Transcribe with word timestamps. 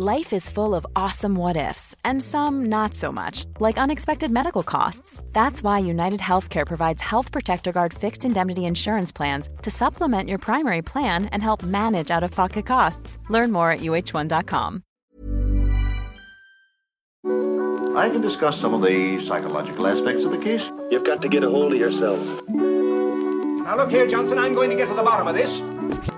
Life 0.00 0.32
is 0.32 0.48
full 0.48 0.76
of 0.76 0.86
awesome 0.94 1.34
what 1.34 1.56
ifs, 1.56 1.96
and 2.04 2.22
some 2.22 2.66
not 2.66 2.94
so 2.94 3.10
much, 3.10 3.46
like 3.58 3.76
unexpected 3.76 4.30
medical 4.30 4.62
costs. 4.62 5.24
That's 5.32 5.60
why 5.60 5.80
United 5.80 6.20
Healthcare 6.20 6.64
provides 6.64 7.02
Health 7.02 7.32
Protector 7.32 7.72
Guard 7.72 7.92
fixed 7.92 8.24
indemnity 8.24 8.64
insurance 8.66 9.10
plans 9.10 9.48
to 9.60 9.72
supplement 9.72 10.28
your 10.28 10.38
primary 10.38 10.82
plan 10.82 11.24
and 11.32 11.42
help 11.42 11.64
manage 11.64 12.12
out 12.12 12.22
of 12.22 12.30
pocket 12.30 12.64
costs. 12.64 13.18
Learn 13.28 13.50
more 13.50 13.72
at 13.72 13.80
uh1.com. 13.80 14.84
I 17.96 18.08
can 18.08 18.20
discuss 18.20 18.54
some 18.60 18.74
of 18.74 18.82
the 18.82 19.26
psychological 19.26 19.84
aspects 19.88 20.24
of 20.24 20.30
the 20.30 20.38
case. 20.38 20.62
You've 20.92 21.04
got 21.04 21.22
to 21.22 21.28
get 21.28 21.42
a 21.42 21.50
hold 21.50 21.72
of 21.72 21.78
yourself. 21.80 22.20
Now 22.46 23.76
look 23.76 23.90
here, 23.90 24.06
Johnson, 24.06 24.38
I'm 24.38 24.54
going 24.54 24.70
to 24.70 24.76
get 24.76 24.86
to 24.86 24.94
the 24.94 25.02
bottom 25.02 25.26
of 25.26 25.34
this. 25.34 26.17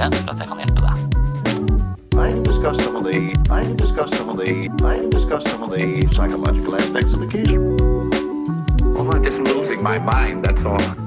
mulighet 0.00 0.24
for 0.24 0.30
at 0.32 0.38
jeg 0.38 0.48
kan 0.48 0.56
hjelpe 0.58 0.80
deg. 0.86 0.98
I 2.20 2.32
can 2.32 2.42
discuss 2.42 2.84
some 2.84 2.96
of 2.96 3.04
the 3.04 3.18
I 3.50 3.64
can 3.64 3.76
discuss 3.76 4.16
some 4.16 4.30
the 4.38 4.52
I 4.84 4.96
can 4.96 5.10
discuss 5.10 5.42
some 5.50 5.62
the 5.70 6.08
psychological 6.12 6.76
aspects 6.76 7.14
of 7.14 7.20
the 7.20 7.26
case. 7.26 7.48
Well, 8.94 9.14
I'm 9.14 9.24
just 9.24 9.38
losing 9.38 9.82
my 9.82 9.98
mind, 9.98 10.44
that's 10.44 10.64
all. 10.64 10.99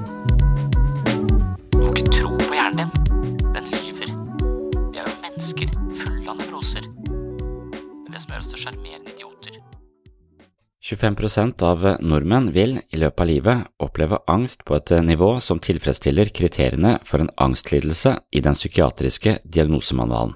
25% 10.96 11.62
av 11.66 11.82
nordmenn 12.00 12.50
vil 12.54 12.78
i 12.90 12.98
løpet 13.00 13.20
av 13.20 13.28
livet 13.28 13.66
oppleve 13.82 14.18
angst 14.30 14.64
på 14.66 14.76
et 14.76 14.92
nivå 15.04 15.34
som 15.42 15.60
tilfredsstiller 15.62 16.30
kriteriene 16.34 16.96
for 17.04 17.22
en 17.22 17.30
angstlidelse 17.36 18.14
i 18.30 18.42
den 18.44 18.56
psykiatriske 18.56 19.38
diagnosemanualen. 19.44 20.34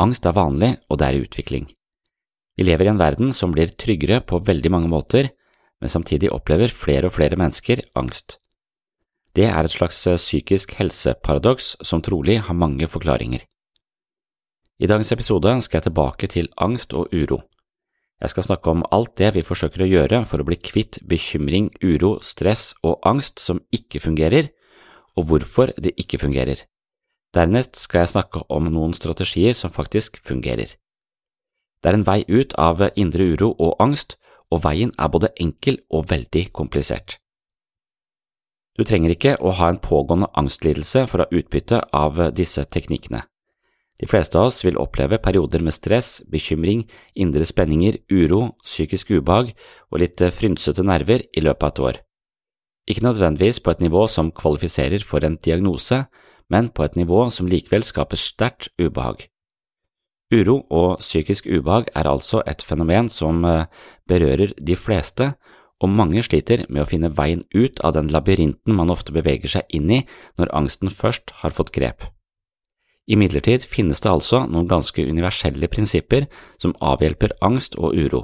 Angst 0.00 0.26
er 0.26 0.36
vanlig, 0.36 0.74
og 0.88 0.98
det 0.98 1.08
er 1.08 1.16
i 1.16 1.22
utvikling. 1.24 1.66
Vi 2.56 2.66
lever 2.66 2.88
i 2.88 2.92
en 2.92 3.00
verden 3.00 3.32
som 3.36 3.52
blir 3.52 3.72
tryggere 3.76 4.20
på 4.20 4.40
veldig 4.44 4.72
mange 4.72 4.90
måter, 4.92 5.30
men 5.80 5.90
samtidig 5.90 6.32
opplever 6.32 6.72
flere 6.72 7.08
og 7.08 7.16
flere 7.16 7.38
mennesker 7.40 7.84
angst. 7.98 8.38
Det 9.32 9.48
er 9.48 9.64
et 9.64 9.72
slags 9.72 10.02
psykisk 10.20 10.76
helseparadoks 10.76 11.76
som 11.82 12.02
trolig 12.04 12.38
har 12.44 12.54
mange 12.54 12.86
forklaringer. 12.88 13.40
I 14.82 14.88
dagens 14.90 15.12
episode 15.14 15.54
skal 15.62 15.78
jeg 15.78 15.88
tilbake 15.88 16.28
til 16.28 16.48
angst 16.56 16.92
og 16.92 17.12
uro. 17.14 17.40
Jeg 18.22 18.30
skal 18.30 18.44
snakke 18.46 18.70
om 18.70 18.84
alt 18.94 19.16
det 19.18 19.32
vi 19.34 19.42
forsøker 19.42 19.82
å 19.82 19.88
gjøre 19.90 20.20
for 20.30 20.38
å 20.38 20.46
bli 20.46 20.54
kvitt 20.62 21.00
bekymring, 21.10 21.72
uro, 21.82 22.20
stress 22.22 22.70
og 22.86 23.00
angst 23.02 23.42
som 23.42 23.58
ikke 23.74 23.98
fungerer, 24.04 24.52
og 25.18 25.26
hvorfor 25.26 25.72
det 25.74 25.96
ikke 25.98 26.20
fungerer. 26.22 26.62
Dernest 27.34 27.80
skal 27.80 28.04
jeg 28.04 28.12
snakke 28.12 28.44
om 28.52 28.68
noen 28.70 28.94
strategier 28.94 29.56
som 29.58 29.74
faktisk 29.74 30.20
fungerer. 30.22 30.76
Det 31.82 31.90
er 31.90 31.98
en 31.98 32.06
vei 32.06 32.20
ut 32.28 32.54
av 32.62 32.84
indre 32.94 33.26
uro 33.34 33.50
og 33.58 33.74
angst, 33.82 34.14
og 34.52 34.62
veien 34.68 34.92
er 35.00 35.10
både 35.10 35.32
enkel 35.40 35.80
og 35.90 36.06
veldig 36.12 36.44
komplisert. 36.54 37.18
Du 38.78 38.84
trenger 38.86 39.16
ikke 39.16 39.34
å 39.42 39.50
ha 39.58 39.72
en 39.72 39.82
pågående 39.82 40.30
angstlidelse 40.38 41.08
for 41.10 41.20
å 41.20 41.26
ha 41.26 41.40
utbytte 41.40 41.82
av 41.90 42.20
disse 42.36 42.62
teknikkene. 42.70 43.24
De 44.00 44.08
fleste 44.08 44.38
av 44.38 44.48
oss 44.48 44.62
vil 44.64 44.78
oppleve 44.80 45.18
perioder 45.22 45.62
med 45.62 45.74
stress, 45.76 46.22
bekymring, 46.30 46.86
indre 47.14 47.44
spenninger, 47.46 48.00
uro, 48.10 48.54
psykisk 48.64 49.12
ubehag 49.18 49.52
og 49.90 50.00
litt 50.02 50.22
frynsete 50.34 50.84
nerver 50.86 51.26
i 51.32 51.44
løpet 51.44 51.62
av 51.62 51.72
et 51.72 51.82
år. 51.88 52.00
Ikke 52.90 53.04
nødvendigvis 53.06 53.60
på 53.62 53.70
et 53.70 53.82
nivå 53.84 54.06
som 54.10 54.32
kvalifiserer 54.34 55.04
for 55.06 55.22
en 55.24 55.36
diagnose, 55.36 56.04
men 56.50 56.70
på 56.74 56.84
et 56.84 56.96
nivå 56.98 57.28
som 57.30 57.46
likevel 57.46 57.84
skaper 57.86 58.18
sterkt 58.18 58.72
ubehag. 58.80 59.28
Uro 60.32 60.62
og 60.72 61.02
psykisk 61.04 61.46
ubehag 61.46 61.92
er 61.94 62.08
altså 62.08 62.40
et 62.48 62.64
fenomen 62.64 63.10
som 63.12 63.44
berører 64.08 64.54
de 64.56 64.76
fleste, 64.76 65.34
og 65.82 65.90
mange 65.90 66.22
sliter 66.22 66.64
med 66.70 66.84
å 66.84 66.88
finne 66.88 67.10
veien 67.12 67.42
ut 67.54 67.80
av 67.84 67.94
den 67.96 68.10
labyrinten 68.14 68.74
man 68.74 68.90
ofte 68.94 69.14
beveger 69.14 69.50
seg 69.58 69.76
inn 69.76 69.90
i 69.90 70.00
når 70.38 70.54
angsten 70.54 70.92
først 70.94 71.34
har 71.42 71.54
fått 71.54 71.74
grep. 71.74 72.06
Imidlertid 73.12 73.64
finnes 73.68 74.00
det 74.00 74.08
altså 74.08 74.46
noen 74.48 74.68
ganske 74.70 75.04
universelle 75.04 75.68
prinsipper 75.68 76.28
som 76.60 76.72
avhjelper 76.80 77.34
angst 77.44 77.76
og 77.76 77.92
uro, 77.92 78.22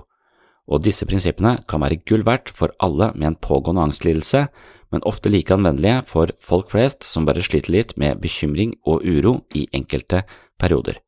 og 0.69 0.85
disse 0.85 1.07
prinsippene 1.09 1.59
kan 1.69 1.83
være 1.83 2.01
gull 2.09 2.25
verdt 2.25 2.53
for 2.53 2.73
alle 2.85 3.11
med 3.15 3.27
en 3.31 3.39
pågående 3.41 3.85
angstlidelse, 3.89 4.47
men 4.93 5.05
ofte 5.09 5.29
like 5.33 5.53
anvendelige 5.53 6.03
for 6.09 6.33
folk 6.41 6.71
flest 6.73 7.05
som 7.05 7.27
bare 7.29 7.45
sliter 7.45 7.75
litt 7.75 7.97
med 8.01 8.21
bekymring 8.23 8.75
og 8.89 9.05
uro 9.05 9.35
i 9.57 9.67
enkelte 9.77 10.23
perioder. 10.61 11.01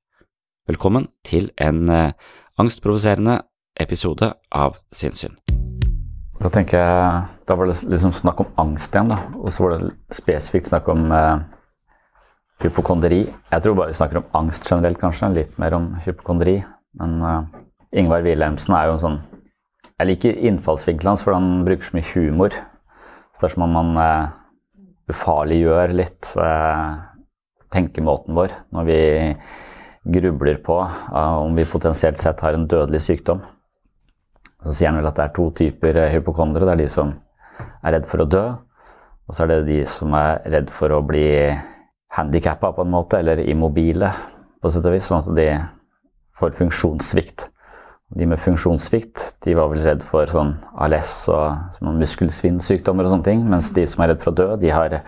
Velkommen 0.69 1.09
til 1.25 1.49
en 1.57 1.89
eh, 1.91 2.13
angstprovoserende 2.61 3.41
episode 3.81 4.35
av 4.53 4.77
Sinnssyn. 4.93 5.39
Da 6.41 6.49
tenker 6.53 6.81
jeg, 6.81 7.23
da 7.49 7.57
var 7.57 7.69
det 7.69 7.81
liksom 7.85 8.13
snakk 8.17 8.45
om 8.45 8.53
angst 8.61 8.95
igjen, 8.95 9.11
da. 9.13 9.23
Og 9.41 9.53
så 9.53 9.65
var 9.65 9.75
det 9.77 9.91
spesifikt 10.17 10.71
snakk 10.71 10.89
om 10.93 11.09
eh, 11.13 11.43
hypokondri. 12.65 13.25
Jeg 13.51 13.65
tror 13.65 13.77
bare 13.79 13.93
vi 13.93 13.99
snakker 13.99 14.21
om 14.21 14.31
angst 14.43 14.67
generelt, 14.69 15.01
kanskje. 15.01 15.33
Litt 15.37 15.59
mer 15.61 15.77
om 15.77 15.93
hypokondri. 16.05 16.61
Men 17.01 17.21
uh, 17.23 17.45
Ingvar 17.97 18.25
Wilhelmsen 18.27 18.75
er 18.77 18.89
jo 18.89 18.97
en 18.97 19.05
sånn 19.05 19.21
Jeg 20.01 20.09
liker 20.09 20.43
innfallsvinkelen 20.49 21.13
hans, 21.13 21.23
for 21.25 21.37
han 21.37 21.65
bruker 21.67 21.85
så 21.85 21.97
mye 21.99 22.11
humor. 22.15 22.55
Så 23.35 23.43
det 23.43 23.51
er 23.51 23.55
som 23.55 23.67
om 23.67 23.75
man 23.77 23.91
uh, 24.01 24.31
ufarliggjør 25.13 25.97
litt 25.97 26.31
uh, 26.41 27.01
tenkemåten 27.75 28.37
vår 28.37 28.55
når 28.75 28.87
vi 28.89 29.01
grubler 30.11 30.57
på 30.65 30.79
om 30.81 31.53
vi 31.55 31.67
potensielt 31.69 32.19
sett 32.19 32.41
har 32.41 32.57
en 32.57 32.65
dødelig 32.67 33.03
sykdom. 33.05 33.43
Så 34.65 34.73
sier 34.73 34.89
han 34.89 34.99
vel 34.99 35.11
at 35.11 35.19
det 35.19 35.27
er 35.27 35.35
to 35.37 35.51
typer 35.59 35.99
hypokondere. 36.15 36.65
Det 36.71 36.73
er 36.73 36.81
de 36.81 36.89
som 36.93 37.13
er 37.85 37.95
redd 37.95 38.09
for 38.09 38.25
å 38.25 38.29
dø, 38.29 38.45
og 39.29 39.37
så 39.37 39.45
er 39.45 39.53
det 39.53 39.59
de 39.69 39.81
som 39.89 40.17
er 40.17 40.41
redd 40.57 40.73
for 40.75 40.97
å 40.97 41.03
bli 41.05 41.29
handikappa 42.17 42.73
på 42.75 42.85
en 42.85 42.93
måte, 42.93 43.21
eller 43.21 43.43
immobile 43.45 44.13
på 44.61 44.71
sett 44.73 44.87
og 44.87 44.95
vis, 44.97 45.07
sånn 45.09 45.23
at 45.25 45.35
de 45.37 45.49
får 46.41 46.57
funksjonssvikt. 46.59 47.49
De 48.19 48.27
med 48.27 48.41
funksjonssvikt 48.43 49.23
de 49.47 49.55
var 49.55 49.71
vel 49.71 49.85
redd 49.87 50.03
for 50.03 50.27
sånn 50.31 50.57
ALS 50.83 51.13
og 51.31 51.77
sånn 51.77 52.01
muskelsvinnsykdommer 52.01 53.07
og 53.07 53.15
sånne 53.15 53.29
ting, 53.29 53.45
mens 53.47 53.71
de 53.77 53.87
som 53.87 54.03
er 54.03 54.13
redd 54.13 54.25
for 54.25 54.33
å 54.33 54.39
dø, 54.41 54.49
de 54.59 54.73
har 54.75 54.99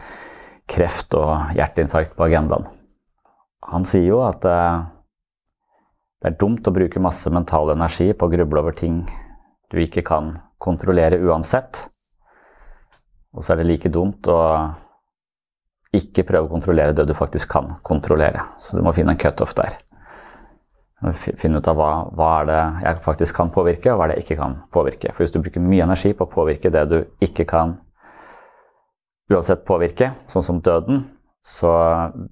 kreft 0.71 1.17
og 1.19 1.57
hjerteinfarkt 1.57 2.15
på 2.17 2.29
agendaen. 2.29 2.69
Han 3.73 3.87
sier 3.89 4.07
jo 4.07 4.23
at 4.27 4.45
eh, 4.47 4.83
Det 6.23 6.31
er 6.31 6.39
dumt 6.39 6.69
å 6.71 6.71
bruke 6.71 7.03
masse 7.03 7.31
mental 7.35 7.73
energi 7.73 8.13
på 8.15 8.29
å 8.29 8.31
gruble 8.31 8.61
over 8.61 8.77
ting 8.79 9.01
du 9.75 9.81
ikke 9.83 10.05
kan 10.07 10.37
kontrollere 10.63 11.19
uansett. 11.19 11.81
Og 13.35 13.43
så 13.43 13.55
er 13.55 13.59
det 13.59 13.67
like 13.67 13.91
dumt 13.91 14.29
å 14.31 14.39
ikke 15.93 16.25
prøve 16.29 16.49
å 16.49 16.53
kontrollere 16.53 16.97
det 16.97 17.07
du 17.09 17.15
faktisk 17.17 17.51
kan 17.53 17.75
kontrollere. 17.85 18.47
Så 18.63 18.79
du 18.79 18.85
må 18.85 18.95
finne 18.97 19.15
en 19.15 19.21
cutoff 19.21 19.55
der. 19.59 19.77
Finne 21.41 21.59
ut 21.59 21.69
av 21.69 21.77
hva, 21.77 21.91
hva 22.15 22.29
er 22.41 22.47
det 22.49 22.61
jeg 22.85 23.01
faktisk 23.05 23.37
kan 23.37 23.51
påvirke, 23.53 23.91
og 23.93 23.99
hva 23.99 24.07
er 24.07 24.13
det 24.13 24.21
jeg 24.21 24.27
ikke 24.27 24.41
kan 24.41 24.61
påvirke. 24.73 25.13
For 25.13 25.25
hvis 25.25 25.35
du 25.35 25.41
bruker 25.43 25.65
mye 25.65 25.85
energi 25.85 26.15
på 26.17 26.29
å 26.29 26.33
påvirke 26.33 26.71
det 26.73 26.85
du 26.91 26.99
ikke 27.25 27.49
kan 27.51 27.77
uansett 29.33 29.67
påvirke, 29.67 30.13
sånn 30.31 30.47
som 30.47 30.63
døden, 30.65 31.05
så, 31.43 31.73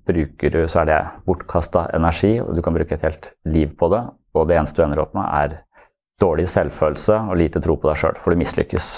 du, 0.06 0.22
så 0.70 0.82
er 0.84 0.86
det 0.86 1.00
bortkasta 1.26 1.88
energi, 1.98 2.36
og 2.40 2.54
du 2.54 2.62
kan 2.62 2.76
bruke 2.76 2.94
et 2.94 3.06
helt 3.08 3.32
liv 3.50 3.72
på 3.78 3.90
det. 3.90 4.04
Og 4.38 4.46
det 4.46 4.60
eneste 4.60 4.78
du 4.78 4.86
ender 4.86 5.02
opp 5.02 5.16
med, 5.18 5.26
er 5.26 5.64
dårlig 6.22 6.46
selvfølelse 6.52 7.16
og 7.26 7.40
lite 7.40 7.62
tro 7.64 7.74
på 7.80 7.90
deg 7.90 7.98
sjøl, 7.98 8.20
for 8.22 8.30
du 8.30 8.40
mislykkes. 8.40 8.92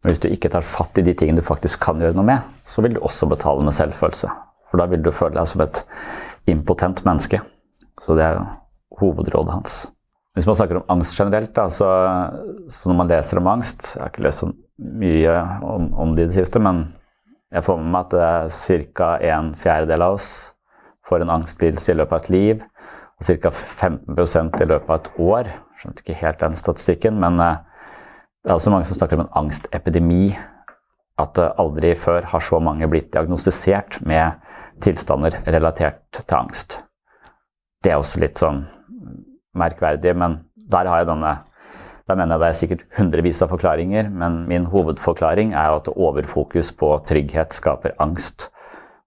Men 0.00 0.12
hvis 0.12 0.22
du 0.22 0.28
ikke 0.30 0.50
tar 0.52 0.64
fatt 0.64 0.96
i 0.98 1.04
de 1.04 1.14
tingene 1.16 1.42
du 1.42 1.46
faktisk 1.46 1.82
kan 1.84 2.00
gjøre 2.00 2.16
noe 2.16 2.26
med, 2.26 2.44
så 2.64 2.82
vil 2.84 2.96
du 2.96 3.02
også 3.04 3.28
betale 3.28 3.64
med 3.66 3.76
selvfølelse. 3.76 4.30
For 4.70 4.80
da 4.80 4.86
vil 4.88 5.02
du 5.04 5.12
føle 5.12 5.36
deg 5.36 5.48
som 5.50 5.64
et 5.64 5.82
impotent 6.48 7.02
menneske. 7.04 7.42
Så 8.00 8.16
det 8.16 8.24
er 8.24 8.40
hovedrådet 9.00 9.52
hans. 9.52 9.80
Hvis 10.38 10.46
man 10.46 10.56
snakker 10.56 10.78
om 10.78 10.92
angst 10.94 11.18
generelt, 11.18 11.52
da, 11.56 11.66
så, 11.74 11.88
så, 12.70 12.88
når 12.88 12.96
man 13.00 13.08
leser 13.10 13.40
om 13.40 13.48
angst 13.50 13.96
Jeg 13.96 14.00
har 14.00 14.12
ikke 14.12 14.22
lest 14.28 14.44
så 14.44 14.52
mye 14.78 15.34
om, 15.66 15.90
om 15.98 16.14
det 16.16 16.28
i 16.28 16.30
det 16.30 16.38
siste, 16.38 16.62
men 16.62 16.84
jeg 17.50 17.66
får 17.66 17.80
med 17.80 17.90
meg 17.90 18.06
at 18.06 18.14
det 18.14 18.22
er 18.28 18.92
ca. 18.94 19.08
en 19.34 19.50
fjerdedel 19.58 20.06
av 20.06 20.16
oss 20.20 20.30
får 21.10 21.24
en 21.24 21.34
angstlidelse 21.34 21.90
i 21.90 21.96
løpet 21.98 22.14
av 22.14 22.22
et 22.22 22.30
liv. 22.30 22.62
Og 23.20 23.26
ca. 23.26 23.50
15% 23.50 24.62
i 24.62 24.68
løpet 24.70 24.92
av 24.92 25.00
et 25.00 25.10
år. 25.18 25.50
Skjønte 25.80 26.04
ikke 26.04 26.20
helt 26.20 26.40
den 26.44 26.56
statistikken, 26.60 27.18
men 27.20 27.40
eh, 27.42 27.58
det 28.44 28.50
er 28.50 28.56
også 28.56 28.72
mange 28.72 28.88
som 28.88 28.96
snakker 28.96 29.18
om 29.18 29.26
en 29.26 29.34
angstepidemi. 29.44 30.36
At 31.20 31.36
aldri 31.38 31.92
før 32.00 32.24
har 32.32 32.40
så 32.40 32.58
mange 32.64 32.88
blitt 32.88 33.10
diagnostisert 33.12 33.98
med 34.00 34.40
tilstander 34.80 35.36
relatert 35.46 36.00
til 36.16 36.36
angst. 36.38 36.78
Det 37.84 37.92
er 37.92 38.00
også 38.00 38.22
litt 38.22 38.40
sånn 38.40 38.62
merkverdig, 39.56 40.14
men 40.16 40.38
der 40.70 40.88
har 40.88 41.02
jeg 41.02 41.10
denne 41.10 41.36
der 42.10 42.16
mener 42.18 42.34
jeg 42.34 42.40
det 42.42 42.46
er 42.48 42.56
sikkert 42.58 42.80
hundrevis 42.96 43.42
av 43.44 43.52
forklaringer, 43.52 44.08
men 44.10 44.40
min 44.50 44.64
hovedforklaring 44.72 45.52
er 45.54 45.76
at 45.76 45.90
overfokus 45.92 46.72
på 46.74 46.88
trygghet 47.06 47.54
skaper 47.54 47.94
angst. 48.02 48.48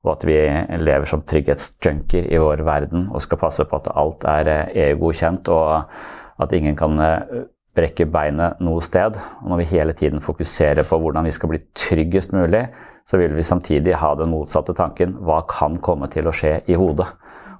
Og 0.06 0.14
at 0.14 0.24
vi 0.28 0.38
lever 0.80 1.10
som 1.10 1.24
trygghetsjunker 1.28 2.30
i 2.32 2.40
vår 2.40 2.64
verden 2.64 3.10
og 3.12 3.26
skal 3.26 3.42
passe 3.42 3.66
på 3.68 3.82
at 3.82 3.90
alt 3.92 4.24
er 4.24 4.52
EU-godkjent, 4.86 5.52
og 5.52 5.84
at 6.40 6.56
ingen 6.56 6.80
kan 6.80 6.96
brekke 7.78 8.06
beinet 8.10 8.62
noe 8.64 8.82
sted. 8.86 9.18
Og 9.42 9.52
når 9.52 9.64
vi 9.64 9.70
hele 9.74 9.96
tiden 9.98 10.24
fokuserer 10.24 10.86
på 10.88 11.00
hvordan 11.02 11.26
vi 11.28 11.34
skal 11.36 11.52
bli 11.52 11.62
tryggest 11.78 12.34
mulig, 12.36 12.68
så 13.10 13.20
vil 13.20 13.36
vi 13.36 13.44
samtidig 13.44 13.98
ha 14.00 14.14
den 14.16 14.32
motsatte 14.32 14.76
tanken 14.78 15.18
hva 15.26 15.42
kan 15.50 15.80
komme 15.84 16.08
til 16.14 16.30
å 16.30 16.36
skje 16.36 16.62
i 16.72 16.78
hodet? 16.80 17.10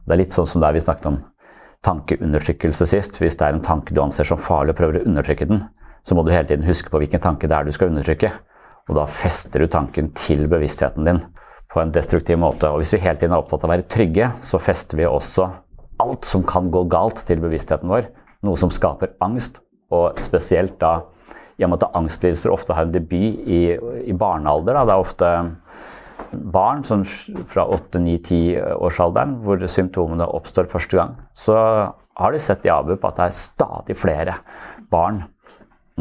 Det 0.06 0.16
er 0.16 0.22
litt 0.22 0.36
sånn 0.36 0.48
som 0.48 0.64
der 0.64 0.76
vi 0.76 0.84
snakket 0.84 1.10
om 1.10 1.20
tankeundertrykkelse 1.84 2.88
sist. 2.88 3.20
Hvis 3.20 3.38
det 3.40 3.48
er 3.48 3.58
en 3.58 3.66
tanke 3.66 3.96
du 3.96 4.02
anser 4.04 4.28
som 4.28 4.40
farlig 4.40 4.76
og 4.76 4.80
prøver 4.80 5.02
å 5.02 5.08
undertrykke 5.10 5.50
den, 5.50 5.66
så 6.04 6.16
må 6.16 6.24
du 6.24 6.32
hele 6.32 6.48
tiden 6.48 6.68
huske 6.68 6.92
på 6.92 7.00
hvilken 7.02 7.24
tanke 7.24 7.48
det 7.48 7.58
er 7.58 7.68
du 7.68 7.76
skal 7.76 7.92
undertrykke. 7.92 8.32
Og 8.92 8.98
da 9.00 9.08
fester 9.08 9.64
du 9.64 9.72
tanken 9.72 10.12
til 10.20 10.46
bevisstheten 10.52 11.08
din 11.08 11.22
på 11.72 11.82
en 11.82 11.92
destruktiv 11.96 12.40
måte. 12.40 12.70
Og 12.70 12.84
hvis 12.84 12.94
vi 12.96 13.04
hele 13.04 13.20
tiden 13.20 13.36
er 13.36 13.44
opptatt 13.44 13.64
av 13.64 13.72
å 13.72 13.74
være 13.74 13.88
trygge, 13.92 14.30
så 14.44 14.60
fester 14.62 15.00
vi 15.00 15.08
også 15.08 15.48
alt 16.04 16.28
som 16.28 16.44
kan 16.48 16.70
gå 16.72 16.84
galt 16.92 17.24
til 17.28 17.40
bevisstheten 17.44 17.92
vår. 17.92 18.10
Noe 18.44 18.60
som 18.60 18.72
skaper 18.74 19.16
angst 19.24 19.62
og 19.94 20.22
spesielt 20.26 20.80
da 20.82 21.00
i 21.58 21.66
og 21.66 21.70
med 21.70 21.84
at 21.84 21.98
angstlidelser 21.98 22.54
ofte 22.54 22.74
har 22.74 22.88
en 22.88 22.94
debut 22.96 23.44
i, 23.46 23.76
i 24.10 24.14
barnealder. 24.18 24.74
Da. 24.74 24.86
Det 24.88 24.96
er 24.96 25.04
ofte 25.04 25.34
barn 26.54 26.82
sånn 26.88 27.04
fra 27.52 27.66
8-9-10-årsalderen 27.76 29.38
hvor 29.44 29.62
symptomene 29.70 30.26
oppstår 30.26 30.72
første 30.72 30.98
gang. 30.98 31.14
Så 31.38 31.58
har 32.20 32.34
de 32.34 32.42
sett 32.42 32.66
i 32.66 32.74
ABUP 32.74 33.06
at 33.06 33.20
det 33.20 33.28
er 33.28 33.38
stadig 33.38 33.98
flere 34.00 34.40
barn. 34.94 35.24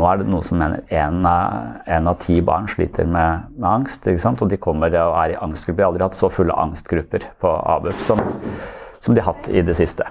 Nå 0.00 0.06
er 0.09 0.23
det 0.23 0.29
noe 0.33 0.44
som 0.47 0.56
mener 0.61 0.87
én 0.89 2.09
av 2.09 2.17
ti 2.23 2.39
barn 2.44 2.69
sliter 2.71 3.05
med, 3.05 3.49
med 3.59 3.69
angst. 3.69 4.09
Og 4.09 4.47
de 4.49 4.61
kommer 4.61 4.94
og 5.03 5.17
er 5.21 5.35
i 5.35 5.41
angstgrupper. 5.41 5.83
Jeg 5.83 5.87
har 5.87 5.93
aldri 5.93 6.06
hatt 6.06 6.21
så 6.21 6.33
fulle 6.33 6.56
angstgrupper 6.56 7.29
på 7.43 7.53
ABUP 7.77 8.05
som, 8.09 8.23
som 9.05 9.15
de 9.15 9.21
har 9.21 9.35
hatt 9.35 9.53
i 9.53 9.65
det 9.65 9.77
siste. 9.77 10.09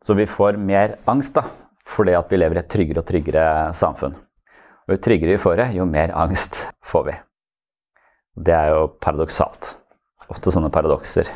Så 0.00 0.16
vi 0.16 0.24
får 0.24 0.56
mer 0.56 0.96
angst 1.10 1.36
da, 1.36 1.44
fordi 1.90 2.14
at 2.16 2.30
vi 2.30 2.38
lever 2.38 2.60
i 2.60 2.62
et 2.62 2.70
tryggere 2.70 3.02
og 3.02 3.08
tryggere 3.08 3.44
samfunn. 3.78 4.16
Og 4.86 4.94
Jo 4.94 5.02
tryggere 5.02 5.36
vi 5.36 5.42
får 5.42 5.60
det, 5.60 5.68
jo 5.76 5.86
mer 5.86 6.14
angst 6.18 6.58
får 6.86 7.04
vi. 7.10 7.18
Det 8.40 8.54
er 8.54 8.72
jo 8.72 8.88
paradoksalt. 9.02 9.74
Ofte 10.30 10.52
sånne 10.54 10.70
paradokser. 10.72 11.28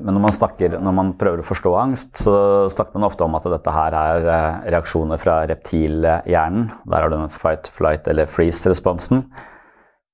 Men 0.00 0.16
når 0.16 0.22
man, 0.24 0.32
snakker, 0.32 0.78
når 0.80 0.94
man, 0.96 1.12
prøver 1.20 1.42
å 1.42 1.46
forstå 1.46 1.74
angst, 1.76 2.22
så 2.24 2.34
snakker 2.72 2.96
man 2.96 3.08
ofte 3.10 3.26
om 3.26 3.36
at 3.36 3.48
dette 3.52 3.74
her 3.74 3.96
er 3.96 4.28
eh, 4.32 4.70
reaksjoner 4.72 5.20
fra 5.20 5.42
reptilhjernen. 5.50 6.70
Der 6.88 7.04
har 7.04 7.12
du 7.12 7.18
den 7.18 7.34
fight, 7.34 7.68
flight 7.76 8.08
eller 8.08 8.30
freeze-responsen, 8.30 9.26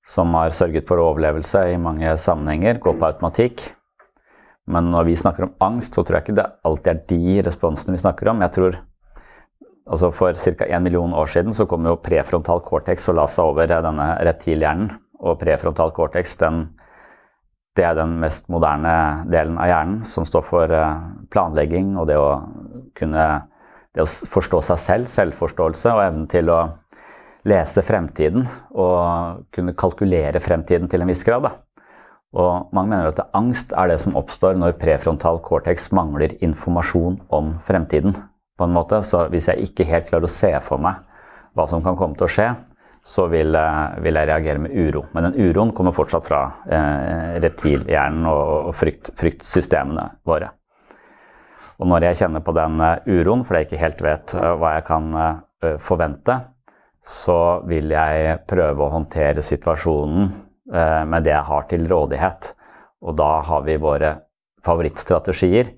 som 0.06 0.34
har 0.38 0.56
sørget 0.58 0.88
for 0.90 1.02
overlevelse 1.02 1.68
i 1.70 1.78
mange 1.78 2.16
sammenhenger. 2.18 2.80
Går 2.82 2.98
på 2.98 3.08
automatikk. 3.12 3.62
Men 4.66 4.90
når 4.90 5.06
vi 5.06 5.18
snakker 5.20 5.46
om 5.46 5.54
angst, 5.62 5.94
så 5.94 6.02
tror 6.02 6.18
jeg 6.18 6.26
ikke 6.26 6.38
det 6.40 6.50
alltid 6.66 6.92
er 6.92 7.02
de 7.12 7.40
responsene 7.46 7.94
vi 7.94 8.02
snakker 8.02 8.32
om. 8.32 8.42
Jeg 8.42 8.54
tror 8.56 8.80
altså 9.86 10.10
For 10.14 10.34
ca. 10.34 10.66
1 10.66 10.82
million 10.82 11.14
år 11.14 11.30
siden 11.30 11.54
så 11.54 11.66
kom 11.66 11.86
jo 11.86 11.96
prefrontal 12.02 12.62
cortex 12.66 13.08
og 13.08 13.18
la 13.20 13.26
seg 13.30 13.52
over 13.52 13.70
denne 13.70 14.08
reptilhjernen. 14.26 14.90
Og 15.16 15.38
prefrontal 15.40 15.94
cortex 15.96 16.36
den, 16.42 16.66
det 17.76 17.84
er 17.86 17.94
den 17.96 18.18
mest 18.20 18.50
moderne 18.52 19.24
delen 19.32 19.56
av 19.58 19.70
hjernen 19.70 20.02
som 20.08 20.26
står 20.28 20.44
for 20.44 20.72
eh, 20.72 21.04
planlegging 21.32 21.94
og 21.96 22.10
det 22.10 22.18
å 22.20 22.30
kunne 22.98 23.26
det 23.96 24.04
å 24.04 24.08
forstå 24.28 24.60
seg 24.60 24.80
selv, 24.82 25.08
selvforståelse 25.08 25.94
og 25.94 26.02
evnen 26.02 26.26
til 26.28 26.50
å 26.52 26.58
lese 27.48 27.80
fremtiden 27.86 28.44
og 28.76 29.46
kunne 29.56 29.72
kalkulere 29.78 30.42
fremtiden 30.44 30.90
til 30.92 31.00
en 31.00 31.08
viss 31.08 31.24
grad. 31.24 31.46
Da. 31.46 31.54
Og 32.36 32.74
mange 32.76 32.92
mener 32.92 33.14
at 33.14 33.36
angst 33.38 33.72
er 33.72 33.88
det 33.88 34.02
som 34.02 34.18
oppstår 34.18 34.58
når 34.60 34.76
prefrontal 34.82 35.40
cortex 35.40 35.88
mangler 35.96 36.34
informasjon 36.44 37.22
om 37.32 37.54
fremtiden 37.64 38.18
på 38.56 38.64
en 38.64 38.74
måte. 38.74 39.02
Så 39.04 39.26
hvis 39.32 39.50
jeg 39.50 39.70
ikke 39.70 39.88
helt 39.88 40.08
klarer 40.10 40.28
å 40.28 40.32
se 40.32 40.52
for 40.64 40.82
meg 40.82 41.02
hva 41.56 41.68
som 41.70 41.84
kan 41.84 41.96
komme 41.96 42.18
til 42.18 42.26
å 42.26 42.32
skje, 42.32 42.48
så 43.06 43.28
vil, 43.30 43.54
eh, 43.54 44.00
vil 44.02 44.18
jeg 44.18 44.28
reagere 44.28 44.58
med 44.58 44.74
uro. 44.74 45.04
Men 45.14 45.28
den 45.28 45.38
uroen 45.46 45.72
kommer 45.72 45.94
fortsatt 45.94 46.26
fra 46.26 46.40
eh, 46.66 47.36
reptilhjernen 47.44 48.26
og, 48.26 48.70
og 48.70 48.74
frykt, 48.74 49.12
fryktsystemene 49.18 50.08
våre. 50.26 50.50
Og 51.78 51.86
når 51.86 52.08
jeg 52.08 52.18
kjenner 52.22 52.40
på 52.40 52.54
den 52.56 52.80
uh, 52.80 53.04
uroen 53.04 53.42
fordi 53.44 53.58
jeg 53.60 53.66
ikke 53.66 53.80
helt 53.82 53.98
vet 54.00 54.32
uh, 54.32 54.54
hva 54.56 54.70
jeg 54.78 54.86
kan 54.86 55.16
forvente, 55.84 56.34
så 57.04 57.38
vil 57.68 57.90
jeg 57.92 58.38
prøve 58.48 58.84
å 58.84 58.92
håndtere 58.92 59.42
situasjonen 59.44 60.28
med 61.08 61.24
det 61.24 61.32
jeg 61.32 61.48
har 61.48 61.64
til 61.70 61.86
rådighet. 61.88 62.48
Og 63.08 63.16
da 63.18 63.28
har 63.46 63.64
vi 63.66 63.76
våre 63.80 64.10
favorittstrategier 64.66 65.70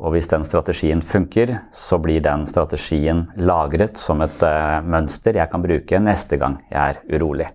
og 0.00 0.14
hvis 0.14 0.30
den 0.30 0.44
strategien 0.48 1.02
funker, 1.04 1.58
så 1.72 1.98
blir 2.00 2.22
den 2.24 2.46
strategien 2.48 3.26
lagret 3.36 4.00
som 4.00 4.22
et 4.24 4.38
uh, 4.44 4.80
mønster 4.84 5.36
jeg 5.36 5.50
kan 5.52 5.64
bruke 5.64 6.00
neste 6.00 6.38
gang 6.40 6.62
jeg 6.70 6.96
er 6.96 7.02
urolig. 7.12 7.48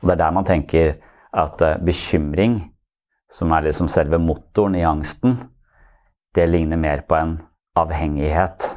Og 0.00 0.06
Det 0.06 0.14
er 0.14 0.22
der 0.22 0.36
man 0.36 0.46
tenker 0.46 0.94
at 1.34 1.64
uh, 1.64 1.74
bekymring, 1.82 2.60
som 3.30 3.50
er 3.52 3.66
liksom 3.66 3.90
selve 3.90 4.20
motoren 4.22 4.78
i 4.78 4.86
angsten, 4.86 5.36
det 6.34 6.46
ligner 6.48 6.78
mer 6.78 7.02
på 7.08 7.18
en 7.18 7.36
avhengighet 7.78 8.68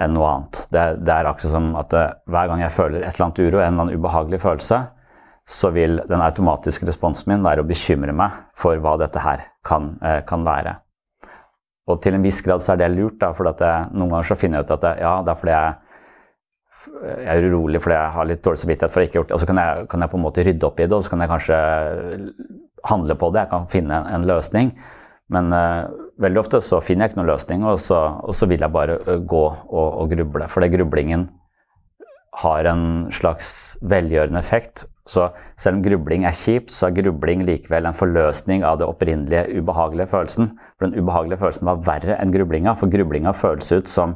enn 0.00 0.12
noe 0.16 0.28
annet. 0.28 0.60
Det, 0.72 0.84
det 1.00 1.14
er 1.14 1.28
akkurat 1.28 1.56
som 1.56 1.72
at 1.80 1.96
uh, 1.96 2.12
hver 2.28 2.52
gang 2.52 2.66
jeg 2.66 2.76
føler 2.76 3.00
et 3.00 3.14
eller 3.14 3.30
annet 3.30 3.42
uro, 3.46 3.56
en 3.56 3.64
eller 3.64 3.86
annen 3.86 3.96
ubehagelig 3.96 4.42
følelse, 4.44 4.82
så 5.48 5.72
vil 5.72 6.02
den 6.06 6.20
automatiske 6.20 6.84
responsen 6.86 7.32
min 7.32 7.48
være 7.48 7.64
å 7.64 7.66
bekymre 7.66 8.12
meg 8.14 8.36
for 8.54 8.76
hva 8.76 8.98
dette 9.00 9.24
her 9.24 9.48
kan, 9.66 9.96
kan 10.28 10.44
være. 10.46 10.76
Og 11.90 12.02
til 12.04 12.16
en 12.16 12.24
viss 12.24 12.42
grad 12.46 12.64
så 12.64 12.74
er 12.74 12.82
det 12.82 12.90
lurt, 12.94 13.18
da, 13.20 13.32
for 13.36 13.48
noen 13.50 14.10
ganger 14.10 14.28
så 14.30 14.38
finner 14.38 14.60
jeg 14.60 14.68
ut 14.68 14.76
at 14.78 14.86
jeg, 14.88 15.02
ja, 15.04 15.14
det 15.26 15.32
er 15.32 15.40
fordi 15.40 15.56
jeg, 15.56 15.74
jeg 17.10 17.32
er 17.34 17.48
urolig 17.50 17.80
fordi 17.82 17.96
jeg 17.98 18.14
har 18.16 18.30
litt 18.30 18.44
dårlig 18.44 18.62
samvittighet 18.62 18.94
for 18.94 19.02
å 19.02 19.08
ikke 19.08 19.20
gjort 19.20 19.28
det. 19.28 19.36
Og 19.36 19.42
så 19.42 19.50
kan 19.50 19.60
jeg, 19.62 19.90
kan 19.90 20.04
jeg, 20.04 20.12
på 20.12 20.20
en 20.20 20.24
måte 20.24 20.46
rydde 20.46 20.70
opp 20.70 20.80
i 20.80 20.86
det, 20.86 20.96
og 20.96 21.04
så 21.04 21.12
kan 21.12 21.24
jeg 21.24 21.32
kanskje 21.34 21.60
handle 22.90 23.18
på 23.20 23.30
det. 23.34 23.44
Jeg 23.44 23.52
kan 23.52 23.68
finne 23.72 24.00
en, 24.00 24.08
en 24.16 24.26
løsning. 24.30 24.72
Men 25.30 25.52
uh, 25.54 25.86
veldig 26.22 26.40
ofte 26.42 26.60
så 26.66 26.80
finner 26.82 27.06
jeg 27.06 27.12
ikke 27.12 27.20
noen 27.20 27.30
løsning, 27.30 27.66
og 27.68 27.78
så, 27.82 28.00
og 28.26 28.34
så 28.34 28.48
vil 28.50 28.64
jeg 28.64 28.74
bare 28.74 28.98
uh, 29.06 29.18
gå 29.22 29.44
og, 29.46 29.86
og, 29.86 30.10
gruble. 30.10 30.48
For 30.50 30.64
det 30.64 30.72
grublingen 30.74 31.28
har 32.38 32.66
en 32.70 33.10
slags 33.12 33.76
velgjørende 33.82 34.38
effekt. 34.38 34.84
Så 35.10 35.26
selv 35.58 35.78
om 35.78 35.82
grubling 35.82 36.24
er 36.28 36.36
kjipt, 36.36 36.70
så 36.70 36.86
er 36.86 36.98
grubling 37.00 37.42
likevel 37.46 37.88
en 37.88 37.96
forløsning 37.96 38.62
av 38.66 38.78
det 38.78 38.86
opprinnelige 38.86 39.58
ubehagelige 39.58 40.10
følelsen. 40.12 40.52
For 40.78 40.86
den 40.86 41.00
ubehagelige 41.00 41.40
følelsen 41.40 41.66
var 41.66 41.82
verre 41.88 42.18
enn 42.20 42.34
grublinga, 42.34 42.76
for 42.78 42.92
grublinga 42.92 43.32
føles 43.34 43.72
ut 43.72 43.90
som 43.90 44.14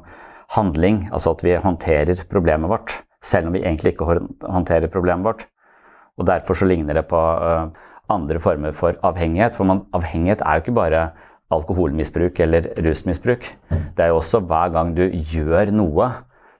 handling, 0.54 1.08
altså 1.12 1.34
at 1.34 1.42
vi 1.42 1.56
håndterer 1.58 2.22
problemet 2.30 2.70
vårt, 2.70 2.94
selv 3.24 3.48
om 3.48 3.56
vi 3.56 3.64
egentlig 3.64 3.94
ikke 3.94 4.20
håndterer 4.44 4.92
problemet 4.92 5.26
vårt. 5.26 5.46
Og 6.18 6.28
Derfor 6.28 6.54
så 6.54 6.68
ligner 6.70 6.94
det 6.94 7.08
på 7.10 7.18
uh, 7.18 7.72
andre 8.12 8.38
former 8.40 8.76
for 8.76 8.94
avhengighet. 9.02 9.56
For 9.56 9.66
man, 9.66 9.82
avhengighet 9.96 10.44
er 10.44 10.60
jo 10.60 10.62
ikke 10.62 10.76
bare 10.78 11.08
alkoholmisbruk 11.50 12.38
eller 12.40 12.68
rusmisbruk. 12.86 13.48
Det 13.70 14.04
er 14.04 14.12
jo 14.12 14.20
også 14.20 14.44
hver 14.46 14.70
gang 14.76 14.94
du 14.94 15.02
gjør 15.32 15.72
noe 15.74 16.12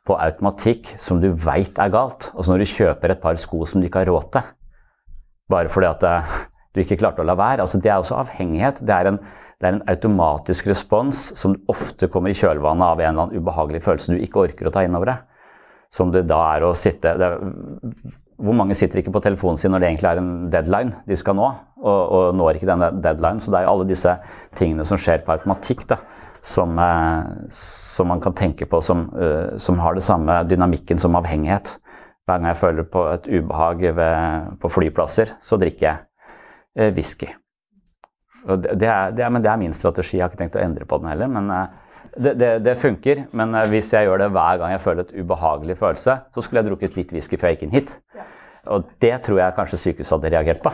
på 0.04 0.16
automatikk 0.20 0.94
som 1.00 1.20
du 1.22 1.30
veit 1.32 1.78
er 1.80 1.92
galt. 1.92 2.28
Altså 2.34 2.52
når 2.52 2.64
du 2.64 2.72
kjøper 2.74 3.14
et 3.14 3.22
par 3.22 3.38
sko 3.40 3.64
som 3.68 3.80
du 3.80 3.88
ikke 3.88 4.02
har 4.02 4.10
råd 4.12 4.28
til, 4.34 4.50
bare 5.52 5.72
fordi 5.72 5.88
at 5.88 6.04
eh, 6.08 6.34
du 6.74 6.82
ikke 6.82 6.98
klarte 7.00 7.24
å 7.24 7.28
la 7.28 7.36
være. 7.38 7.64
Altså 7.64 7.80
det 7.80 7.90
er 7.90 8.02
også 8.02 8.18
avhengighet. 8.20 8.82
Det 8.84 8.94
er, 8.94 9.12
en, 9.12 9.20
det 9.60 9.68
er 9.68 9.78
en 9.78 9.86
automatisk 9.92 10.68
respons 10.68 11.30
som 11.38 11.56
ofte 11.72 12.10
kommer 12.12 12.32
i 12.32 12.38
kjølvannet 12.38 12.86
av 12.86 13.00
en 13.00 13.08
eller 13.08 13.28
annen 13.28 13.40
ubehagelig 13.40 13.84
følelse 13.86 14.12
du 14.12 14.20
ikke 14.24 14.44
orker 14.48 14.68
å 14.68 14.74
ta 14.74 14.84
inn 14.84 14.98
over 14.98 15.14
deg. 15.14 15.24
Som 15.94 16.10
det 16.12 16.26
da 16.28 16.40
er 16.56 16.66
å 16.66 16.74
sitte 16.74 17.12
er, 17.14 17.36
Hvor 18.34 18.56
mange 18.58 18.74
sitter 18.74 18.98
ikke 18.98 19.12
på 19.14 19.22
telefonen 19.22 19.60
sin 19.60 19.70
når 19.70 19.84
det 19.84 19.88
egentlig 19.92 20.10
er 20.10 20.20
en 20.20 20.32
deadline 20.50 21.04
de 21.06 21.16
skal 21.16 21.36
nå, 21.38 21.52
og, 21.84 22.00
og 22.16 22.24
når 22.34 22.58
ikke 22.58 22.72
denne 22.72 22.90
deadline? 22.98 23.40
Så 23.40 23.54
det 23.54 23.60
er 23.60 23.68
jo 23.68 23.76
alle 23.76 23.88
disse 23.88 24.16
tingene 24.58 24.84
som 24.88 24.98
skjer 24.98 25.22
på 25.24 25.36
automatikk. 25.36 25.86
da 25.88 26.02
som, 26.44 26.78
eh, 26.78 27.48
som, 27.50 28.08
man 28.08 28.20
kan 28.20 28.34
tenke 28.36 28.66
på 28.68 28.80
som, 28.84 29.06
eh, 29.16 29.56
som, 29.58 29.78
har 29.80 29.94
det 29.94 30.04
samme 30.04 30.42
dynamikken 30.44 31.00
som 31.00 31.16
avhengighet. 31.16 31.78
Hver 32.24 32.38
gang 32.38 32.50
jeg 32.52 32.60
føler 32.60 32.88
på 32.88 33.04
et 33.12 33.26
ubehag 33.28 33.80
ved, 33.96 34.50
på 34.60 34.68
flyplasser, 34.72 35.34
så 35.40 35.56
drikker 35.60 35.86
jeg 35.86 35.96
eh, 36.76 36.92
whisky. 36.94 37.30
Det, 38.44 38.76
det, 38.76 38.88
er, 38.88 39.16
det, 39.16 39.24
er, 39.24 39.32
men 39.32 39.44
det 39.44 39.50
er 39.50 39.60
min 39.60 39.76
strategi. 39.76 40.18
Jeg 40.18 40.26
har 40.26 40.32
ikke 40.32 40.42
tenkt 40.42 40.60
å 40.60 40.64
endre 40.64 40.84
på 40.88 41.00
den 41.00 41.12
heller. 41.14 41.32
men 41.32 41.50
det, 42.14 42.36
det, 42.38 42.50
det, 42.62 42.76
funker, 42.78 43.24
men 43.34 43.56
hvis 43.72 43.88
jeg 43.90 44.06
gjør 44.06 44.20
det 44.20 44.28
hver 44.30 44.60
gang 44.60 44.70
jeg 44.70 44.82
føler 44.84 45.02
et 45.02 45.14
ubehagelig 45.16 45.74
følelse, 45.80 46.14
så 46.30 46.42
skulle 46.44 46.60
jeg 46.60 46.68
drukket 46.68 46.98
litt 47.00 47.14
whisky 47.16 47.40
før 47.40 47.50
jeg 47.50 47.56
gikk 47.56 47.64
inn 47.66 47.74
hit. 47.74 47.90
Og 48.70 48.84
det 49.02 49.16
tror 49.24 49.40
jeg 49.40 49.56
kanskje 49.56 49.80
sykehuset 49.80 50.14
hadde 50.14 50.30
reagert 50.36 50.62
på. 50.62 50.70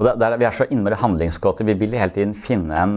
Og 0.00 0.08
der, 0.08 0.16
der, 0.18 0.36
Vi 0.40 0.48
er 0.48 0.56
så 0.56 0.66
innmari 0.70 0.98
handlingskåte. 0.98 1.64
Vi 1.68 1.76
vil 1.78 1.94
hele 1.94 2.10
tiden 2.10 2.34
finne 2.34 2.80
en, 2.80 2.96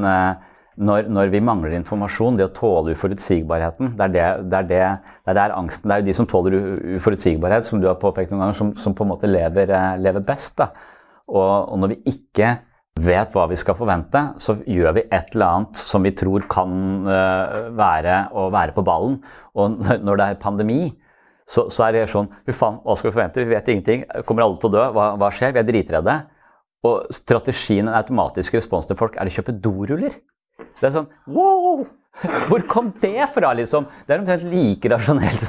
når, 0.78 1.08
når, 1.10 1.32
vi 1.34 1.42
mangler 1.42 1.74
informasjon, 1.80 2.38
det 2.38 2.46
å 2.46 2.54
tåle 2.54 2.94
uforutsigbarheten, 2.94 3.96
det 3.98 4.06
er, 4.06 4.14
det, 4.14 4.26
det, 4.52 4.60
er 4.60 4.68
det, 4.70 4.82
det 5.26 5.34
er 5.34 5.38
der 5.40 5.56
angsten 5.58 5.90
Det 5.90 5.96
er 5.96 6.04
jo 6.04 6.08
de 6.08 6.16
som 6.20 6.30
tåler 6.30 6.58
uforutsigbarhet, 7.00 7.66
som 7.66 7.82
du 7.82 7.88
har 7.90 7.98
påpekt 8.02 8.32
noen 8.32 8.46
ganger, 8.46 8.60
som, 8.60 8.76
som 8.78 8.94
på 8.98 9.06
en 9.06 9.12
måte 9.16 9.30
lever, 9.30 9.74
eh, 9.74 9.96
lever 10.06 10.26
best. 10.28 10.62
Og, 10.62 11.42
og, 11.42 11.74
når 11.82 11.96
vi 11.96 12.14
ikke 12.14 12.54
vet 13.02 13.34
hva 13.34 13.48
vi 13.50 13.58
skal 13.58 13.78
forvente, 13.78 14.22
så 14.42 14.58
gjør 14.70 15.00
vi 15.00 15.08
et 15.10 15.34
eller 15.34 15.48
annet 15.48 15.82
som 15.82 16.06
vi 16.06 16.14
tror 16.18 16.46
kan 16.50 16.72
uh, 17.06 17.68
være 17.78 18.22
å 18.38 18.48
være 18.54 18.74
på 18.78 18.86
ballen. 18.86 19.20
Og 19.58 19.82
når 20.06 20.22
det 20.22 20.30
er 20.30 20.40
pandemi, 20.42 20.80
så, 21.48 21.68
så 21.74 21.88
er 21.88 21.94
det 21.96 22.08
sånn 22.12 22.30
Fy 22.46 22.54
faen, 22.58 22.82
hva 22.84 22.98
skal 22.98 23.12
vi 23.12 23.18
forvente? 23.18 23.44
Vi 23.44 23.54
vet 23.54 23.70
ingenting. 23.72 24.08
Kommer 24.28 24.46
alle 24.46 24.58
til 24.62 24.70
å 24.70 24.78
dø? 24.78 24.88
Hva, 24.98 25.12
hva 25.20 25.34
skjer? 25.34 25.54
Vi 25.56 25.62
er 25.62 25.70
dritredde. 25.70 26.18
Og 26.86 27.14
strategien, 27.16 27.88
en 27.88 27.98
automatisk 27.98 28.58
respons 28.58 28.90
til 28.90 28.98
folk, 29.00 29.18
er 29.18 29.30
å 29.30 29.34
kjøpe 29.34 29.56
doruller. 29.64 30.18
Det 30.82 30.90
er 30.90 30.98
sånn 31.00 31.08
Wow! 31.34 31.86
Hvor 32.48 32.64
kom 32.70 32.90
det 33.02 33.28
fra, 33.36 33.52
liksom? 33.54 33.86
Det 34.08 34.16
er 34.16 34.22
omtrent 34.24 34.46
like 34.50 34.90
rasjonelt. 34.90 35.44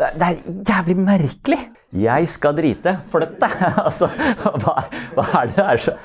Det 0.00 0.26
er 0.26 0.36
jævlig 0.68 0.96
merkelig. 0.96 1.58
Jeg 2.00 2.28
skal 2.30 2.54
drite 2.54 2.96
for 3.10 3.24
dette. 3.24 3.48
Altså, 3.86 4.06
hva, 4.62 4.76
hva 5.16 5.24
er 5.40 5.50
det 5.50 5.56
der 5.58 5.82
så 5.82 5.96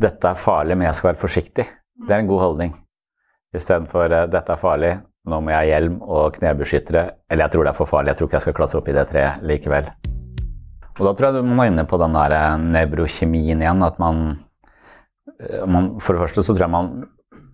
Dette 0.00 0.30
er 0.30 0.40
farlig, 0.40 0.78
men 0.78 0.88
jeg 0.88 0.98
skal 0.98 1.12
være 1.12 1.20
forsiktig. 1.20 1.66
Det 2.08 2.10
er 2.14 2.24
en 2.24 2.30
god 2.30 2.40
holdning. 2.42 2.72
Istedenfor 3.54 4.10
uh, 4.10 4.24
dette 4.32 4.56
er 4.56 4.60
farlig, 4.60 4.94
nå 5.30 5.38
må 5.40 5.52
jeg 5.52 5.60
ha 5.60 5.68
hjelm 5.68 6.00
og 6.02 6.40
knebeskyttere. 6.40 7.04
Eller 7.30 7.46
jeg 7.46 7.54
tror 7.54 7.68
det 7.68 7.72
er 7.74 7.78
for 7.78 7.92
farlig, 7.92 8.10
jeg 8.10 8.18
tror 8.18 8.30
ikke 8.30 8.40
jeg 8.40 8.46
skal 8.48 8.56
klatre 8.58 8.80
opp 8.80 8.90
i 8.90 8.96
det 8.96 9.06
treet 9.12 9.44
likevel. 9.46 9.92
Og 10.94 11.04
da 11.06 11.12
tror 11.12 11.28
jeg 11.28 11.44
du 11.44 11.54
må 11.54 11.68
inne 11.68 11.86
på 11.90 12.00
den 12.00 12.16
der 12.16 12.34
eh, 12.34 12.58
nevrokjemien 12.74 13.62
igjen. 13.62 13.86
At 13.86 14.02
man 14.02 14.26
Eh, 14.26 14.53
man, 15.66 15.94
for 16.00 16.14
det 16.14 16.26
første 16.26 16.44
så 16.44 16.54
tror 16.54 16.66
jeg 16.66 16.74
man 16.74 16.94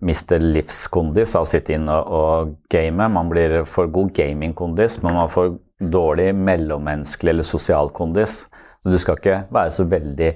mister 0.01 0.41
livskondis 0.41 1.35
av 1.37 1.45
å 1.45 1.49
sitte 1.49 1.75
inn 1.75 1.89
og, 1.91 2.07
og 2.09 2.53
game. 2.73 3.07
Man 3.13 3.29
blir 3.29 3.61
for 3.69 3.91
god 3.93 4.13
gamingkondis, 4.17 4.99
men 5.03 5.17
man 5.19 5.29
får 5.31 5.53
dårlig 5.91 6.31
mellommenneskelig 6.37 7.35
eller 7.35 7.47
sosial 7.47 7.91
kondis. 7.93 8.43
Så 8.81 8.89
du 8.89 8.97
skal 9.01 9.19
ikke 9.19 9.43
være 9.53 9.73
så 9.75 9.85
veldig 9.89 10.31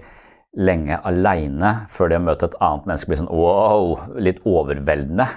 lenge 0.56 0.96
aleine 1.04 1.88
før 1.92 2.08
det 2.10 2.18
å 2.20 2.22
møte 2.24 2.46
et 2.48 2.56
annet 2.64 2.86
menneske 2.88 3.08
blir 3.12 3.20
sånn 3.20 3.36
wow, 3.36 4.00
litt 4.24 4.40
overveldende. 4.48 5.28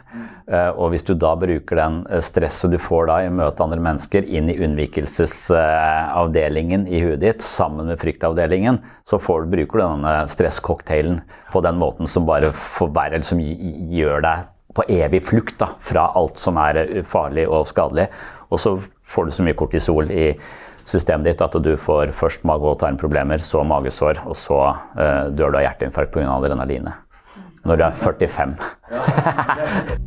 Uh, 0.49 0.73
og 0.79 0.91
hvis 0.93 1.07
du 1.09 1.15
da 1.19 1.37
bruker 1.39 1.77
den 1.77 2.07
eh, 2.07 2.23
stresset 2.25 2.71
du 2.73 2.79
får 2.81 3.07
da 3.11 3.17
i 3.25 3.29
å 3.29 3.33
møte 3.35 3.63
andre 3.65 3.81
mennesker, 3.85 4.23
inn 4.25 4.49
i 4.53 4.61
unnvikelsesavdelingen 4.65 6.89
i 6.89 7.01
huet 7.05 7.21
ditt 7.25 7.43
sammen 7.45 7.87
med 7.91 8.01
fryktavdelingen, 8.01 8.77
så 9.09 9.17
får, 9.23 9.47
bruker 9.51 9.79
du 9.79 9.83
denne 9.85 10.29
stresscocktailen 10.33 11.17
på 11.53 11.59
den 11.67 11.77
måten 11.81 12.07
som 12.09 12.27
bare 12.29 12.49
forverrer, 12.79 13.23
som 13.27 13.39
gjør 13.41 14.19
deg 14.25 14.39
på 14.79 14.83
evig 14.93 15.23
flukt 15.27 15.59
da, 15.61 15.69
fra 15.83 16.13
alt 16.17 16.39
som 16.39 16.57
er 16.63 17.03
farlig 17.11 17.49
og 17.49 17.67
skadelig. 17.69 18.07
Og 18.53 18.59
så 18.63 18.79
får 19.09 19.25
du 19.25 19.31
så 19.35 19.43
mye 19.45 19.59
kortisol 19.59 20.11
i 20.13 20.37
systemet 20.89 21.33
ditt 21.33 21.43
at 21.45 21.57
du 21.63 21.73
får 21.85 22.15
først 22.19 22.45
mage- 22.49 22.73
og 22.73 22.79
tarmproblemer, 22.81 23.43
så 23.45 23.65
magesår, 23.67 24.23
og 24.27 24.37
så 24.39 24.61
uh, 24.73 25.29
dør 25.31 25.53
du 25.53 25.61
av 25.61 25.67
hjerteinfarkt 25.67 26.15
pga. 26.15 26.29
adrenalinet. 26.39 27.05
Når 27.69 27.77
du 27.77 27.85
er 27.85 27.99
45. 28.01 28.55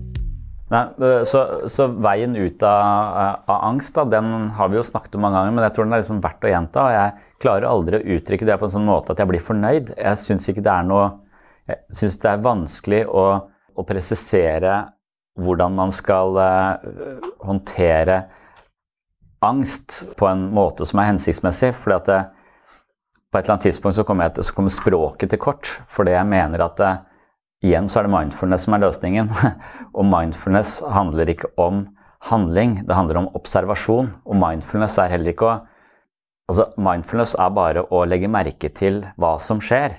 Nei, 0.72 0.86
eh, 1.04 1.24
så, 1.28 1.42
så, 1.68 1.90
veien 2.00 2.36
ut 2.38 2.64
av, 2.64 3.42
av, 3.44 3.58
angst 3.68 3.98
da, 3.98 4.06
den 4.08 4.52
har 4.56 4.70
vi 4.72 4.80
jo 4.80 4.86
snakket 4.88 5.18
om 5.18 5.26
mange 5.26 5.36
ganger, 5.36 5.56
men 5.58 5.66
jeg 5.66 5.76
tror 5.76 5.88
den 5.88 5.96
er 5.98 6.04
liksom 6.04 6.22
verdt 6.24 6.48
å 6.48 6.54
gjenta. 6.54 6.86
og 6.86 6.96
Jeg 6.96 7.42
klarer 7.44 7.68
aldri 7.68 8.00
å 8.00 8.16
uttrykke 8.16 8.48
det 8.48 8.58
på 8.62 8.70
en 8.70 8.74
sånn 8.78 8.88
måte 8.88 9.12
at 9.12 9.20
jeg 9.20 9.32
blir 9.34 9.44
fornøyd. 9.44 9.92
Jeg 9.98 10.22
syns 10.24 10.48
det 10.48 10.72
er 10.72 10.88
noe 10.88 11.10
Jeg 11.68 11.98
syns 12.00 12.18
det 12.24 12.32
er 12.32 12.46
vanskelig 12.46 13.02
å, 13.08 13.26
å 13.76 13.86
presisere 13.88 14.78
hvordan 15.40 15.76
man 15.76 15.92
skal 15.96 16.40
uh, 16.40 17.28
håndtere 17.44 18.18
angst 19.42 20.04
på 20.18 20.28
en 20.30 20.48
måte 20.54 20.86
som 20.86 21.02
er 21.02 21.12
hensiktsmessig. 21.12 21.74
fordi 21.76 21.96
at 21.96 22.10
det, 22.10 22.20
på 23.32 23.38
et 23.38 23.46
eller 23.46 23.56
annet 23.56 23.70
tidspunkt 23.70 23.96
så 23.96 24.04
kommer, 24.04 24.30
jeg, 24.30 24.44
så 24.46 24.54
kommer 24.54 24.74
språket 24.74 25.30
til 25.30 25.40
kort. 25.40 25.72
Fordi 25.90 26.12
jeg 26.12 26.28
mener 26.28 26.66
at 26.66 26.78
det, 26.78 26.92
igjen 27.64 27.90
så 27.90 28.00
er 28.00 28.08
det 28.08 28.16
mindfulness 28.16 28.68
som 28.68 28.74
er 28.74 28.86
løsningen. 28.86 29.32
og 29.98 30.06
mindfulness 30.06 30.82
handler 30.90 31.30
ikke 31.30 31.52
om 31.58 31.88
handling, 32.22 32.82
det 32.86 32.96
handler 32.96 33.24
om 33.24 33.32
observasjon. 33.36 34.14
Og 34.26 34.36
mindfulness 34.36 34.98
er 34.98 35.14
heller 35.14 35.34
ikke 35.34 35.50
å 35.50 35.60
Altså, 36.52 36.66
mindfulness 36.76 37.32
er 37.40 37.52
bare 37.56 37.86
å 37.96 38.02
legge 38.04 38.28
merke 38.28 38.68
til 38.76 38.98
hva 39.16 39.38
som 39.40 39.62
skjer. 39.64 39.94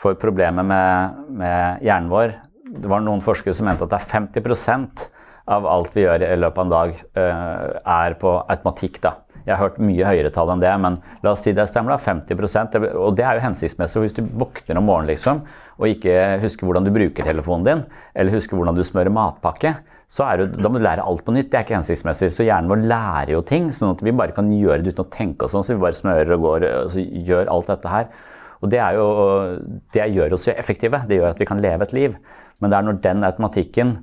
For 0.00 0.16
problemet 0.16 0.64
med, 0.64 1.18
med 1.28 1.82
hjernen 1.84 2.08
vår 2.08 2.36
Det 2.68 2.88
var 2.88 3.02
noen 3.04 3.20
forskere 3.24 3.52
som 3.56 3.66
mente 3.68 3.84
at 3.84 3.92
det 3.92 3.98
er 3.98 4.08
50 4.08 4.44
av 5.48 5.66
alt 5.68 5.94
vi 5.96 6.04
gjør 6.04 6.24
i 6.26 6.36
løpet 6.38 6.60
av 6.60 6.66
en 6.66 6.74
dag, 6.74 6.94
eh, 7.16 7.80
er 7.94 8.14
på 8.20 8.34
automatikk. 8.48 9.00
da. 9.00 9.14
Jeg 9.46 9.56
har 9.56 9.68
hørt 9.68 9.78
mye 9.80 10.04
høyere 10.04 10.32
tall 10.32 10.50
enn 10.52 10.60
det, 10.60 10.72
men 10.80 10.98
la 11.22 11.32
oss 11.32 11.42
si 11.42 11.52
det 11.52 11.68
stemmer. 11.68 11.96
da, 11.96 11.98
50% 11.98 12.74
Og 12.94 13.16
det 13.16 13.24
er 13.24 13.38
jo 13.38 13.46
hensiktsmessig. 13.46 14.02
Hvis 14.02 14.14
du 14.14 14.22
våkner 14.22 14.76
om 14.76 14.84
morgenen 14.84 15.08
liksom, 15.08 15.42
og 15.78 15.86
ikke 15.86 16.40
husker 16.42 16.66
hvordan 16.66 16.84
du 16.84 16.90
bruker 16.90 17.24
telefonen 17.24 17.64
din, 17.64 17.84
eller 18.14 18.32
husker 18.32 18.56
hvordan 18.56 18.76
du 18.76 18.84
smører 18.84 19.10
matpakke, 19.10 19.76
så 20.08 20.24
er 20.24 20.36
det, 20.38 20.62
da 20.62 20.68
må 20.68 20.78
du 20.78 20.84
lære 20.84 21.04
alt 21.04 21.24
på 21.24 21.32
nytt. 21.32 21.50
Det 21.50 21.58
er 21.58 21.64
ikke 21.64 21.76
hensiktsmessig. 21.76 22.32
Så 22.32 22.44
hjernen 22.44 22.68
vår 22.68 22.84
lærer 22.88 23.32
jo 23.32 23.42
ting, 23.42 23.70
sånn 23.72 23.92
at 23.92 24.02
vi 24.04 24.12
bare 24.16 24.32
kan 24.36 24.48
gjøre 24.52 24.82
det 24.82 24.94
uten 24.94 25.04
å 25.04 25.12
tenke 25.12 25.44
oss 25.44 25.52
sånn. 25.52 25.64
Så 25.64 25.76
vi 25.76 25.84
bare 25.84 25.96
smører 25.96 26.32
og 26.36 26.44
går 26.46 26.68
og 26.68 26.96
gjør 27.28 27.52
alt 27.52 27.68
dette 27.72 27.88
her. 27.88 28.08
Og 28.60 28.72
det, 28.72 28.80
er 28.82 28.96
jo, 28.98 29.08
det 29.94 30.08
gjør 30.12 30.34
oss 30.34 30.48
jo 30.48 30.56
effektive. 30.56 31.02
Det 31.08 31.20
gjør 31.20 31.34
at 31.34 31.40
vi 31.40 31.48
kan 31.48 31.60
leve 31.62 31.84
et 31.84 31.92
liv. 31.96 32.16
Men 32.58 32.72
det 32.72 32.78
er 32.78 32.88
når 32.88 33.02
den 33.04 33.28
automatikken 33.28 33.98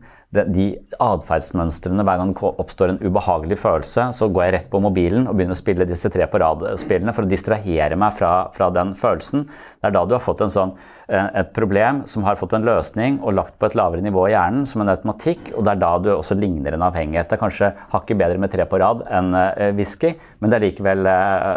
de 0.52 0.66
atferdsmønstrene 1.02 2.04
hver 2.06 2.20
gang 2.20 2.34
det 2.36 2.50
oppstår 2.62 2.92
en 2.92 3.00
ubehagelig 3.04 3.58
følelse, 3.62 4.10
så 4.18 4.28
går 4.28 4.44
jeg 4.44 4.54
rett 4.56 4.68
på 4.72 4.82
mobilen 4.84 5.30
og 5.30 5.38
begynner 5.38 5.56
å 5.56 5.60
spille 5.60 5.88
disse 5.88 6.12
tre 6.12 6.28
på 6.30 6.42
rad-spillene 6.42 7.14
for 7.16 7.26
å 7.26 7.32
distrahere 7.32 7.98
meg 8.00 8.18
fra, 8.20 8.34
fra, 8.56 8.70
den 8.76 8.94
følelsen. 9.00 9.46
Det 9.80 9.90
er 9.90 9.96
da 9.96 10.04
du 10.06 10.16
har 10.18 10.24
fått 10.26 10.44
sånn, 10.52 10.74
eh, 11.08 11.30
et 11.42 11.54
problem 11.56 12.04
som 12.12 12.26
har 12.28 12.40
fått 12.40 12.56
en 12.58 12.68
løsning 12.68 13.22
og 13.24 13.38
lagt 13.38 13.56
på 13.60 13.70
et 13.70 13.78
lavere 13.80 14.04
nivå 14.04 14.28
i 14.28 14.34
hjernen 14.34 14.66
som 14.70 14.84
en 14.84 14.92
automatikk, 14.94 15.54
og 15.56 15.66
det 15.66 15.76
er 15.76 15.84
da 15.86 15.92
du 16.04 16.12
også 16.16 16.38
ligner 16.40 16.76
en 16.76 16.88
avhengighet. 16.90 17.30
Det 17.30 17.38
er 17.40 17.44
kanskje 17.46 17.74
hakket 17.94 18.20
bedre 18.20 18.42
med 18.42 18.52
tre 18.54 18.68
på 18.70 18.82
rad 18.82 19.06
enn 19.08 19.32
eh, 19.40 19.72
whisky, 19.78 20.16
men 20.40 20.52
det 20.52 20.60
er 20.60 20.68
likevel 20.68 21.12
eh, 21.12 21.56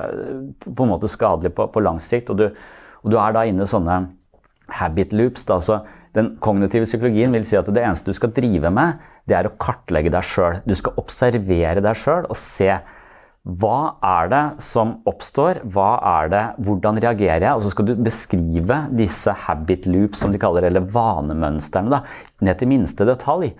på 0.68 0.86
en 0.86 0.94
måte 0.94 1.10
skadelig 1.10 1.56
på, 1.58 1.68
på 1.74 1.84
lang 1.84 1.98
sikt. 2.04 2.30
Og 2.30 2.40
du, 2.42 2.48
og 3.02 3.12
du 3.12 3.18
er 3.18 3.34
da 3.34 3.46
inne 3.48 3.66
i 3.66 3.70
sånne 3.70 4.02
habit 4.78 5.12
loops. 5.16 5.46
Da, 5.48 5.58
så 5.64 5.82
Den 6.18 6.34
kognitive 6.42 6.88
psykologien 6.88 7.34
vil 7.36 7.46
si 7.46 7.58
at 7.58 7.68
det 7.70 7.84
eneste 7.84 8.10
du 8.10 8.18
skal 8.18 8.34
drive 8.34 8.72
med, 8.74 8.98
det 9.28 9.36
er 9.38 9.48
å 9.48 9.56
kartlegge 9.60 10.10
deg 10.10 10.26
sjøl. 10.26 10.62
Du 10.66 10.74
skal 10.78 10.98
observere 10.98 11.84
deg 11.84 12.00
sjøl 12.00 12.26
og 12.26 12.38
se 12.40 12.72
hva 13.48 13.94
er 14.04 14.28
det 14.28 14.42
som 14.60 14.98
oppstår, 15.08 15.62
hva 15.72 15.92
er 16.20 16.28
det, 16.32 16.42
hvordan 16.66 16.98
reagerer 17.00 17.46
jeg? 17.46 17.54
Og 17.54 17.64
så 17.64 17.70
skal 17.72 17.86
du 17.88 17.94
beskrive 18.04 18.80
disse 18.98 19.32
habit 19.46 19.86
loops, 19.88 20.20
som 20.20 20.34
de 20.34 20.40
kaller 20.42 20.66
det, 20.66 20.72
eller 20.74 20.90
vanemønstrene, 20.92 22.02
ned 22.44 22.60
til 22.60 22.68
minste 22.68 23.06
detalj. 23.08 23.54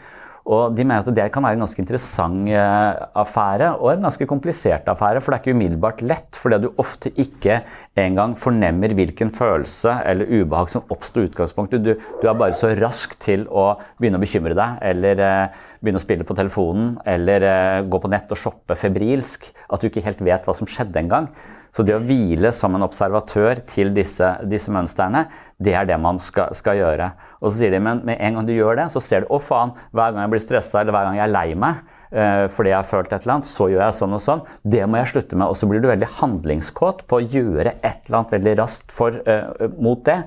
Og 0.48 0.72
de 0.72 0.84
mener 0.86 1.04
at 1.04 1.12
det 1.12 1.26
kan 1.32 1.44
være 1.44 1.58
en 1.58 1.64
ganske 1.66 1.82
interessant 1.82 2.48
eh, 2.48 3.00
affære 3.20 3.74
og 3.76 3.90
en 3.92 4.06
ganske 4.06 4.28
komplisert 4.30 4.88
affære. 4.88 5.20
For 5.20 5.30
det 5.30 5.36
er 5.36 5.42
ikke 5.44 5.56
umiddelbart 5.58 6.00
lett, 6.00 6.38
fordi 6.40 6.62
du 6.62 6.70
ofte 6.80 7.12
ikke 7.20 7.60
engang 8.00 8.32
fornemmer 8.40 8.94
hvilken 8.96 9.34
følelse 9.36 9.98
eller 10.08 10.30
ubehag 10.32 10.72
som 10.72 10.88
oppstår 10.88 11.26
i 11.26 11.28
utgangspunktet. 11.28 11.84
Du, 11.84 11.92
du, 12.22 12.24
er 12.24 12.40
bare 12.40 12.56
så 12.56 12.72
rask 12.80 13.18
til 13.20 13.44
å 13.52 13.74
begynne 14.00 14.16
å 14.16 14.24
bekymre 14.24 14.56
deg, 14.56 14.80
eller 14.88 15.22
eh, 15.26 15.60
begynne 15.84 16.00
å 16.00 16.06
spille 16.06 16.26
på 16.26 16.38
telefonen, 16.38 16.96
eller 17.04 17.44
eh, 17.44 17.84
gå 17.84 18.00
på 18.00 18.12
nett 18.14 18.32
og 18.32 18.40
shoppe 18.40 18.78
febrilsk, 18.80 19.44
at 19.68 19.84
du 19.84 19.90
ikke 19.90 20.06
helt 20.06 20.24
vet 20.24 20.48
hva 20.48 20.56
som 20.56 20.70
skjedde 20.70 21.04
engang. 21.04 21.28
Så 21.76 21.84
det 21.86 21.94
å 21.94 22.02
hvile 22.02 22.50
som 22.56 22.74
en 22.74 22.82
observatør 22.86 23.60
til 23.68 23.92
disse, 23.94 24.32
disse 24.48 24.72
mønstrene, 24.74 25.26
det 25.62 25.76
er 25.76 25.88
det 25.88 25.98
man 26.00 26.18
skal, 26.22 26.54
skal, 26.56 26.80
gjøre. 26.80 27.10
Og 27.38 27.50
så 27.50 27.60
sier 27.60 27.74
de, 27.74 27.82
men 27.82 28.02
med 28.06 28.18
en 28.18 28.38
gang 28.38 28.48
du 28.48 28.54
gjør 28.56 28.80
det, 28.80 28.88
så 28.94 29.02
ser 29.04 29.24
du 29.24 29.32
å 29.34 29.38
faen, 29.42 29.76
hver 29.94 30.12
gang 30.12 30.24
jeg 30.24 30.34
blir 30.34 30.42
stressa 30.42 30.82
eller 30.82 30.96
hver 30.96 31.08
gang 31.08 31.20
jeg 31.20 31.26
er 31.28 31.34
lei 31.34 31.48
meg 31.58 31.82
uh, 32.14 32.46
fordi 32.54 32.72
jeg 32.72 32.78
har 32.78 32.88
følt 32.88 33.12
et 33.12 33.22
eller 33.22 33.36
annet, 33.38 33.50
så 33.50 33.68
gjør 33.70 33.84
jeg 33.84 33.98
sånn 34.00 34.16
og 34.16 34.24
sånn. 34.24 34.44
Det 34.74 34.84
må 34.88 35.00
jeg 35.00 35.12
slutte 35.12 35.38
med. 35.38 35.48
Og 35.48 35.58
så 35.58 35.68
blir 35.70 35.82
du 35.82 35.90
veldig 35.90 36.10
handlingskåt 36.20 37.04
på 37.10 37.20
å 37.20 37.26
gjøre 37.26 37.76
et 37.76 38.08
eller 38.08 38.20
annet 38.20 38.34
veldig 38.38 38.56
raskt 38.62 38.94
for, 38.94 39.20
uh, 39.28 39.68
mot 39.78 40.02
det. 40.08 40.22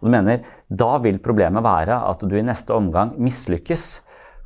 Og 0.00 0.08
du 0.08 0.12
mener, 0.12 0.42
da 0.66 0.96
vil 1.02 1.22
problemet 1.22 1.64
være 1.64 2.00
at 2.10 2.24
du 2.26 2.34
i 2.36 2.44
neste 2.44 2.74
omgang 2.74 3.14
mislykkes. 3.22 3.86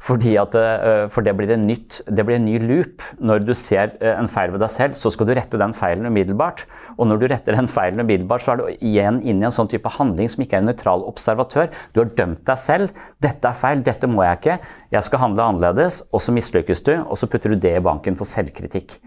Fordi 0.00 0.33
at, 0.41 0.55
uh, 0.57 1.07
for 1.12 1.25
det 1.27 1.35
blir, 1.37 1.53
nytt, 1.61 2.00
det 2.09 2.25
blir, 2.25 2.41
en 2.41 2.49
ny 2.49 2.57
loop. 2.62 3.05
Når 3.21 3.45
du 3.45 3.53
ser 3.59 3.97
eh, 4.00 4.15
en 4.17 4.31
feil 4.33 4.55
ved 4.55 4.62
deg 4.65 4.73
selv, 4.73 4.97
så 4.97 5.12
skal 5.12 5.29
du 5.29 5.35
rette 5.37 5.61
den 5.61 5.77
feilen 5.77 6.09
umiddelbart. 6.09 6.65
Og 7.00 7.09
når 7.09 7.21
du 7.21 7.26
retter 7.33 7.57
den 7.57 7.69
feilen 7.71 8.02
umiddelbart, 8.04 8.45
så 8.45 8.52
er 8.52 8.61
du 8.61 8.66
igjen 8.85 9.23
inne 9.25 9.47
i 9.47 9.49
en 9.49 9.54
sånn 9.54 9.71
type 9.73 9.88
handling 9.95 10.28
som 10.28 10.45
ikke 10.45 10.59
er 10.59 10.64
en 10.64 10.69
nøytral 10.69 11.04
observatør. 11.09 11.71
Du 11.95 12.02
har 12.02 12.11
dømt 12.19 12.42
deg 12.45 12.61
selv. 12.61 12.92
'Dette 13.25 13.49
er 13.49 13.57
feil. 13.57 13.85
Dette 13.87 14.11
må 14.11 14.23
jeg 14.26 14.40
ikke. 14.40 14.59
Jeg 14.92 15.09
skal 15.09 15.23
handle 15.25 15.47
annerledes.' 15.49 16.02
Og 16.12 16.21
så 16.21 16.35
mislykkes 16.37 16.85
du, 16.85 16.92
og 17.00 17.16
så 17.16 17.26
putter 17.30 17.54
du 17.54 17.57
det 17.57 17.76
i 17.78 17.85
banken 17.85 18.19
for 18.21 18.28
selvkritikk. 18.28 18.99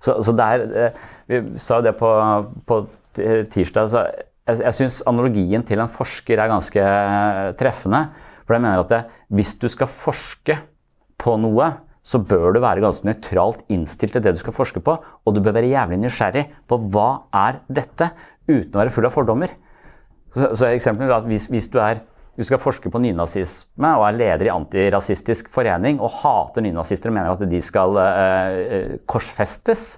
Så, 0.00 0.16
så 0.24 0.32
der, 0.32 0.64
eh, 0.86 1.02
Vi 1.26 1.58
sa 1.58 1.78
jo 1.80 1.82
det 1.82 1.96
på, 1.96 2.08
på 2.66 2.86
tirsdag. 3.52 3.90
så 3.90 4.10
Jeg, 4.46 4.60
jeg 4.60 4.74
syns 4.74 5.02
analogien 5.06 5.62
til 5.62 5.80
en 5.80 5.88
forsker 5.88 6.38
er 6.38 6.48
ganske 6.48 6.80
treffende. 7.56 8.08
For 8.46 8.54
jeg 8.54 8.62
mener 8.62 8.80
at 8.80 8.88
det, 8.88 9.04
hvis 9.28 9.54
du 9.56 9.68
skal 9.68 9.86
forske 9.86 10.58
på 11.18 11.36
noe, 11.40 11.70
så 12.04 12.20
bør 12.20 12.52
du 12.52 12.60
være 12.60 12.82
ganske 12.84 13.06
nøytralt 13.08 13.62
innstilt 13.72 14.12
til 14.12 14.24
det 14.24 14.34
du 14.36 14.40
skal 14.42 14.54
forske 14.56 14.80
på. 14.84 14.96
Og 15.24 15.34
du 15.34 15.40
bør 15.40 15.56
være 15.56 15.72
jævlig 15.72 16.02
nysgjerrig 16.02 16.44
på 16.68 16.78
hva 16.92 17.08
er 17.46 17.62
dette, 17.72 18.10
uten 18.44 18.74
å 18.74 18.82
være 18.82 18.92
full 18.92 19.08
av 19.08 19.14
fordommer. 19.14 19.54
Så, 20.34 20.50
så 20.60 20.68
eksempel 20.68 21.08
er 21.08 21.16
at 21.16 21.30
hvis, 21.30 21.48
hvis 21.48 21.70
du, 21.72 21.78
er, 21.80 22.02
du 22.36 22.44
skal 22.44 22.60
forske 22.60 22.92
på 22.92 23.00
nynazisme 23.00 23.94
og 23.96 24.04
er 24.08 24.18
leder 24.18 24.50
i 24.50 24.52
Antirasistisk 24.52 25.48
forening 25.54 26.02
og 26.02 26.12
hater 26.20 26.66
nynazister 26.66 27.12
og 27.12 27.16
mener 27.16 27.32
at 27.32 27.48
de 27.48 27.62
skal 27.64 27.96
uh, 27.96 28.96
korsfestes, 29.08 29.94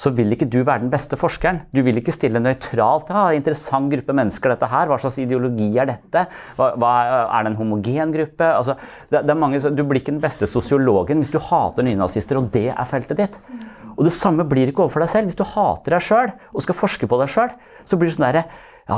så 0.00 0.12
vil 0.16 0.32
ikke 0.32 0.48
du 0.48 0.62
være 0.62 0.80
den 0.84 0.92
beste 0.92 1.16
forskeren. 1.20 1.60
Du 1.76 1.82
vil 1.84 1.98
ikke 2.00 2.14
stille 2.14 2.40
nøytralt. 2.40 3.10
Ja, 3.12 3.26
interessant 3.36 3.90
gruppe 3.92 4.14
mennesker, 4.16 4.54
dette 4.54 4.68
her. 4.70 4.88
Hva 4.88 4.96
slags 5.02 5.18
ideologi 5.20 5.68
er 5.76 5.90
dette? 5.90 6.22
Hva, 6.56 6.70
hva, 6.80 6.92
er 7.26 7.44
det 7.44 7.52
en 7.52 7.58
homogen 7.58 8.14
gruppe? 8.14 8.48
Altså, 8.48 8.78
det, 9.12 9.26
det 9.28 9.36
mange, 9.36 9.60
du 9.60 9.84
blir 9.84 10.00
ikke 10.00 10.14
den 10.14 10.22
beste 10.22 10.48
sosiologen 10.48 11.20
hvis 11.20 11.34
du 11.34 11.40
hater 11.50 11.84
nynazister, 11.84 12.40
og 12.40 12.48
det 12.54 12.70
er 12.72 12.88
feltet 12.88 13.20
ditt. 13.20 13.36
Og 13.98 14.06
det 14.08 14.14
samme 14.16 14.46
blir 14.48 14.70
ikke 14.70 14.86
overfor 14.86 15.04
deg 15.04 15.12
selv. 15.12 15.28
Hvis 15.28 15.40
du 15.40 15.44
hater 15.44 15.98
deg 15.98 16.06
sjøl 16.06 16.32
og 16.54 16.64
skal 16.64 16.80
forske 16.80 17.10
på 17.10 17.20
deg 17.20 17.32
sjøl, 17.34 17.52
så 17.84 18.00
blir 18.00 18.08
det 18.08 18.16
sånn 18.16 18.28
derre 18.30 18.46
ja, 18.90 18.96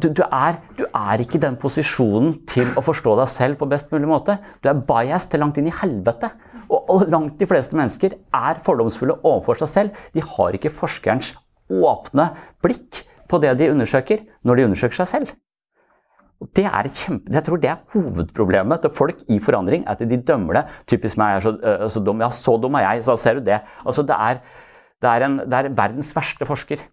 du, 0.00 0.06
du, 0.16 0.22
er, 0.24 0.60
du, 0.78 0.86
er, 0.86 1.20
ikke 1.20 1.36
i 1.36 1.42
den 1.42 1.58
posisjonen 1.60 2.38
til 2.48 2.70
å 2.78 2.84
forstå 2.84 3.18
deg 3.18 3.28
selv 3.28 3.58
på 3.60 3.68
best 3.68 3.90
mulig 3.92 4.08
måte. 4.08 4.38
Du 4.62 4.70
er 4.70 4.78
biased 4.86 5.32
til 5.32 5.42
langt 5.42 5.58
inn 5.60 5.68
i 5.68 5.74
helvete. 5.82 6.30
Og 6.70 7.06
langt 7.10 7.40
de 7.40 7.48
fleste 7.50 7.76
mennesker 7.76 8.16
er 8.36 8.60
fordomsfulle 8.66 9.18
overfor 9.24 9.58
seg 9.62 9.72
selv. 9.74 10.02
De 10.14 10.22
har 10.22 10.56
ikke 10.56 10.72
forskerens 10.74 11.32
åpne 11.70 12.30
blikk 12.62 13.04
på 13.30 13.38
det 13.42 13.56
de 13.58 13.70
undersøker, 13.72 14.24
når 14.46 14.58
de 14.58 14.66
undersøker 14.68 15.02
seg 15.02 15.10
selv. 15.10 15.32
Det 16.56 16.64
er 16.64 16.88
kjempe, 16.96 17.28
jeg 17.34 17.44
tror 17.44 17.60
det 17.60 17.68
er 17.68 17.82
hovedproblemet 17.92 18.80
til 18.80 18.94
folk 18.96 19.18
i 19.28 19.36
forandring. 19.44 19.84
At 19.90 20.00
de 20.00 20.16
dømmer 20.16 20.56
det. 20.56 20.62
Typisk 20.88 21.18
meg 21.20 21.36
er 21.36 21.44
så, 21.44 21.52
uh, 21.60 21.84
så 21.92 22.00
dum. 22.00 22.22
Ja, 22.24 22.30
så 22.32 22.56
dum 22.56 22.78
er 22.80 22.86
jeg. 22.86 23.04
Så 23.04 23.18
ser 23.20 23.36
du 23.36 23.44
det. 23.44 23.60
Altså, 23.84 24.06
det, 24.08 24.16
er, 24.16 24.40
det, 25.02 25.10
er 25.10 25.26
en, 25.26 25.36
det 25.44 25.58
er 25.58 25.68
verdens 25.76 26.14
verste 26.16 26.48
forsker. 26.48 26.86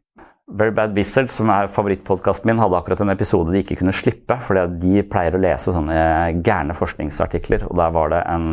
Very 0.47 0.71
Bad 0.75 0.93
Wizard, 0.95 1.31
som 1.31 1.49
er 1.51 1.71
favorittpodkasten 1.75 2.47
min, 2.47 2.59
hadde 2.59 2.75
akkurat 2.75 3.01
en 3.03 3.11
episode 3.11 3.51
de 3.51 3.63
ikke 3.63 3.79
kunne 3.79 3.95
slippe. 3.95 4.35
fordi 4.47 4.67
de 4.83 5.07
pleier 5.07 5.35
å 5.35 5.41
lese 5.43 5.73
sånne 5.75 5.97
gærne 6.43 6.75
forskningsartikler. 6.75 7.69
Og 7.69 7.79
der 7.79 7.95
var 7.95 8.11
det 8.11 8.21
en 8.27 8.51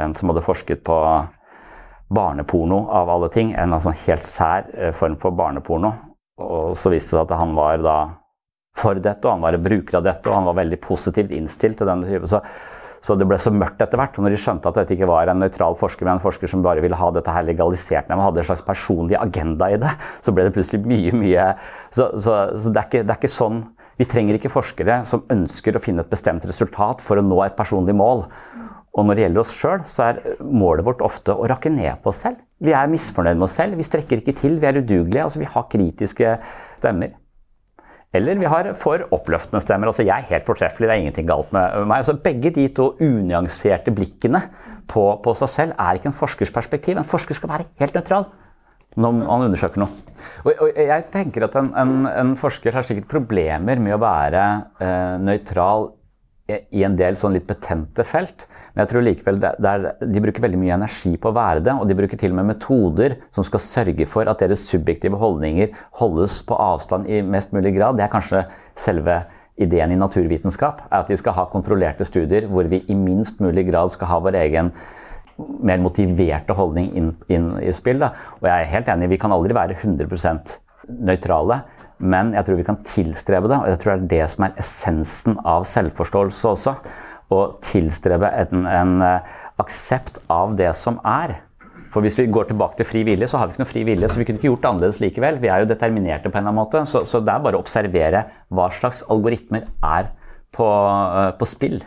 en 0.00 0.14
som 0.16 0.32
hadde 0.32 0.44
forsket 0.46 0.84
på 0.86 0.96
barneporno 2.12 2.86
av 2.92 3.10
alle 3.10 3.28
ting. 3.32 3.52
En 3.56 3.76
altså 3.76 3.94
helt 4.06 4.24
sær 4.26 4.68
eh, 4.76 4.92
form 4.96 5.18
for 5.20 5.36
barneporno. 5.36 5.92
Og 6.42 6.76
så 6.78 6.92
viste 6.92 7.12
det 7.12 7.20
seg 7.20 7.24
at 7.26 7.40
han 7.40 7.56
var 7.56 7.80
da 7.84 7.96
for 8.76 8.96
dette, 8.96 9.20
og 9.26 9.34
han 9.34 9.42
var 9.44 9.56
en 9.56 9.64
bruker 9.64 9.98
av 9.98 10.06
dette, 10.06 10.28
og 10.28 10.38
han 10.38 10.46
var 10.48 10.56
veldig 10.62 10.78
positivt 10.80 11.32
innstilt 11.36 11.76
til 11.80 11.88
denne 11.88 12.08
type. 12.08 12.28
Så, 12.30 12.40
så, 13.04 13.16
det 13.20 13.26
ble 13.28 13.36
så 13.40 13.52
mørkt 13.52 13.82
etter 13.84 14.00
hvert. 14.00 14.16
Og 14.16 14.24
når 14.24 14.34
de 14.34 14.40
skjønte 14.40 14.70
at 14.70 14.78
dette 14.80 14.96
ikke 14.96 15.10
var 15.10 15.28
en 15.28 15.42
nøytral 15.42 15.76
forsker, 15.80 16.08
men 16.08 16.16
en 16.16 16.24
forsker 16.24 16.50
som 16.50 16.64
bare 16.64 16.84
ville 16.84 16.96
ha 16.98 17.10
dette 17.12 17.36
her 17.36 17.44
legalisert, 17.48 18.08
men 18.08 18.24
hadde 18.24 18.42
en 18.42 18.48
slags 18.48 18.64
personlig 18.64 19.18
agenda 19.20 19.68
i 19.72 19.78
det, 19.82 19.92
så 20.24 20.32
ble 20.34 20.48
det 20.48 20.56
plutselig 20.56 20.82
mye, 20.88 21.12
mye 21.20 21.46
Så, 21.92 22.08
så, 22.16 22.38
så 22.56 22.72
det, 22.72 22.78
er 22.78 22.88
ikke, 22.88 23.04
det 23.04 23.12
er 23.12 23.20
ikke 23.20 23.32
sånn 23.34 23.62
Vi 24.00 24.06
trenger 24.08 24.38
ikke 24.38 24.54
forskere 24.54 25.02
som 25.06 25.26
ønsker 25.30 25.76
å 25.76 25.82
finne 25.84 26.00
et 26.00 26.10
bestemt 26.12 26.46
resultat 26.48 27.04
for 27.04 27.20
å 27.20 27.24
nå 27.26 27.42
et 27.44 27.58
personlig 27.58 27.92
mål. 27.94 28.24
Og 28.92 29.06
når 29.08 29.16
det 29.16 29.24
gjelder 29.24 29.40
oss 29.40 29.54
sjøl, 29.56 29.84
så 29.88 30.10
er 30.10 30.20
målet 30.44 30.84
vårt 30.84 31.00
ofte 31.04 31.32
å 31.32 31.46
rakke 31.48 31.72
ned 31.72 32.02
på 32.02 32.12
oss 32.12 32.20
selv. 32.26 32.42
Vi 32.62 32.74
er 32.76 32.90
misfornøyd 32.92 33.38
med 33.38 33.46
oss 33.48 33.56
selv, 33.56 33.78
vi 33.80 33.86
strekker 33.86 34.20
ikke 34.20 34.36
til, 34.42 34.58
vi 34.60 34.68
er 34.68 34.78
udugelige. 34.82 35.24
altså 35.24 35.40
Vi 35.40 35.48
har 35.48 35.68
kritiske 35.72 36.34
stemmer. 36.76 37.14
Eller 38.12 38.36
vi 38.36 38.50
har 38.52 38.68
for 38.76 39.06
oppløftende 39.16 39.62
stemmer. 39.64 39.88
altså 39.88 40.04
Jeg 40.04 40.18
er 40.18 40.28
helt 40.34 40.44
fortreffelig, 40.46 40.88
det 40.88 40.94
er 40.94 41.00
ingenting 41.06 41.30
galt 41.30 41.52
med 41.52 41.86
meg. 41.86 42.02
altså 42.02 42.18
Begge 42.20 42.52
de 42.52 42.68
to 42.68 42.92
unyanserte 43.00 43.94
blikkene 43.96 44.44
på, 44.86 45.06
på 45.24 45.34
seg 45.40 45.48
selv 45.48 45.74
er 45.80 45.96
ikke 45.96 46.12
en 46.12 46.20
forskers 46.20 46.52
perspektiv. 46.52 47.00
En 47.00 47.08
forsker 47.08 47.38
skal 47.38 47.54
være 47.54 47.68
helt 47.80 47.96
nøytral 47.96 48.28
når 49.00 49.14
man 49.16 49.46
undersøker 49.46 49.80
noe. 49.80 50.12
Og, 50.44 50.52
og 50.52 50.76
jeg 50.76 51.04
tenker 51.12 51.46
at 51.46 51.56
en, 51.56 51.70
en, 51.78 51.92
en, 52.10 52.32
forsker 52.36 52.74
har 52.76 52.84
sikkert 52.84 53.08
problemer 53.08 53.80
med 53.80 53.94
å 53.96 54.00
være 54.02 54.42
eh, 54.82 55.14
nøytral 55.22 55.88
i 56.52 56.82
en 56.84 56.98
del 56.98 57.16
sånn 57.16 57.32
litt 57.36 57.46
betente 57.48 58.04
felt. 58.04 58.44
Men 58.72 58.86
jeg 58.86 58.90
tror 58.92 59.04
likevel 59.04 59.42
er, 59.44 59.84
de 60.00 60.22
bruker 60.24 60.44
veldig 60.46 60.60
mye 60.62 60.76
energi 60.78 61.12
på 61.20 61.28
å 61.28 61.36
være 61.36 61.64
det, 61.66 61.74
og 61.76 61.88
de 61.88 61.96
bruker 61.98 62.20
til 62.20 62.32
og 62.32 62.38
med 62.38 62.48
metoder 62.54 63.18
som 63.36 63.44
skal 63.44 63.60
sørge 63.64 64.06
for 64.08 64.30
at 64.30 64.40
deres 64.40 64.64
subjektive 64.64 65.20
holdninger 65.20 65.74
holdes 66.00 66.38
på 66.48 66.56
avstand 66.56 67.10
i 67.10 67.20
mest 67.20 67.52
mulig 67.52 67.74
grad. 67.76 68.00
Det 68.00 68.06
er 68.06 68.14
kanskje 68.14 68.46
selve 68.80 69.18
ideen 69.60 69.92
i 69.92 70.00
naturvitenskap. 70.00 70.86
er 70.88 71.04
At 71.04 71.12
vi 71.12 71.20
skal 71.20 71.36
ha 71.36 71.46
kontrollerte 71.52 72.08
studier 72.08 72.48
hvor 72.48 72.64
vi 72.70 72.80
i 72.88 72.96
minst 72.96 73.44
mulig 73.44 73.68
grad 73.68 73.92
skal 73.92 74.08
ha 74.08 74.18
vår 74.24 74.40
egen 74.46 74.72
mer 75.36 75.80
motiverte 75.82 76.56
holdning 76.56 76.90
inn, 76.96 77.12
inn 77.28 77.52
i 77.60 77.72
spill. 77.76 78.00
Da. 78.00 78.14
Og 78.40 78.48
jeg 78.48 78.56
er 78.56 78.72
helt 78.72 78.88
enig, 78.88 79.12
vi 79.12 79.20
kan 79.20 79.36
aldri 79.36 79.56
være 79.56 79.76
100% 79.76 80.56
nøytrale. 81.04 81.60
Men 82.02 82.32
jeg 82.34 82.46
tror 82.46 82.58
vi 82.58 82.66
kan 82.66 82.82
tilstrebe 82.88 83.52
det, 83.52 83.60
og 83.60 83.68
jeg 83.68 83.78
tror 83.78 83.92
det 83.92 84.02
er 84.02 84.12
det 84.16 84.30
som 84.32 84.48
er 84.48 84.56
essensen 84.58 85.36
av 85.46 85.68
selvforståelse 85.70 86.54
også 86.56 86.78
å 87.32 87.46
tilstrebe 87.64 88.28
en, 88.42 88.66
en 88.68 88.92
eh, 89.06 89.32
aksept 89.62 90.20
av 90.32 90.56
det 90.58 90.70
som 90.78 91.00
er. 91.06 91.38
For 91.92 92.04
Hvis 92.04 92.16
vi 92.16 92.30
går 92.32 92.48
tilbake 92.48 92.78
til 92.78 92.88
fri 92.88 93.02
vilje, 93.04 93.28
så 93.28 93.38
har 93.38 93.48
vi 93.48 93.54
ikke 93.54 93.64
noe 93.64 93.72
fri 93.72 93.84
vilje. 93.84 94.08
Så 94.08 94.20
vi 94.20 94.24
kunne 94.24 94.40
ikke 94.40 94.48
gjort 94.48 94.62
det 94.62 94.70
annerledes 94.70 95.00
likevel. 95.02 95.40
Vi 95.42 95.50
er 95.52 95.62
jo 95.62 95.68
determinerte 95.68 96.30
på 96.30 96.38
en 96.38 96.46
eller 96.46 96.54
annen 96.54 96.62
måte. 96.62 96.84
Så, 96.88 97.04
så 97.08 97.20
det 97.20 97.34
er 97.34 97.44
bare 97.44 97.58
å 97.58 97.64
observere 97.64 98.24
hva 98.48 98.70
slags 98.72 99.02
algoritmer 99.12 99.66
er 99.84 100.08
på, 100.56 100.64
uh, 100.64 101.34
på 101.36 101.48
spill 101.50 101.82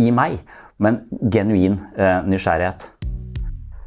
i 0.00 0.08
meg. 0.08 0.38
Men 0.80 1.02
genuin 1.32 1.76
uh, 1.98 2.24
nysgjerrighet. 2.24 2.88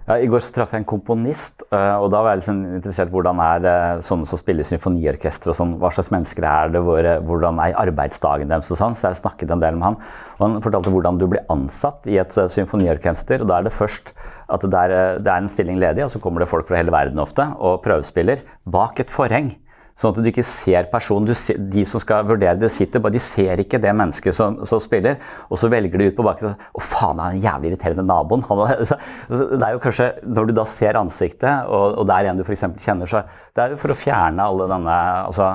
Ja, 0.09 0.15
I 0.17 0.25
går 0.25 0.41
så 0.41 0.49
traff 0.55 0.71
jeg 0.73 0.81
en 0.81 0.87
komponist, 0.89 1.61
og 1.69 2.07
da 2.09 2.23
var 2.25 2.31
jeg 2.31 2.39
liksom 2.39 2.61
interessert 2.79 3.11
hvordan 3.13 3.37
er 3.45 3.59
det 3.61 3.73
sånne 4.07 4.25
som 4.25 4.39
spiller 4.41 4.65
symfoniorkester 4.65 5.51
og 5.51 5.57
sånn, 5.59 5.75
hva 5.77 5.91
slags 5.93 6.09
mennesker 6.09 6.47
er 6.49 6.71
det, 6.73 6.81
hvor, 6.81 7.05
hvordan 7.27 7.61
er 7.61 7.77
arbeidsdagen 7.77 8.49
deres 8.49 8.71
og 8.73 8.79
sånn. 8.79 8.97
Så 8.97 9.11
jeg 9.11 9.19
snakket 9.19 9.53
en 9.53 9.61
del 9.61 9.77
med 9.77 9.85
han. 9.91 9.99
Og 10.39 10.41
han 10.47 10.57
fortalte 10.65 10.89
hvordan 10.95 11.21
du 11.21 11.27
blir 11.29 11.45
ansatt 11.53 12.09
i 12.09 12.17
et 12.17 12.33
symfoniorkester. 12.33 13.45
og 13.45 13.51
Da 13.51 13.59
er 13.59 13.69
det 13.69 13.75
først 13.77 14.09
at 14.49 14.65
det 14.65 14.81
er, 14.81 15.21
det 15.21 15.29
er 15.29 15.43
en 15.43 15.53
stilling 15.53 15.77
ledig, 15.77 16.07
og 16.07 16.09
så 16.15 16.23
kommer 16.23 16.41
det 16.41 16.49
folk 16.49 16.65
fra 16.71 16.81
hele 16.81 16.95
verden 16.95 17.21
ofte 17.21 17.45
og 17.61 17.83
prøvespiller 17.85 18.41
bak 18.65 19.05
et 19.05 19.13
forheng. 19.13 19.53
Sånn 19.99 20.13
at 20.13 20.21
du 20.23 20.29
ikke 20.31 20.45
ser 20.47 20.87
personen. 20.91 21.35
Ser, 21.35 21.57
de 21.73 21.83
som 21.87 21.99
skal 21.99 22.27
vurdere 22.27 22.55
det, 22.61 22.69
sitter 22.71 23.01
bare, 23.03 23.17
de 23.17 23.23
ser 23.23 23.59
ikke 23.59 23.81
det 23.83 23.91
mennesket 23.99 24.35
som, 24.35 24.61
som 24.67 24.79
spiller. 24.79 25.17
Og 25.51 25.59
så 25.59 25.67
velger 25.71 25.99
de 25.99 26.07
ut 26.07 26.15
på 26.15 26.23
bakken 26.23 26.53
Å, 26.53 26.83
faen, 26.83 27.19
han 27.19 27.25
er 27.25 27.35
en 27.35 27.43
jævlig 27.43 27.73
irriterende 27.73 28.05
naboen. 28.07 28.45
Han, 28.47 28.63
så, 28.89 28.99
det 29.27 29.59
er 29.59 29.75
jo 29.75 29.83
kanskje, 29.83 30.09
Når 30.23 30.47
du 30.47 30.55
da 30.55 30.65
ser 30.71 30.99
ansiktet, 30.99 31.67
og, 31.67 31.99
og 31.99 32.13
er 32.15 32.31
en 32.31 32.39
du 32.39 32.45
f.eks. 32.45 32.63
kjenner, 32.85 33.11
så 33.11 33.25
det 33.57 33.65
er 33.65 33.73
jo 33.73 33.81
for 33.81 33.91
å 33.91 33.97
fjerne 33.99 34.45
alle 34.45 34.69
denne 34.71 34.95
altså, 35.25 35.49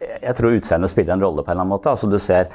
Jeg 0.00 0.38
tror 0.38 0.56
utseendet 0.56 0.92
spiller 0.94 1.18
en 1.18 1.26
rolle 1.26 1.44
på 1.44 1.50
en 1.50 1.58
eller 1.58 1.66
annen 1.66 1.76
måte. 1.76 1.92
altså 1.92 2.08
du 2.08 2.16
ser 2.22 2.48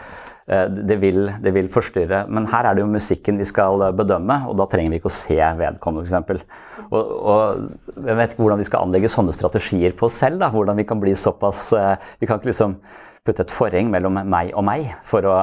det 0.49 0.97
vil, 1.01 1.27
det 1.43 1.53
vil, 1.53 1.69
forstyrre. 1.69 2.23
Men 2.31 2.47
her 2.49 2.65
er 2.65 2.75
det 2.75 2.81
jo 2.83 2.89
musikken 2.89 3.38
vi 3.38 3.47
skal 3.47 3.83
eh, 3.85 3.95
bedømme, 3.95 4.41
og 4.49 4.57
da 4.57 4.65
trenger 4.71 4.93
vi 4.93 4.99
ikke 5.01 5.12
å 5.12 5.17
se 5.17 5.38
vedkommende 5.38 6.21
f.eks. 6.21 6.43
Og, 6.89 7.12
og 7.33 8.05
jeg 8.07 8.17
vet 8.17 8.33
ikke 8.33 8.43
hvordan 8.43 8.62
vi 8.62 8.69
skal 8.69 8.85
anlegge 8.88 9.12
sånne 9.13 9.35
strategier 9.38 9.93
på 9.97 10.07
oss 10.07 10.17
selv. 10.21 10.41
da, 10.41 10.49
Hvordan 10.53 10.79
vi 10.79 10.88
kan 10.89 11.01
bli 11.01 11.13
såpass 11.19 11.69
eh, 11.77 11.95
Vi 12.21 12.29
kan 12.29 12.39
ikke 12.39 12.51
liksom 12.51 12.79
putte 13.27 13.45
et 13.45 13.53
forheng 13.53 13.91
mellom 13.93 14.21
meg 14.25 14.53
og 14.57 14.65
meg 14.65 14.93
for 15.05 15.27
å, 15.27 15.35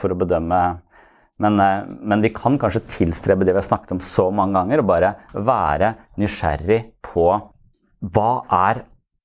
for 0.00 0.14
å 0.14 0.18
bedømme 0.18 0.62
men, 1.42 1.58
men, 1.58 2.22
vi 2.22 2.30
kan 2.30 2.54
kanskje 2.60 2.84
tilstrebe 2.86 3.42
det 3.42 3.54
vi 3.54 3.58
har 3.58 3.66
snakket 3.66 3.96
om 3.96 4.00
så 4.06 4.28
mange 4.30 4.54
ganger, 4.54 4.78
og 4.78 4.86
bare 4.86 5.08
være 5.34 5.88
nysgjerrig 6.20 6.78
på 7.02 7.24
hva 8.14 8.30
er 8.68 8.84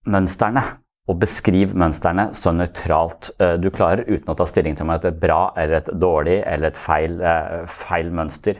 mønstrene 0.09 0.63
og 1.07 1.19
beskriv 1.21 1.71
mønstrene 1.77 2.29
så 2.35 2.51
nøytralt 2.51 3.29
eh, 3.39 3.55
du 3.61 3.69
klarer, 3.71 4.03
uten 4.09 4.33
å 4.33 4.35
ta 4.37 4.47
stilling 4.49 4.75
til 4.75 4.83
om 4.83 4.91
det 4.91 5.07
er 5.07 5.13
et 5.13 5.21
bra 5.21 5.41
eller 5.55 5.79
et 5.79 5.91
dårlig 5.95 6.41
eller 6.43 6.73
et 6.73 6.81
feil, 6.83 7.21
eh, 7.23 7.61
feil 7.87 8.11
mønster. 8.11 8.59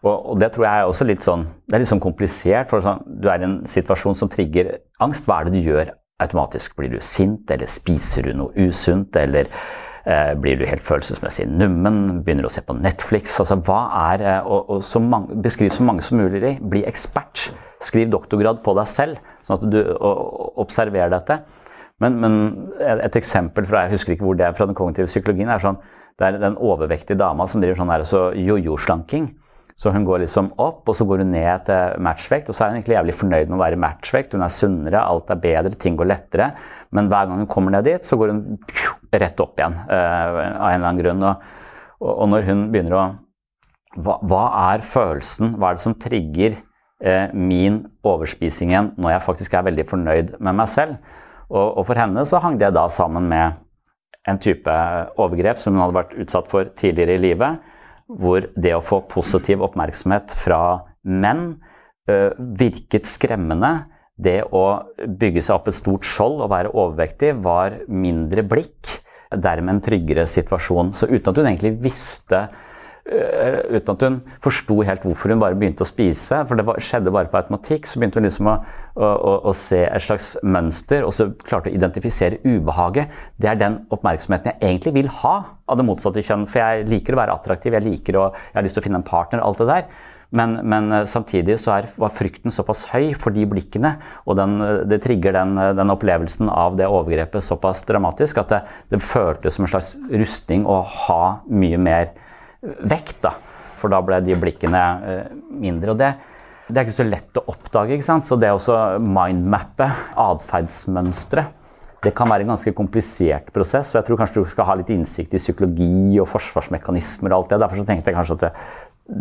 Og, 0.00 0.38
det 0.40 0.52
tror 0.54 0.64
jeg 0.64 0.80
er 0.80 0.88
også 0.88 1.04
litt 1.04 1.26
sånn, 1.26 1.42
det 1.68 1.76
er 1.76 1.82
litt 1.82 1.90
sånn 1.90 2.00
komplisert. 2.00 2.70
for 2.70 2.80
sånn, 2.80 3.02
Du 3.04 3.28
er 3.28 3.40
i 3.40 3.44
en 3.44 3.66
situasjon 3.66 4.16
som 4.16 4.30
trigger 4.32 4.78
angst. 4.98 5.26
Hva 5.26 5.40
er 5.40 5.44
det 5.44 5.58
du 5.58 5.68
gjør 5.68 5.92
automatisk? 6.22 6.76
Blir 6.76 6.88
du 6.94 7.00
sint, 7.00 7.50
eller 7.50 7.66
spiser 7.66 8.22
du 8.22 8.32
noe 8.32 8.54
usunt? 8.56 9.14
Eller 9.16 9.50
eh, 10.06 10.32
blir 10.40 10.56
du 10.56 10.64
helt 10.64 10.86
følelsesmessig 10.86 11.50
nummen? 11.50 12.22
Begynner 12.24 12.46
du 12.46 12.48
å 12.48 12.54
se 12.54 12.64
på 12.64 12.78
Netflix? 12.80 13.36
Altså, 13.40 13.60
hva 13.60 13.82
er, 14.14 14.24
eh, 14.24 14.40
og, 14.46 14.70
og 14.70 14.84
så 14.84 15.02
mange, 15.04 15.36
Beskriv 15.42 15.74
så 15.74 15.84
mange 15.84 16.06
som 16.06 16.16
mulig. 16.16 16.56
Bli 16.62 16.86
ekspert. 16.88 17.50
Skriv 17.84 18.08
doktorgrad 18.08 18.62
på 18.64 18.72
deg 18.78 18.88
selv, 18.88 19.20
sånn 19.44 19.58
at 19.58 19.68
du 19.72 19.80
observerer 20.60 21.12
dette. 21.12 21.42
Men, 22.00 22.16
men, 22.22 22.36
et 22.80 23.16
eksempel 23.18 23.66
fra 23.68 23.84
jeg 23.84 23.98
husker 23.98 24.14
ikke 24.14 24.24
hvor 24.24 24.38
det 24.38 24.46
er 24.46 24.56
fra 24.56 24.66
den 24.68 24.78
kognitive 24.78 25.10
psykologien, 25.10 25.50
er 25.52 25.62
sånn 25.62 25.80
det 26.20 26.26
er 26.28 26.40
den 26.40 26.58
overvektige 26.60 27.16
dama 27.16 27.46
som 27.48 27.62
driver 27.62 27.78
sånn 27.80 27.92
så 28.04 28.26
jojo-slanking. 28.36 29.30
Så 29.80 29.88
hun 29.94 30.04
går 30.04 30.26
liksom 30.26 30.50
opp, 30.60 30.82
og 30.84 30.96
så 30.96 31.06
går 31.08 31.22
hun 31.22 31.30
ned 31.32 31.62
til 31.64 32.02
matchvekt. 32.04 32.50
Og 32.50 32.56
så 32.56 32.66
er 32.66 32.68
hun 32.68 32.76
egentlig 32.76 32.98
jævlig 32.98 33.14
fornøyd 33.16 33.48
med 33.48 33.56
å 33.56 33.62
være 33.62 33.78
matchvekt. 33.80 34.34
Hun 34.36 34.44
er 34.44 34.52
sunnere, 34.52 35.00
alt 35.00 35.32
er 35.32 35.40
bedre, 35.40 35.72
ting 35.80 35.96
går 35.96 36.10
lettere. 36.10 36.50
Men 36.92 37.08
hver 37.08 37.30
gang 37.30 37.40
hun 37.40 37.48
kommer 37.48 37.72
ned 37.72 37.88
dit, 37.88 38.04
så 38.04 38.18
går 38.20 38.34
hun 38.34 38.42
rett 39.16 39.40
opp 39.40 39.56
igjen 39.56 39.78
uh, 39.88 39.94
av 39.96 40.36
en 40.42 40.74
eller 40.74 40.90
annen 40.90 41.00
grunn. 41.00 41.24
Og, 41.30 41.48
og 42.12 42.28
når 42.34 42.44
hun 42.50 42.66
begynner 42.74 42.98
å 42.98 43.06
hva, 43.96 44.18
hva, 44.20 44.42
er 44.74 44.84
følelsen? 44.86 45.56
Hva 45.56 45.70
er 45.70 45.80
det 45.80 45.86
som 45.86 45.96
trigger 46.04 46.60
uh, 46.60 47.32
min 47.32 47.80
overspising 48.04 48.74
igjen 48.74 48.92
når 49.00 49.16
jeg 49.16 49.26
faktisk 49.30 49.56
er 49.56 49.66
veldig 49.70 49.88
fornøyd 49.88 50.36
med 50.44 50.60
meg 50.60 50.70
selv? 50.76 51.00
Og, 51.50 51.66
og, 51.80 51.82
for 51.88 51.98
henne 51.98 52.24
så 52.28 52.40
hang 52.42 52.58
det 52.60 52.70
da 52.76 52.86
sammen 52.94 53.26
med 53.30 53.58
en 54.28 54.38
type 54.38 54.74
overgrep 55.18 55.60
som 55.62 55.74
hun 55.74 55.82
hadde 55.82 55.96
vært 55.96 56.16
utsatt 56.22 56.50
for 56.52 56.70
tidligere 56.78 57.16
i 57.16 57.24
livet, 57.24 57.60
hvor 58.10 58.46
det 58.54 58.74
å 58.76 58.84
få 58.84 59.00
positiv 59.10 59.62
oppmerksomhet 59.64 60.34
fra 60.42 60.60
menn 61.02 61.54
ø, 62.10 62.16
virket 62.58 63.08
skremmende. 63.08 63.86
Det 64.20 64.42
å 64.52 64.64
bygge 65.00 65.42
seg 65.46 65.56
opp 65.56 65.70
et 65.70 65.78
stort 65.78 66.06
skjold 66.06 66.42
og 66.44 66.50
være 66.52 66.74
overvektig 66.74 67.32
var 67.42 67.78
mindre 67.88 68.44
blikk, 68.46 68.98
dermed 69.30 69.76
en 69.76 69.84
tryggere 69.84 70.26
situasjon. 70.28 70.92
Så 70.92 71.08
uten 71.08 71.30
at 71.30 71.38
hun 71.40 71.48
egentlig 71.48 71.78
visste 71.82 72.48
uten 73.10 73.94
at 73.94 74.02
hun 74.04 74.18
forsto 74.44 74.76
helt 74.86 75.04
hvorfor 75.06 75.32
hun 75.32 75.40
bare 75.40 75.56
begynte 75.58 75.82
å 75.82 75.88
spise, 75.88 76.42
for 76.46 76.58
det 76.58 76.66
skjedde 76.84 77.12
bare 77.14 77.30
på 77.32 77.40
automatikk, 77.40 77.88
så 77.88 77.98
begynte 77.98 78.20
hun 78.20 78.28
liksom 78.28 78.50
å 78.52 78.58
og, 79.00 79.48
å, 79.48 79.54
se 79.56 79.80
et 79.86 80.04
slags 80.04 80.34
mønster 80.44 81.06
og 81.06 81.14
så 81.16 81.30
klarte 81.46 81.70
å 81.70 81.74
identifisere 81.74 82.40
ubehaget. 82.44 83.10
Det 83.40 83.50
er 83.50 83.58
den 83.60 83.80
oppmerksomheten 83.94 84.52
jeg 84.52 84.60
egentlig 84.60 84.94
vil 84.98 85.10
ha 85.22 85.34
av 85.70 85.80
det 85.80 85.86
motsatte 85.88 86.24
kjønn. 86.26 86.46
For 86.50 86.62
jeg 86.62 86.86
liker 86.90 87.16
å 87.16 87.20
være 87.22 87.36
attraktiv, 87.38 87.76
jeg 87.76 87.86
liker 87.86 88.20
å, 88.20 88.30
jeg 88.50 88.58
har 88.58 88.66
lyst 88.66 88.78
til 88.78 88.84
å 88.84 88.86
finne 88.88 89.00
en 89.02 89.06
partner, 89.06 89.44
alt 89.44 89.62
det 89.62 89.68
der. 89.70 89.90
Men, 90.30 90.60
men 90.70 90.92
eh, 90.94 91.06
samtidig 91.10 91.56
så 91.58 91.74
er, 91.74 91.90
var 91.98 92.14
frykten 92.14 92.54
såpass 92.54 92.84
høy 92.92 93.12
for 93.18 93.34
de 93.34 93.46
blikkene, 93.50 93.96
og 94.30 94.38
den, 94.38 94.58
det 94.90 95.00
trigger 95.02 95.34
den, 95.34 95.58
den, 95.78 95.90
opplevelsen 95.90 96.50
av 96.52 96.78
det 96.78 96.86
overgrepet 96.86 97.42
såpass 97.42 97.82
dramatisk 97.88 98.38
at 98.44 98.52
det, 98.52 98.60
det 98.94 99.02
føltes 99.02 99.58
som 99.58 99.66
en 99.66 99.72
slags 99.72 99.96
rustning 100.06 100.68
å 100.70 100.80
ha 101.06 101.22
mye 101.50 101.80
mer 101.82 102.12
vekt. 102.62 103.18
da. 103.24 103.34
For 103.80 103.92
da 103.92 104.02
ble 104.04 104.20
de 104.22 104.36
blikkene 104.38 104.82
eh, 105.08 105.38
mindre. 105.50 105.96
og 105.96 106.02
det 106.02 106.14
det 106.70 106.80
er 106.80 106.86
ikke 106.86 106.98
så 107.00 107.08
lett 107.08 107.40
å 107.40 107.46
oppdage. 107.52 107.96
ikke 107.96 108.06
sant? 108.06 108.28
Så 108.28 108.38
det 108.40 108.50
å 108.52 108.78
mindmappe 109.02 109.88
atferdsmønstre 110.20 111.46
det 112.00 112.14
kan 112.16 112.30
være 112.30 112.46
en 112.46 112.54
ganske 112.54 112.72
komplisert 112.72 113.50
prosess. 113.52 113.90
og 113.92 113.98
Jeg 114.00 114.06
tror 114.06 114.20
kanskje 114.22 114.40
du 114.40 114.48
skal 114.48 114.68
ha 114.70 114.76
litt 114.78 114.88
innsikt 114.92 115.34
i 115.36 115.42
psykologi 115.42 116.16
og 116.22 116.30
forsvarsmekanismer. 116.32 117.32
og 117.32 117.42
alt 117.42 117.50
det. 117.50 117.60
Derfor 117.60 117.84
tenkte 117.84 118.10
jeg 118.10 118.16
kanskje 118.16 118.38
at 118.38 118.44
det, 118.46 118.52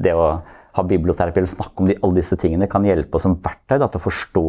det 0.08 0.14
å 0.16 0.30
ha 0.78 0.84
biblioterapi 0.86 1.42
eller 1.42 1.52
snakke 1.52 1.82
om 1.82 1.90
de, 1.90 1.98
alle 2.00 2.22
disse 2.22 2.38
tingene 2.40 2.70
kan 2.72 2.86
hjelpe 2.86 3.18
oss 3.18 3.26
som 3.26 3.36
verktøy 3.36 3.80
da, 3.82 3.90
til 3.90 4.00
å 4.00 4.06
forstå 4.06 4.46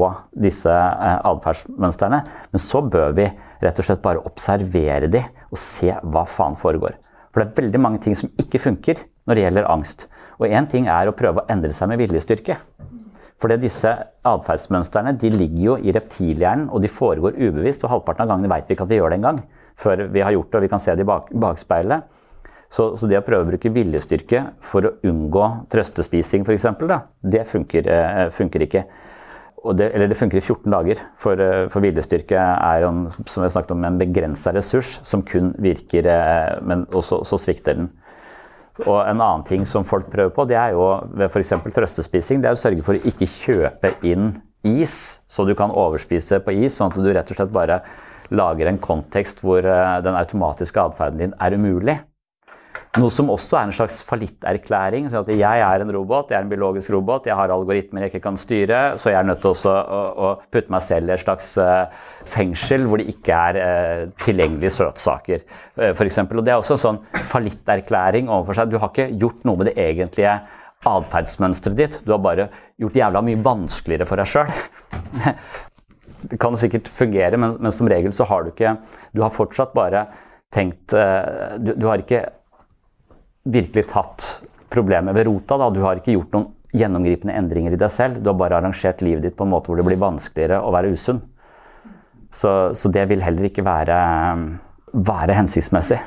disse 0.46 0.70
eh, 0.70 1.18
atferdsmønstrene. 1.32 2.22
Men 2.52 2.62
så 2.62 2.82
bør 2.86 3.16
vi 3.18 3.26
rett 3.64 3.82
og 3.82 3.88
slett 3.88 4.04
bare 4.04 4.22
observere 4.28 5.10
de 5.10 5.24
og 5.50 5.58
se 5.58 5.90
hva 5.90 6.26
faen 6.28 6.58
foregår. 6.60 6.98
For 7.30 7.42
det 7.42 7.48
er 7.48 7.64
veldig 7.64 7.82
mange 7.82 8.02
ting 8.04 8.14
som 8.18 8.30
ikke 8.38 8.62
funker 8.62 9.02
når 9.26 9.38
det 9.38 9.44
gjelder 9.46 9.70
angst. 9.72 10.06
Og 10.40 10.48
én 10.48 10.68
ting 10.70 10.88
er 10.88 11.08
å 11.08 11.16
prøve 11.16 11.42
å 11.42 11.50
endre 11.52 11.74
seg 11.76 11.90
med 11.92 12.00
viljestyrke. 12.00 12.56
For 13.40 13.52
disse 13.60 13.90
atferdsmønstrene 14.28 15.14
de 15.20 15.30
ligger 15.32 15.64
jo 15.64 15.74
i 15.80 15.92
reptilhjernen, 15.96 16.68
og 16.68 16.82
de 16.84 16.92
foregår 16.92 17.38
ubevisst. 17.38 17.84
Og 17.84 17.92
halvparten 17.94 18.26
av 18.26 18.34
gangene 18.34 18.52
vet 18.52 18.68
vi 18.68 18.76
ikke 18.76 18.84
at 18.84 18.92
vi 18.92 18.98
gjør 19.00 19.12
det 19.12 19.20
engang, 19.20 19.42
før 19.80 20.06
vi 20.12 20.24
har 20.24 20.34
gjort 20.36 20.50
det 20.50 20.60
og 20.60 20.66
vi 20.66 20.72
kan 20.72 20.82
se 20.82 20.96
det 20.96 21.06
i 21.06 21.08
bak, 21.08 21.30
bakspeilet. 21.44 22.08
Så, 22.70 22.92
så, 23.00 23.08
det 23.10 23.18
å 23.18 23.24
prøve 23.26 23.42
å 23.42 23.48
bruke 23.48 23.72
viljestyrke 23.74 24.44
for 24.62 24.86
å 24.86 24.92
unngå 25.08 25.46
trøstespising 25.72 26.44
f.eks., 26.46 26.68
det 27.26 27.42
funker, 27.50 27.88
eh, 27.90 28.26
funker 28.36 28.66
ikke. 28.66 28.84
Det, 29.76 29.88
eller 29.90 30.08
det 30.08 30.16
funker 30.16 30.38
i 30.38 30.44
14 30.44 30.70
dager, 30.72 31.00
for, 31.20 31.40
eh, 31.42 31.64
for 31.72 31.82
viljestyrke 31.84 32.38
er 32.38 32.84
jo, 32.84 32.92
som 33.26 33.42
jeg 33.42 33.56
snakket 33.56 33.74
om, 33.74 33.88
en 33.88 33.98
begrensa 34.00 34.54
ressurs 34.54 35.00
som 35.02 35.24
kun 35.26 35.50
virker, 35.58 36.06
eh, 36.06 36.60
men 36.62 36.86
også, 36.94 37.24
så 37.26 37.40
svikter 37.42 37.80
den. 37.80 37.90
Og 38.86 39.00
en 39.02 39.18
annen 39.18 39.42
ting 39.48 39.64
som 39.68 39.84
folk 39.84 40.08
prøver 40.12 40.32
på, 40.34 40.46
det 40.48 40.56
er 40.56 40.76
jo 40.76 40.86
ved 41.12 41.28
f.eks. 41.28 41.56
trøstespising, 41.74 42.40
det 42.40 42.50
er 42.50 42.56
å 42.56 42.60
sørge 42.60 42.84
for 42.86 42.96
å 42.96 43.10
ikke 43.10 43.28
kjøpe 43.28 43.92
inn 44.06 44.38
is, 44.66 44.94
så 45.28 45.44
du 45.48 45.54
kan 45.56 45.72
overspise 45.72 46.40
på 46.44 46.54
is, 46.64 46.76
sånn 46.76 46.92
at 46.92 47.00
du 47.00 47.10
rett 47.10 47.32
og 47.32 47.40
slett 47.40 47.52
bare 47.52 47.80
lager 48.30 48.70
en 48.70 48.78
kontekst 48.78 49.42
hvor 49.42 49.64
eh, 49.66 49.96
den 50.04 50.16
automatiske 50.16 50.80
atferden 50.80 51.24
din 51.24 51.36
er 51.42 51.56
umulig. 51.56 51.98
Noe 52.98 53.10
som 53.14 53.30
også 53.30 53.58
er 53.58 53.68
en 53.68 53.74
slags 53.74 54.00
fallitterklæring. 54.06 55.08
Sånn 55.10 55.24
at 55.24 55.32
jeg 55.34 55.62
er 55.66 55.82
en 55.82 55.92
robot, 55.94 56.30
jeg 56.30 56.38
er 56.38 56.46
en 56.46 56.50
biologisk 56.50 56.92
robot, 56.94 57.26
jeg 57.26 57.38
har 57.38 57.52
algoritmer 57.54 58.06
jeg 58.06 58.12
ikke 58.12 58.24
kan 58.28 58.38
styre, 58.38 58.80
så 58.98 59.12
jeg 59.12 59.18
er 59.20 59.28
nødt 59.28 59.42
til 59.42 59.54
å, 59.70 59.74
å, 60.26 60.30
putte 60.50 60.74
meg 60.74 60.86
selv 60.86 61.10
i 61.10 61.14
et 61.14 61.22
slags 61.22 61.52
uh, 61.58 61.86
fengsel 62.30 62.86
hvor 62.88 63.00
det 63.00 63.08
ikke 63.12 63.36
er 63.36 63.58
uh, 63.58 64.02
tilgjengelige 64.20 64.74
søtsaker, 64.76 65.44
uh, 65.78 65.90
f.eks. 65.92 66.18
Og 66.26 66.42
det 66.46 66.54
er 66.54 66.58
også 66.58 66.76
en 66.76 66.82
sånn 66.84 67.00
fallitterklæring 67.32 68.30
overfor 68.30 68.58
seg. 68.58 68.72
Du 68.72 68.78
har 68.80 68.92
ikke 68.92 69.10
gjort 69.20 69.46
noe 69.48 69.60
med 69.60 69.70
det 69.70 69.76
egentlige 69.80 70.36
atferdsmønsteret 70.88 71.78
ditt. 71.78 71.98
Du 72.06 72.14
har 72.14 72.22
bare 72.24 72.48
gjort 72.80 72.98
jævla 73.00 73.24
mye 73.24 73.42
vanskeligere 73.44 74.08
for 74.08 74.20
deg 74.20 74.30
sjøl. 74.30 74.52
det 76.30 76.40
kan 76.40 76.56
sikkert 76.60 76.88
fungere, 76.96 77.40
men, 77.40 77.56
men, 77.60 77.74
som 77.74 77.88
regel 77.90 78.14
så 78.16 78.28
har 78.28 78.44
du 78.44 78.52
ikke 78.52 78.76
Du 79.16 79.22
har 79.24 79.34
fortsatt 79.34 79.72
bare 79.76 80.06
tenkt 80.52 80.92
du, 80.92 81.70
du 81.78 81.84
har 81.86 82.02
ikke 82.02 82.24
virkelig 83.44 83.86
tatt 83.92 84.26
problemet 84.70 85.14
ved 85.14 85.28
rota. 85.28 85.58
Da. 85.58 85.68
Du 85.70 85.82
har 85.84 86.00
ikke 86.00 86.14
gjort 86.14 86.34
noen 86.36 86.48
gjennomgripende 86.76 87.34
endringer 87.34 87.74
i 87.74 87.80
deg 87.80 87.92
selv. 87.92 88.20
Du 88.20 88.30
har 88.30 88.38
bare 88.38 88.60
arrangert 88.60 89.02
livet 89.04 89.26
ditt 89.26 89.36
på 89.38 89.46
en 89.46 89.52
måte 89.54 89.70
hvor 89.70 89.80
det 89.80 89.86
blir 89.88 90.00
vanskeligere 90.00 90.60
å 90.62 90.72
være 90.74 90.92
usunn. 90.94 91.20
Så, 92.32 92.74
så 92.74 92.88
det 92.88 93.08
vil 93.08 93.22
heller 93.22 93.50
ikke 93.50 93.64
være, 93.64 94.00
være 94.94 95.34
hensiktsmessig. 95.34 96.00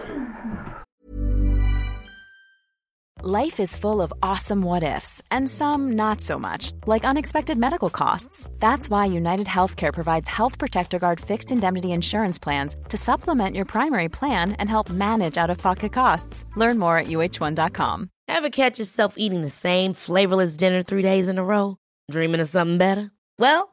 Life 3.25 3.61
is 3.61 3.73
full 3.73 4.01
of 4.01 4.11
awesome 4.21 4.63
what 4.63 4.83
ifs, 4.83 5.21
and 5.31 5.47
some 5.47 5.93
not 5.93 6.19
so 6.19 6.37
much, 6.37 6.73
like 6.85 7.05
unexpected 7.05 7.57
medical 7.57 7.89
costs. 7.89 8.49
That's 8.59 8.89
why 8.89 9.05
United 9.05 9.47
Healthcare 9.47 9.93
provides 9.93 10.27
Health 10.27 10.57
Protector 10.57 10.99
Guard 10.99 11.21
fixed 11.21 11.49
indemnity 11.49 11.93
insurance 11.93 12.37
plans 12.37 12.75
to 12.89 12.97
supplement 12.97 13.55
your 13.55 13.63
primary 13.63 14.09
plan 14.09 14.51
and 14.59 14.69
help 14.69 14.89
manage 14.89 15.37
out 15.37 15.49
of 15.49 15.57
pocket 15.57 15.93
costs. 15.93 16.43
Learn 16.57 16.77
more 16.77 16.97
at 16.97 17.07
uh1.com. 17.07 18.09
Ever 18.27 18.49
catch 18.49 18.77
yourself 18.77 19.13
eating 19.17 19.41
the 19.41 19.49
same 19.49 19.93
flavorless 19.93 20.57
dinner 20.57 20.83
three 20.83 21.01
days 21.01 21.29
in 21.29 21.37
a 21.37 21.45
row? 21.45 21.77
Dreaming 22.11 22.41
of 22.41 22.49
something 22.49 22.77
better? 22.77 23.11
Well, 23.39 23.72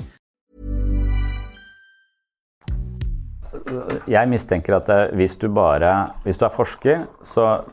Jeg 4.09 4.29
mistenker 4.31 4.77
at 4.77 4.89
eh, 4.91 5.15
hvis 5.17 5.35
du 5.39 5.47
bare 5.53 6.11
Hvis 6.25 6.39
du 6.39 6.45
er 6.45 6.53
forsker, 6.55 7.05
så, 7.23 7.63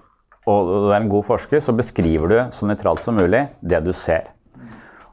og 0.47 0.73
du 0.87 0.91
er 0.93 1.01
en 1.01 1.11
god 1.11 1.27
forsker, 1.29 1.61
så 1.61 1.75
beskriver 1.77 2.29
du 2.29 2.39
så 2.55 2.69
nøytralt 2.69 3.03
som 3.05 3.19
mulig 3.19 3.47
det 3.61 3.83
du 3.85 3.93
ser. 3.93 4.33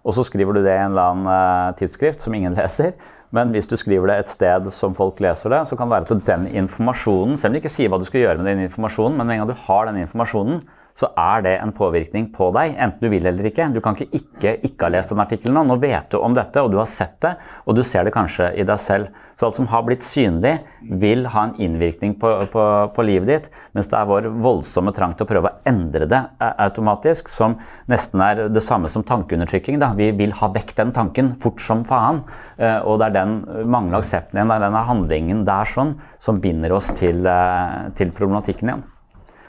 Og 0.05 0.13
så 0.13 0.23
skriver 0.23 0.53
du 0.53 0.61
det 0.61 0.73
i 0.73 0.79
en 0.83 0.93
eller 0.93 1.11
annen 1.11 1.29
eh, 1.33 1.75
tidsskrift 1.79 2.21
som 2.21 2.33
ingen 2.33 2.55
leser. 2.59 2.93
Men 3.35 3.51
hvis 3.51 3.67
du 3.67 3.75
skriver 3.75 4.07
det 4.07 4.17
et 4.21 4.31
sted 4.31 4.69
som 4.71 4.93
folk 4.95 5.19
leser 5.19 5.51
det, 5.51 5.65
så 5.67 5.75
kan 5.75 5.89
det 5.89 5.95
være 5.95 6.15
at 6.15 6.27
den 6.27 6.45
informasjonen 6.63 7.37
Selv 7.37 7.51
om 7.51 7.55
du 7.55 7.59
ikke 7.59 7.73
sier 7.73 7.89
hva 7.91 7.99
du 7.99 8.05
skal 8.07 8.21
gjøre 8.21 8.37
med 8.39 8.47
den 8.47 8.67
informasjonen, 8.69 9.17
men 9.17 9.29
en 9.33 9.41
gang 9.41 9.49
du 9.49 9.65
har 9.65 9.89
den 9.89 10.03
informasjonen, 10.05 10.61
så 10.95 11.09
er 11.19 11.41
det 11.43 11.57
en 11.59 11.73
påvirkning 11.75 12.29
på 12.31 12.47
deg, 12.55 12.77
enten 12.79 13.03
du 13.03 13.11
vil 13.11 13.27
eller 13.27 13.49
ikke. 13.49 13.67
Du 13.75 13.81
kan 13.83 13.97
ikke 13.99 14.15
ikke, 14.15 14.53
ikke 14.63 14.87
ha 14.87 14.93
lest 14.93 15.11
den 15.11 15.19
artikkelen 15.19 15.57
nå. 15.59 15.65
Nå 15.67 15.75
vet 15.81 16.07
du 16.13 16.21
om 16.21 16.35
dette, 16.37 16.61
og 16.63 16.71
du 16.71 16.77
har 16.79 16.87
sett 16.87 17.17
det, 17.25 17.33
og 17.67 17.75
du 17.75 17.81
ser 17.83 18.07
det 18.07 18.13
kanskje 18.15 18.53
i 18.55 18.63
deg 18.67 18.79
selv. 18.79 19.09
Så 19.35 19.49
alt 19.49 19.57
som 19.59 19.67
har 19.67 19.83
blitt 19.83 20.05
synlig, 20.07 20.53
vil 21.01 21.25
ha 21.33 21.43
en 21.49 21.57
innvirkning 21.59 22.13
på, 22.21 22.31
på, 22.53 22.63
på, 22.95 23.05
livet 23.09 23.27
ditt. 23.27 23.51
Mens 23.75 23.91
det 23.91 23.99
er 23.99 24.07
vår 24.07 24.29
voldsomme 24.45 24.95
trang 24.95 25.17
til 25.19 25.27
å 25.27 25.31
prøve 25.33 25.51
å 25.51 25.59
endre 25.67 26.07
det 26.07 26.23
automatisk, 26.39 27.27
som 27.27 27.57
nesten 27.91 28.23
er 28.23 28.45
det 28.47 28.63
samme 28.63 28.87
som 28.93 29.03
tankeundertrykking. 29.03 29.81
Da. 29.83 29.91
Vi 29.99 30.13
vil 30.15 30.31
ha 30.39 30.51
vekk 30.55 30.77
den 30.79 30.95
tanken 30.95 31.35
fort 31.43 31.59
som 31.59 31.83
faen. 31.91 32.23
Eh, 32.55 32.79
og 32.87 33.01
det 33.01 33.11
er 33.11 33.19
den 33.19 33.37
manglende 33.67 33.99
aksepten 33.99 34.39
igjen, 34.39 34.47
det 34.47 34.61
er 34.61 34.67
denne 34.69 34.87
handlingen 34.87 35.43
der 35.43 35.75
sånn, 35.75 35.97
som 36.23 36.39
binder 36.39 36.79
oss 36.79 36.87
til, 36.95 37.25
eh, 37.27 37.89
til 37.99 38.15
problematikken 38.15 38.71
igjen. 38.71 38.91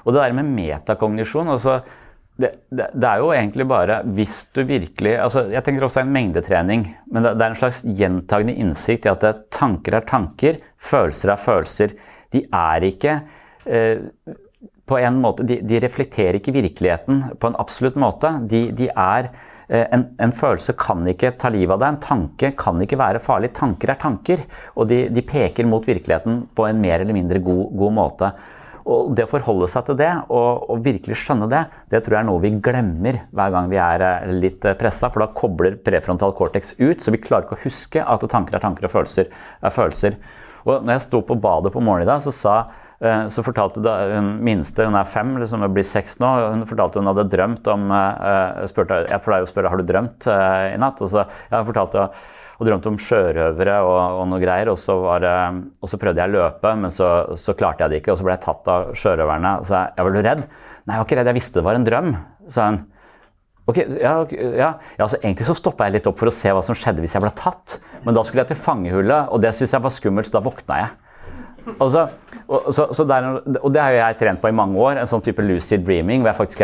Og 0.06 0.14
det 0.14 0.22
der 0.22 0.36
med 0.38 0.50
metakognisjon 0.54 1.50
altså, 1.50 1.80
det, 2.36 2.52
det, 2.70 2.90
det, 2.94 3.08
er 3.08 3.22
jo 3.22 3.32
egentlig 3.34 3.66
bare 3.68 4.02
hvis 4.16 4.42
du 4.54 4.60
virkelig 4.68 5.14
altså 5.18 5.46
Jeg 5.50 5.64
tenker 5.64 5.86
også 5.86 5.98
det 5.98 6.04
er 6.04 6.08
en 6.08 6.16
mengdetrening, 6.16 6.82
men 7.10 7.24
det, 7.24 7.32
det 7.38 7.46
er 7.46 7.54
en 7.54 7.60
slags 7.62 7.82
gjentagende 7.82 8.56
innsikt 8.60 9.08
i 9.08 9.12
at 9.12 9.46
tanker 9.54 9.96
er 9.96 10.08
tanker, 10.08 10.58
følelser 10.76 11.32
er 11.32 11.40
følelser. 11.40 11.94
De 12.34 12.44
er 12.52 12.86
ikke 12.90 13.14
eh, 13.64 14.04
på 14.86 14.98
en 15.00 15.20
måte, 15.22 15.46
de, 15.48 15.58
de, 15.66 15.80
reflekterer 15.82 16.38
ikke 16.38 16.54
virkeligheten 16.54 17.22
på 17.40 17.50
en 17.50 17.58
absolutt 17.58 17.96
måte. 17.98 18.30
De, 18.50 18.66
de 18.76 18.90
er 18.92 19.30
eh, 19.66 19.86
en, 19.96 20.04
en, 20.22 20.34
følelse 20.36 20.76
kan 20.78 21.08
ikke 21.10 21.32
ta 21.40 21.50
livet 21.50 21.74
av 21.74 21.82
deg, 21.82 21.96
en 21.96 22.04
tanke 22.04 22.52
kan 22.60 22.84
ikke 22.84 23.00
være 23.00 23.22
farlig. 23.24 23.54
Tanker 23.56 23.94
er 23.94 24.02
tanker, 24.02 24.44
og 24.76 24.92
de, 24.92 25.06
de 25.08 25.24
peker 25.26 25.66
mot 25.66 25.88
virkeligheten 25.88 26.44
på 26.54 26.68
en 26.68 26.84
mer 26.84 27.00
eller 27.00 27.16
mindre 27.16 27.42
god, 27.42 27.72
god 27.80 27.96
måte. 27.96 28.30
Og 28.86 29.16
det 29.18 29.24
å 29.26 29.30
forholde 29.32 29.66
seg 29.72 29.88
til 29.88 29.98
det 29.98 30.12
og, 30.30 30.62
og, 30.70 30.78
virkelig 30.84 31.18
skjønne 31.18 31.48
det, 31.50 31.64
det 31.90 32.04
tror 32.04 32.16
jeg 32.16 32.22
er 32.22 32.28
noe 32.28 32.42
vi 32.44 32.52
glemmer 32.62 33.18
hver 33.34 33.52
gang 33.54 33.70
vi 33.72 33.80
er 33.82 34.04
eh, 34.06 34.32
litt 34.44 34.66
eh, 34.66 34.76
pressa. 34.78 35.10
For 35.10 35.24
da 35.24 35.30
kobler 35.34 35.78
prefrontal 35.82 36.34
cortex 36.38 36.76
ut, 36.78 37.02
så 37.02 37.14
vi 37.14 37.20
klarer 37.22 37.48
ikke 37.48 37.58
å 37.58 37.64
huske 37.64 38.04
at 38.04 38.26
tanker 38.30 38.58
er 38.58 38.62
tanker 38.62 38.86
og 38.86 38.94
følelser 38.94 39.32
er 39.32 39.74
følelser. 39.74 40.18
Og 40.66 40.86
når 40.86 40.96
jeg 40.96 41.06
sto 41.08 41.22
på 41.26 41.38
badet 41.42 41.74
på 41.74 41.82
morgenen 41.82 42.06
i 42.06 42.10
dag, 42.12 42.22
så, 42.22 42.34
sa, 42.34 42.54
eh, 43.02 43.26
så 43.34 43.42
fortalte 43.46 43.82
hun 44.12 44.30
minste, 44.46 44.86
hun 44.86 44.98
er 44.98 45.10
fem, 45.10 45.34
liksom 45.42 45.66
blir 45.74 45.86
seks 45.86 46.20
nå, 46.22 46.30
hun 46.54 46.64
fortalte 46.70 47.02
hun 47.02 47.10
hadde 47.10 47.26
drømt 47.34 47.66
om 47.74 47.90
spurte, 48.70 49.02
Jeg 49.10 49.22
pleier 49.26 49.46
å 49.46 49.50
spørre 49.50 49.74
har 49.74 49.82
du 49.82 49.90
drømt 49.90 50.30
i 50.30 50.78
natt. 50.78 51.02
Og 51.02 51.10
så 51.10 51.26
jeg 51.26 51.70
fortalte 51.72 52.06
og 52.56 52.64
drømte 52.64 52.88
om 52.88 52.98
sjørøvere 53.00 53.76
og, 53.84 53.98
og 54.20 54.28
noe 54.30 54.40
greier. 54.40 54.70
Og 54.72 54.80
så, 54.80 54.96
det, 55.22 55.36
og 55.82 55.90
så, 55.92 56.00
prøvde 56.00 56.22
jeg 56.22 56.32
å 56.32 56.36
løpe, 56.36 56.74
men 56.82 56.94
så, 56.94 57.10
så, 57.40 57.54
klarte 57.58 57.84
jeg 57.84 57.92
det 57.92 58.02
ikke. 58.02 58.14
Og 58.14 58.20
så 58.20 58.26
ble 58.26 58.36
jeg 58.36 58.44
tatt 58.46 58.70
av 58.72 58.92
sjørøverne. 58.96 59.54
Så 59.68 59.76
jeg, 59.76 59.94
jeg 59.98 60.08
var 60.08 60.16
du 60.16 60.20
redd? 60.22 60.44
Nei, 60.46 60.94
jeg 60.94 61.00
var 61.00 61.08
ikke 61.08 61.18
redd. 61.20 61.32
Jeg 61.32 61.38
visste 61.40 61.60
det 61.60 61.66
var 61.68 61.80
en 61.80 61.88
drøm. 61.88 62.12
sa 62.52 62.68
hun. 62.70 62.84
Ok, 63.66 63.80
ja, 63.98 64.12
ja, 64.30 64.50
ja, 64.54 64.68
altså 65.02 65.18
Egentlig 65.18 65.48
så 65.48 65.56
stoppa 65.58 65.88
jeg 65.88 65.96
litt 65.96 66.04
opp 66.06 66.20
for 66.20 66.30
å 66.30 66.34
se 66.34 66.52
hva 66.54 66.60
som 66.62 66.76
skjedde 66.78 67.02
hvis 67.02 67.16
jeg 67.16 67.24
ble 67.24 67.32
tatt. 67.34 67.80
Men 68.06 68.14
da 68.14 68.22
skulle 68.24 68.44
jeg 68.44 68.52
til 68.52 68.62
fangehullet, 68.62 69.32
og 69.34 69.42
det 69.42 69.50
syntes 69.56 69.74
jeg 69.74 69.84
var 69.88 69.94
skummelt, 69.94 70.30
så 70.30 70.38
da 70.38 70.44
våkna 70.46 70.78
jeg. 70.84 70.92
Og, 71.66 71.94
og, 72.46 72.68
så, 72.74 72.86
så 72.94 73.04
der, 73.08 73.26
og, 73.58 73.66
det 73.74 73.82
har 73.82 73.94
jeg 73.96 74.18
trent 74.20 74.42
på 74.42 74.50
i 74.50 74.54
mange 74.54 74.78
år, 74.78 75.00
en 75.00 75.10
sånn 75.10 75.24
type 75.24 75.42
lucid 75.42 75.82
dreaming, 75.86 76.22
hvor 76.22 76.30
jeg 76.30 76.38
faktisk 76.38 76.62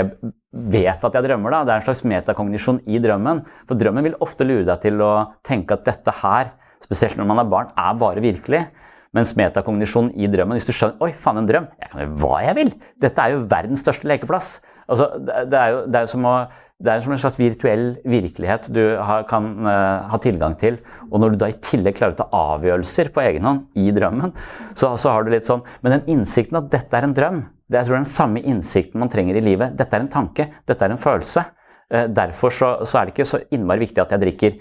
vet 0.73 1.07
at 1.09 1.17
jeg 1.19 1.27
drømmer. 1.27 1.55
Da. 1.55 1.63
Det 1.67 1.75
er 1.75 1.83
en 1.83 1.89
slags 1.89 2.05
metakognisjon 2.07 2.83
i 2.87 3.01
drømmen. 3.03 3.43
For 3.69 3.81
drømmen 3.81 4.07
vil 4.07 4.19
ofte 4.25 4.47
lure 4.47 4.67
deg 4.69 4.85
til 4.85 5.03
å 5.03 5.13
tenke 5.49 5.79
at 5.79 5.87
dette 5.89 6.15
her, 6.23 6.55
spesielt 6.85 7.19
når 7.19 7.29
man 7.31 7.43
er 7.43 7.51
barn, 7.51 7.73
er 7.79 7.99
bare 7.99 8.25
virkelig. 8.25 8.65
Mens 9.13 9.35
metakognisjon 9.37 10.13
i 10.17 10.29
drømmen, 10.33 10.57
hvis 10.57 10.71
du 10.71 10.73
skjønner 10.73 11.03
Oi, 11.05 11.13
faen, 11.21 11.43
en 11.43 11.49
drøm! 11.49 11.67
Jeg 11.83 11.91
kan 11.93 12.01
gjøre 12.01 12.19
hva 12.23 12.37
jeg 12.47 12.59
vil! 12.63 12.71
Dette 13.03 13.25
er 13.25 13.35
jo 13.35 13.43
verdens 13.51 13.83
største 13.85 14.09
lekeplass. 14.09 14.55
Altså, 14.87 15.11
det, 15.19 15.43
det, 15.53 15.59
er 15.59 15.75
jo, 15.75 15.83
det 15.89 15.99
er 15.99 16.07
jo 16.07 16.13
som 16.15 16.29
å 16.31 16.37
det 16.83 16.91
er 16.91 17.03
som 17.05 17.13
en 17.15 17.21
slags 17.23 17.39
virtuell 17.39 17.85
virkelighet 18.09 18.67
du 18.75 18.81
har, 18.99 19.23
kan 19.31 19.49
uh, 19.63 20.09
ha 20.11 20.19
tilgang 20.23 20.57
til. 20.59 20.81
Og 21.11 21.23
når 21.23 21.35
du 21.35 21.41
da 21.43 21.51
i 21.53 21.59
tillegg 21.63 21.97
klarer 21.99 22.17
å 22.17 22.19
ta 22.19 22.27
avgjørelser 22.57 23.13
på 23.15 23.23
egen 23.23 23.47
hånd 23.47 23.79
i 23.79 23.93
drømmen, 23.95 24.33
så, 24.75 24.97
så, 24.99 25.13
har 25.13 25.23
du 25.23 25.31
litt 25.33 25.47
sånn 25.47 25.63
Men 25.85 25.99
den 25.99 26.17
innsikten 26.17 26.59
at 26.59 26.71
dette 26.73 26.99
er 26.99 27.07
en 27.07 27.15
drøm, 27.15 27.43
det 27.71 27.79
er 27.79 27.85
jeg 27.85 27.91
tror, 27.91 28.01
den 28.01 28.15
samme 28.17 28.43
innsikten 28.43 29.03
man 29.03 29.13
trenger 29.13 29.39
i 29.39 29.45
livet. 29.45 29.77
Dette 29.79 29.97
er 29.97 30.05
en 30.05 30.11
tanke, 30.13 30.49
dette 30.69 30.87
er 30.87 30.95
en 30.95 31.03
følelse. 31.03 31.45
Uh, 31.93 32.09
derfor 32.11 32.57
så, 32.57 32.73
så, 32.83 32.99
er 32.99 33.07
det 33.07 33.15
ikke 33.15 33.31
så 33.31 33.43
innmari 33.55 33.87
viktig 33.87 34.03
at 34.03 34.17
jeg 34.17 34.25
drikker 34.25 34.59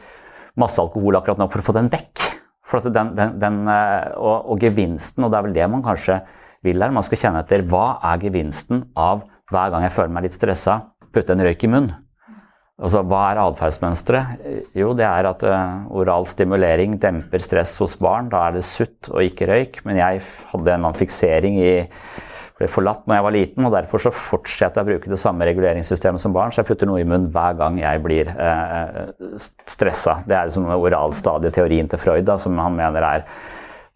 masse 0.62 0.78
alkohol 0.84 1.18
akkurat 1.18 1.42
nå 1.42 1.50
for 1.50 1.64
å 1.64 1.68
få 1.72 1.78
den 1.80 1.90
vekk. 1.92 2.28
For 2.70 2.86
den, 2.86 3.16
den, 3.18 3.36
den, 3.42 3.60
uh, 3.66 4.14
og, 4.20 4.54
og 4.54 4.62
gevinsten, 4.62 5.26
og 5.26 5.34
det 5.34 5.42
er 5.42 5.50
vel 5.50 5.58
det 5.58 5.72
man 5.74 5.84
kanskje 5.88 6.22
vil 6.62 6.86
her, 6.86 6.94
man 6.94 7.08
skal 7.08 7.24
kjenne 7.24 7.42
etter 7.42 7.66
hva 7.66 7.98
er 8.12 8.22
gevinsten 8.22 8.86
av 8.94 9.26
hver 9.52 9.74
gang 9.74 9.88
jeg 9.88 9.98
føler 9.98 10.14
meg 10.14 10.30
litt 10.30 10.38
stressa, 10.38 10.78
putte 11.12 11.34
en 11.34 11.44
røyk 11.44 11.66
i 11.66 11.74
munnen. 11.74 12.01
Altså, 12.82 13.04
hva 13.06 13.22
er 13.30 13.42
atferdsmønsteret? 13.44 14.46
Jo, 14.78 14.94
det 14.98 15.06
er 15.06 15.28
at 15.30 15.44
uh, 15.46 15.84
oral 15.94 16.26
stimulering 16.30 16.96
demper 17.02 17.44
stress 17.44 17.76
hos 17.82 17.98
barn. 18.00 18.32
Da 18.32 18.48
er 18.48 18.58
det 18.58 18.66
sutt 18.66 19.12
og 19.12 19.22
ikke 19.26 19.50
røyk. 19.52 19.82
Men 19.86 20.00
jeg 20.02 20.24
hadde 20.54 20.78
en 20.78 20.88
fiksering 20.98 21.60
i 21.62 21.74
ble 22.62 22.70
forlatt 22.70 23.08
når 23.08 23.18
jeg 23.18 23.26
var 23.26 23.36
liten, 23.36 23.66
og 23.66 23.74
derfor 23.74 24.04
så 24.04 24.12
fortsetter 24.14 24.82
jeg 24.82 24.86
å 24.86 24.90
bruke 24.92 25.12
det 25.12 25.20
samme 25.22 25.48
reguleringssystemet 25.50 26.22
som 26.22 26.36
barn. 26.36 26.54
Så 26.54 26.62
jeg 26.62 26.70
putter 26.72 26.90
noe 26.90 27.02
i 27.02 27.08
munnen 27.08 27.32
hver 27.34 27.58
gang 27.60 27.80
jeg 27.82 28.04
blir 28.06 28.30
uh, 28.38 29.10
stressa. 29.70 30.20
Det 30.28 30.38
er 30.38 30.52
liksom 30.52 30.70
oralstadieteorien 30.76 31.90
til 31.92 32.02
Freud, 32.02 32.26
da, 32.30 32.38
som 32.42 32.60
han 32.62 32.78
mener 32.78 33.08
er 33.08 33.26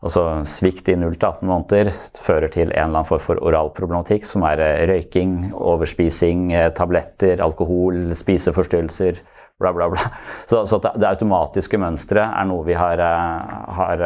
Altså 0.05 0.21
svikt 0.45 0.89
i 0.91 0.95
0-18 1.01 1.47
måneder 1.49 1.87
fører 2.21 2.51
til 2.53 2.67
en 2.67 2.73
eller 2.75 2.99
annen 2.99 3.07
form 3.09 3.23
for 3.25 3.41
oralproblematikk, 3.41 4.27
som 4.29 4.43
er 4.45 4.61
eh, 4.61 4.83
røyking, 4.91 5.53
overspising, 5.57 6.51
eh, 6.53 6.67
tabletter, 6.77 7.41
alkohol, 7.41 8.11
spiseforstyrrelser, 8.17 9.17
bla, 9.61 9.71
bla, 9.73 9.87
bla. 9.89 10.11
Så, 10.51 10.61
så 10.69 10.77
det 10.85 11.09
automatiske 11.09 11.79
mønsteret 11.81 12.37
er 12.37 12.45
noe 12.45 12.67
vi 12.67 12.77
har, 12.77 13.01
eh, 13.01 13.55
har, 13.79 14.05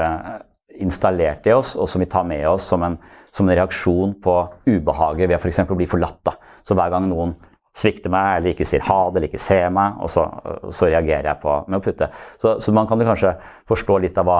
installert 0.79 1.43
i 1.49 1.51
oss, 1.51 1.73
og 1.75 1.89
som 1.91 1.99
vi 1.99 2.07
tar 2.07 2.23
med 2.23 2.45
oss 2.47 2.69
som 2.71 2.85
en, 2.85 2.93
som 3.35 3.49
en 3.49 3.57
reaksjon 3.57 4.13
på 4.23 4.35
ubehaget 4.69 5.27
ved 5.27 5.35
f.eks. 5.35 5.59
å 5.65 5.75
bli 5.75 5.89
forlatt. 5.91 6.21
Da. 6.23 6.37
Så 6.63 6.77
hver 6.79 6.93
gang 6.93 7.09
noen 7.09 7.33
svikter 7.75 8.13
meg, 8.13 8.37
eller 8.37 8.53
ikke 8.53 8.67
sier 8.69 8.85
ha 8.87 9.01
det, 9.09 9.17
eller 9.19 9.27
ikke 9.27 9.43
ser 9.43 9.67
meg, 9.75 9.99
og 9.99 10.13
så, 10.13 10.23
så 10.71 10.87
reagerer 10.87 11.27
jeg 11.33 11.41
på 11.43 11.57
med 11.67 11.81
å 11.81 11.83
putte. 11.83 12.07
Så, 12.39 12.55
så 12.63 12.71
man 12.71 12.87
kan 12.87 13.03
kanskje 13.03 13.35
forstå 13.67 13.99
litt 14.05 14.23
av 14.23 14.29
hva 14.29 14.39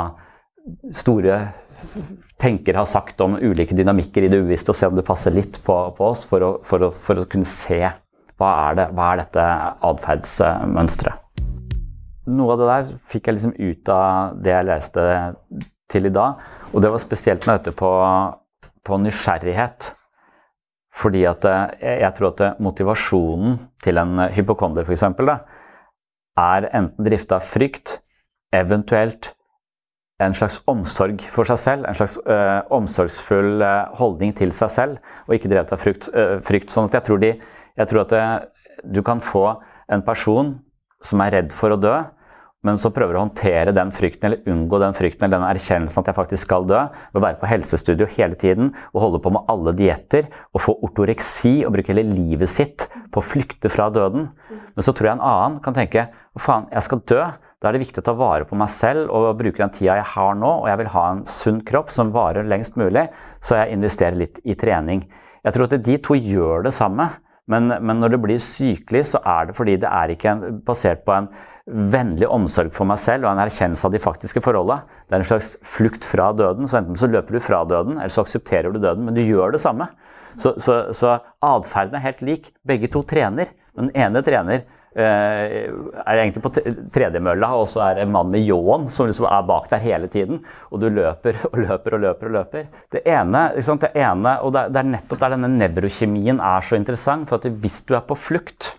store 0.96 1.40
tenker 2.40 2.78
har 2.80 2.88
sagt 2.88 3.22
om 3.22 3.38
ulike 3.40 3.76
dynamikker 3.76 4.26
i 4.26 4.32
det 4.32 4.40
uvisste, 4.44 4.72
og 4.74 4.80
se 4.80 4.88
om 4.88 4.98
det 4.98 5.08
passer 5.08 5.36
litt 5.36 5.60
på, 5.66 5.76
på 5.96 6.12
oss, 6.12 6.26
for 6.30 6.46
å, 6.46 6.52
for, 6.68 6.88
å, 6.88 6.92
for 7.06 7.22
å, 7.22 7.28
kunne 7.30 7.50
se 7.50 7.82
hva 8.40 8.52
er, 8.70 8.78
det, 8.80 8.88
hva 8.96 9.12
er 9.12 9.22
dette 9.24 9.48
atferdsmønsteret. 9.90 11.26
Noe 12.30 12.54
av 12.54 12.62
det 12.62 12.68
der 12.70 12.90
fikk 13.10 13.28
jeg 13.28 13.38
liksom 13.40 13.56
ut 13.58 13.92
av 13.92 14.36
det 14.44 14.54
jeg 14.54 14.68
leste 14.68 15.06
til 15.90 16.06
i 16.06 16.14
dag. 16.14 16.44
Og 16.70 16.84
det 16.84 16.92
var 16.94 17.02
spesielt 17.02 17.48
med 17.48 17.58
dette 17.58 17.74
på, 17.76 17.90
på 18.86 19.00
nysgjerrighet. 19.02 19.90
Fordi 21.00 21.24
at 21.26 21.48
eh, 21.48 22.04
jeg 22.04 22.14
tror 22.18 22.36
at 22.36 22.62
motivasjonen 22.62 23.58
til 23.82 24.00
en 24.02 24.28
hypokonder 24.36 24.86
f.eks. 24.86 25.08
er 26.38 26.70
enten 26.70 27.08
drifta 27.08 27.40
av 27.40 27.50
frykt, 27.50 27.98
eventuelt 28.54 29.34
en 30.20 30.36
slags 30.36 30.60
omsorg 30.68 31.24
for 31.34 31.48
seg 31.48 31.60
selv. 31.62 31.88
En 31.88 31.98
slags 31.98 32.18
øh, 32.26 32.62
omsorgsfull 32.76 33.64
øh, 33.64 33.98
holdning 34.00 34.36
til 34.38 34.54
seg 34.56 34.72
selv, 34.76 34.98
og 35.28 35.36
ikke 35.38 35.52
drevet 35.52 35.74
av 35.76 35.82
frykt. 35.84 36.10
Øh, 36.14 36.38
frykt. 36.46 36.74
Sånn 36.74 36.90
at 36.90 37.00
jeg 37.00 37.08
tror, 37.08 37.22
de, 37.24 37.34
jeg 37.80 37.92
tror 37.92 38.04
at 38.04 38.16
det, 38.16 38.24
du 38.96 39.02
kan 39.06 39.24
få 39.24 39.46
en 39.92 40.04
person 40.06 40.58
som 41.04 41.24
er 41.24 41.38
redd 41.38 41.54
for 41.56 41.72
å 41.72 41.80
dø, 41.80 41.96
men 42.68 42.76
så 42.76 42.92
prøver 42.92 43.16
å 43.16 43.22
håndtere 43.24 43.72
den 43.72 43.92
frykten 43.96 44.28
eller 44.28 44.50
unngå 44.52 44.82
den 44.82 44.96
frykten 44.98 45.24
eller 45.24 45.40
den 45.40 45.48
erkjennelsen 45.48 46.02
at 46.02 46.10
jeg 46.12 46.18
faktisk 46.18 46.44
skal 46.44 46.66
dø, 46.68 46.82
ved 47.14 47.22
å 47.22 47.24
være 47.24 47.40
på 47.40 47.48
helsestudio 47.48 48.08
hele 48.18 48.36
tiden 48.40 48.74
og 48.92 49.04
holde 49.06 49.22
på 49.24 49.32
med 49.32 49.48
alle 49.52 49.72
dietter 49.78 50.28
og 50.52 50.66
få 50.66 50.76
ortoreksi 50.84 51.62
og 51.64 51.78
bruke 51.78 51.94
hele 51.94 52.04
livet 52.04 52.52
sitt 52.52 52.90
på 53.14 53.24
å 53.24 53.30
flykte 53.30 53.72
fra 53.72 53.88
døden. 53.96 54.28
Men 54.76 54.86
så 54.86 54.92
tror 54.92 55.08
jeg 55.08 55.18
en 55.18 55.30
annen 55.30 55.62
kan 55.64 55.78
tenke 55.78 56.10
hva 56.12 56.44
faen, 56.44 56.68
jeg 56.76 56.88
skal 56.90 57.06
dø. 57.08 57.22
Da 57.60 57.68
er 57.68 57.76
det 57.76 57.82
viktig 57.84 58.00
å 58.00 58.08
ta 58.08 58.14
vare 58.16 58.46
på 58.48 58.56
meg 58.56 58.72
selv 58.72 59.10
og 59.12 59.34
bruke 59.40 59.60
den 59.60 59.74
tida 59.76 59.98
jeg 60.00 60.08
har 60.14 60.38
nå. 60.40 60.52
Og 60.62 60.70
jeg 60.72 60.80
vil 60.80 60.92
ha 60.94 61.06
en 61.12 61.26
sunn 61.28 61.60
kropp 61.68 61.92
som 61.92 62.14
varer 62.16 62.48
lengst 62.48 62.80
mulig, 62.80 63.10
så 63.44 63.60
jeg 63.60 63.76
investerer 63.76 64.16
litt 64.16 64.40
i 64.48 64.56
trening. 64.60 65.04
Jeg 65.44 65.56
tror 65.56 65.68
at 65.68 65.84
de 65.84 65.98
to 66.04 66.16
gjør 66.16 66.64
det 66.68 66.74
samme, 66.76 67.10
men, 67.52 67.68
men 67.68 68.00
når 68.00 68.14
det 68.14 68.22
blir 68.24 68.42
sykelig, 68.44 69.10
så 69.12 69.20
er 69.28 69.50
det 69.50 69.58
fordi 69.58 69.76
det 69.82 69.92
er 69.92 70.14
ikke 70.14 70.32
en, 70.32 70.60
basert 70.64 71.04
på 71.04 71.16
en 71.16 71.28
vennlig 71.92 72.28
omsorg 72.32 72.72
for 72.74 72.88
meg 72.90 73.02
selv 73.04 73.26
og 73.26 73.34
en 73.34 73.44
erkjennelse 73.44 73.88
av 73.90 73.94
de 73.94 74.02
faktiske 74.02 74.44
forholdene. 74.46 74.86
Det 75.10 75.18
er 75.18 75.24
en 75.24 75.30
slags 75.32 75.54
flukt 75.76 76.08
fra 76.08 76.32
døden. 76.38 76.70
Så 76.70 76.80
enten 76.80 77.00
så 77.00 77.10
løper 77.12 77.36
du 77.36 77.44
fra 77.44 77.64
døden, 77.68 78.00
eller 78.00 78.14
så 78.14 78.24
aksepterer 78.24 78.72
du 78.72 78.80
døden, 78.80 79.04
men 79.06 79.18
du 79.18 79.24
gjør 79.26 79.58
det 79.58 79.64
samme. 79.66 79.90
Så, 80.40 80.56
så, 80.64 80.82
så 80.96 81.18
atferden 81.44 82.00
er 82.00 82.08
helt 82.08 82.24
lik. 82.24 82.52
Begge 82.68 82.88
to 82.94 83.04
trener. 83.10 83.52
Den 83.76 83.92
ene 83.98 84.24
trener 84.26 84.64
er 84.96 86.18
egentlig 86.18 86.42
på 86.44 86.52
tredjemølla, 86.94 87.52
og 87.56 87.68
så 87.70 87.84
er 87.86 87.98
det 87.98 88.08
en 88.08 88.14
mann 88.16 88.32
med 88.34 88.42
ljåen 88.42 88.88
som 88.90 89.10
liksom 89.10 89.28
er 89.30 89.46
bak 89.48 89.70
der 89.70 89.84
hele 89.84 90.10
tiden. 90.12 90.42
Og 90.72 90.82
du 90.82 90.90
løper 90.90 91.38
og 91.52 91.60
løper 91.62 91.98
og 91.98 92.04
løper. 92.08 92.26
og 92.26 92.36
løper. 92.40 92.68
Det 92.92 93.04
ene, 93.06 93.44
liksom, 93.56 93.80
det 93.80 93.92
ene 93.96 94.36
og 94.42 94.54
det 94.56 94.82
er 94.82 94.92
nettopp 94.96 95.22
der 95.22 95.36
denne 95.36 95.52
nevrokjemien 95.60 96.42
er 96.42 96.66
så 96.66 96.80
interessant. 96.80 97.30
For 97.30 97.38
at 97.40 97.62
hvis 97.62 97.84
du 97.86 97.96
er 97.96 98.06
på 98.06 98.18
flukt 98.18 98.74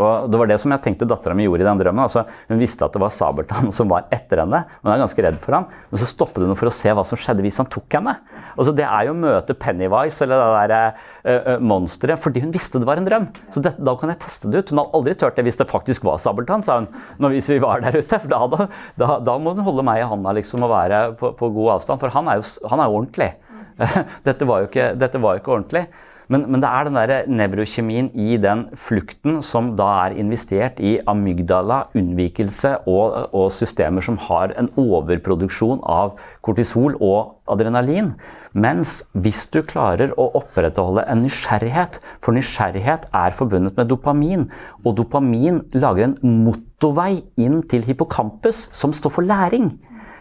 og 0.00 0.30
Det 0.32 0.40
var 0.40 0.50
det 0.50 0.58
som 0.62 0.72
jeg 0.74 0.82
tenkte 0.84 1.08
dattera 1.08 1.36
mi 1.36 1.46
gjorde 1.46 1.64
i 1.64 1.68
den 1.68 1.80
drømmen. 1.82 2.02
Altså, 2.06 2.24
hun 2.48 2.60
visste 2.62 2.86
at 2.86 2.94
det 2.96 3.02
var 3.02 3.12
Sabeltann 3.14 3.70
som 3.76 3.90
var 3.92 4.08
etter 4.14 4.42
henne. 4.44 4.64
Hun 4.82 4.92
er 4.92 5.02
ganske 5.02 5.24
redd 5.26 5.40
for 5.44 5.58
ham, 5.58 5.68
men 5.90 6.02
så 6.02 6.08
stoppet 6.10 6.46
hun 6.46 6.58
for 6.58 6.70
å 6.70 6.74
se 6.74 6.94
hva 6.96 7.04
som 7.06 7.20
skjedde 7.20 7.44
hvis 7.44 7.60
han 7.60 7.68
tok 7.70 7.98
henne. 7.98 8.16
Altså, 8.56 8.74
det 8.76 8.86
er 8.86 9.06
jo 9.06 9.14
å 9.14 9.20
møte 9.20 9.56
Pennywise 9.56 10.24
eller 10.24 10.40
det 10.40 10.64
der 10.72 10.74
uh, 10.76 11.54
uh, 11.54 11.62
monsteret 11.62 12.20
fordi 12.20 12.42
hun 12.44 12.54
visste 12.54 12.80
det 12.80 12.88
var 12.88 13.00
en 13.00 13.08
drøm. 13.08 13.28
Så 13.54 13.62
det, 13.64 13.76
da 13.78 13.94
kan 14.00 14.12
jeg 14.12 14.20
teste 14.24 14.50
det 14.50 14.64
ut. 14.64 14.72
Hun 14.72 14.82
hadde 14.82 14.98
aldri 14.98 15.16
turt 15.20 15.38
det 15.38 15.46
hvis 15.46 15.60
det 15.60 15.68
faktisk 15.70 16.06
var 16.08 16.20
Sabeltann, 16.22 16.64
sa 16.66 16.80
hun 16.80 16.90
når, 17.22 17.36
hvis 17.36 17.52
vi 17.52 17.60
var 17.62 17.84
der 17.84 18.00
ute. 18.00 18.20
For 18.20 18.30
da, 18.30 18.68
da, 19.00 19.12
da, 19.26 19.38
må 19.40 19.54
hun 19.54 19.64
holde 19.66 19.86
meg 19.86 20.02
i 20.02 20.08
handa 20.10 20.34
liksom, 20.36 20.66
og 20.66 20.74
være 20.74 21.02
på, 21.20 21.32
på, 21.38 21.52
god 21.56 21.76
avstand, 21.78 22.02
for 22.02 22.14
han 22.14 22.30
er 22.30 22.40
jo, 22.40 22.48
han 22.72 22.82
er 22.82 22.90
jo 22.90 23.00
ordentlig. 23.00 23.32
dette, 24.28 24.46
var 24.48 24.62
jo 24.62 24.68
ikke, 24.68 24.92
dette 25.00 25.20
var 25.22 25.36
jo 25.36 25.42
ikke 25.42 25.54
ordentlig. 25.56 25.86
Men, 26.30 26.44
men, 26.46 26.62
det 26.62 26.68
er 26.70 26.86
den 26.86 26.94
der 26.94 27.24
nevrokjemien 27.26 28.12
i 28.14 28.36
den 28.38 28.68
flukten 28.78 29.40
som 29.42 29.72
da 29.78 29.88
er 30.04 30.18
investert 30.20 30.78
i 30.78 31.00
amygdala, 31.10 31.88
unnvikelse 31.98 32.76
og, 32.86 33.16
og, 33.34 33.48
systemer 33.50 34.04
som 34.06 34.18
har 34.28 34.54
en 34.60 34.68
overproduksjon 34.78 35.80
av 35.82 36.12
kortisol 36.46 36.94
og 37.02 37.34
adrenalin. 37.50 38.12
Mens 38.54 39.00
hvis 39.18 39.42
du 39.50 39.58
klarer 39.66 40.12
å 40.14 40.28
opprettholde 40.38 41.02
en 41.10 41.24
nysgjerrighet, 41.26 41.98
for 42.22 42.38
nysgjerrighet 42.38 43.08
er 43.10 43.34
forbundet 43.34 43.74
med 43.78 43.90
dopamin, 43.90 44.46
og 44.84 44.96
dopamin 45.02 45.64
lager 45.74 46.12
en 46.12 46.38
motorvei 46.44 47.24
inn 47.42 47.58
til 47.70 47.82
hippocampus, 47.86 48.68
som 48.70 48.94
står 48.94 49.16
for 49.18 49.26
læring. 49.26 49.72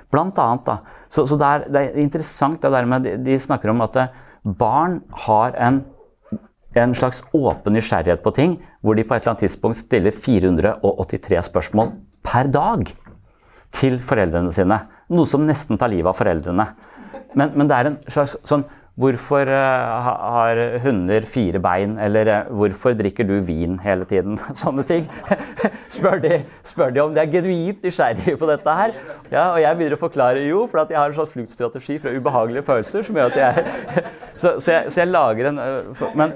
Blant 0.10 0.42
annet, 0.42 0.66
da. 0.66 1.06
Så, 1.14 1.28
så 1.30 1.38
det, 1.38 1.54
er, 1.54 1.70
det, 1.70 1.86
er, 1.86 2.02
interessant 2.02 2.62
det 2.66 2.74
der 2.74 2.90
med 2.90 3.06
de, 3.06 3.16
de 3.30 3.40
snakker 3.42 3.70
om 3.70 3.86
at 3.86 3.98
barn 4.58 5.02
har 5.28 5.54
en 5.58 5.82
en 6.78 6.94
slags 6.96 7.24
åpen 7.34 7.74
nysgjerrighet 7.74 8.22
på 8.24 8.34
ting, 8.36 8.58
hvor 8.82 8.96
de 8.96 9.04
på 9.04 9.16
et 9.16 9.24
eller 9.24 9.34
annet 9.34 9.46
tidspunkt 9.48 9.80
stiller 9.82 10.14
483 10.14 11.42
spørsmål 11.50 11.94
per 12.26 12.52
dag 12.54 12.92
til 13.80 14.00
foreldrene 14.06 14.54
sine. 14.54 14.78
Noe 15.10 15.30
som 15.30 15.48
nesten 15.48 15.80
tar 15.82 15.90
livet 15.90 16.12
av 16.12 16.20
foreldrene. 16.20 16.68
Men, 17.38 17.54
men 17.56 17.70
det 17.70 17.78
er 17.78 17.90
en 17.90 17.98
slags 18.10 18.38
sånn 18.50 18.66
Hvorfor 19.00 19.48
uh, 19.48 20.08
har 20.36 20.60
hunder 20.84 21.24
fire 21.32 21.60
bein? 21.64 21.94
Eller 22.04 22.28
uh, 22.34 22.50
hvorfor 22.60 22.98
drikker 23.00 23.24
du 23.24 23.38
vin 23.48 23.78
hele 23.80 24.04
tiden? 24.10 24.40
Sånne 24.62 24.84
ting. 24.84 25.08
spør, 25.96 26.20
de, 26.24 26.42
spør 26.68 26.92
de 26.92 27.04
om 27.06 27.16
de 27.16 27.24
er 27.24 27.32
genuint 27.32 27.86
nysgjerrige 27.86 28.36
på 28.42 28.50
dette 28.50 28.76
her. 28.82 28.98
Ja, 29.32 29.46
og 29.54 29.62
jeg 29.64 29.80
begynner 29.80 29.96
å 29.96 30.02
forklare 30.02 30.44
jo, 30.44 30.66
for 30.68 30.84
jeg 30.84 31.00
har 31.00 31.14
en 31.14 31.16
slags 31.16 31.32
fluktstrategi 31.38 32.00
fra 32.04 32.12
ubehagelige 32.12 32.68
følelser 32.68 33.08
som 33.08 33.20
gjør 33.20 33.32
at 33.32 33.40
jeg 33.40 33.66
Så, 34.40 34.54
så, 34.64 34.72
jeg, 34.72 34.92
så 34.94 35.02
jeg, 35.02 35.10
lager 35.12 35.50
en 35.50 35.58
uh, 35.60 36.04
men, 36.16 36.32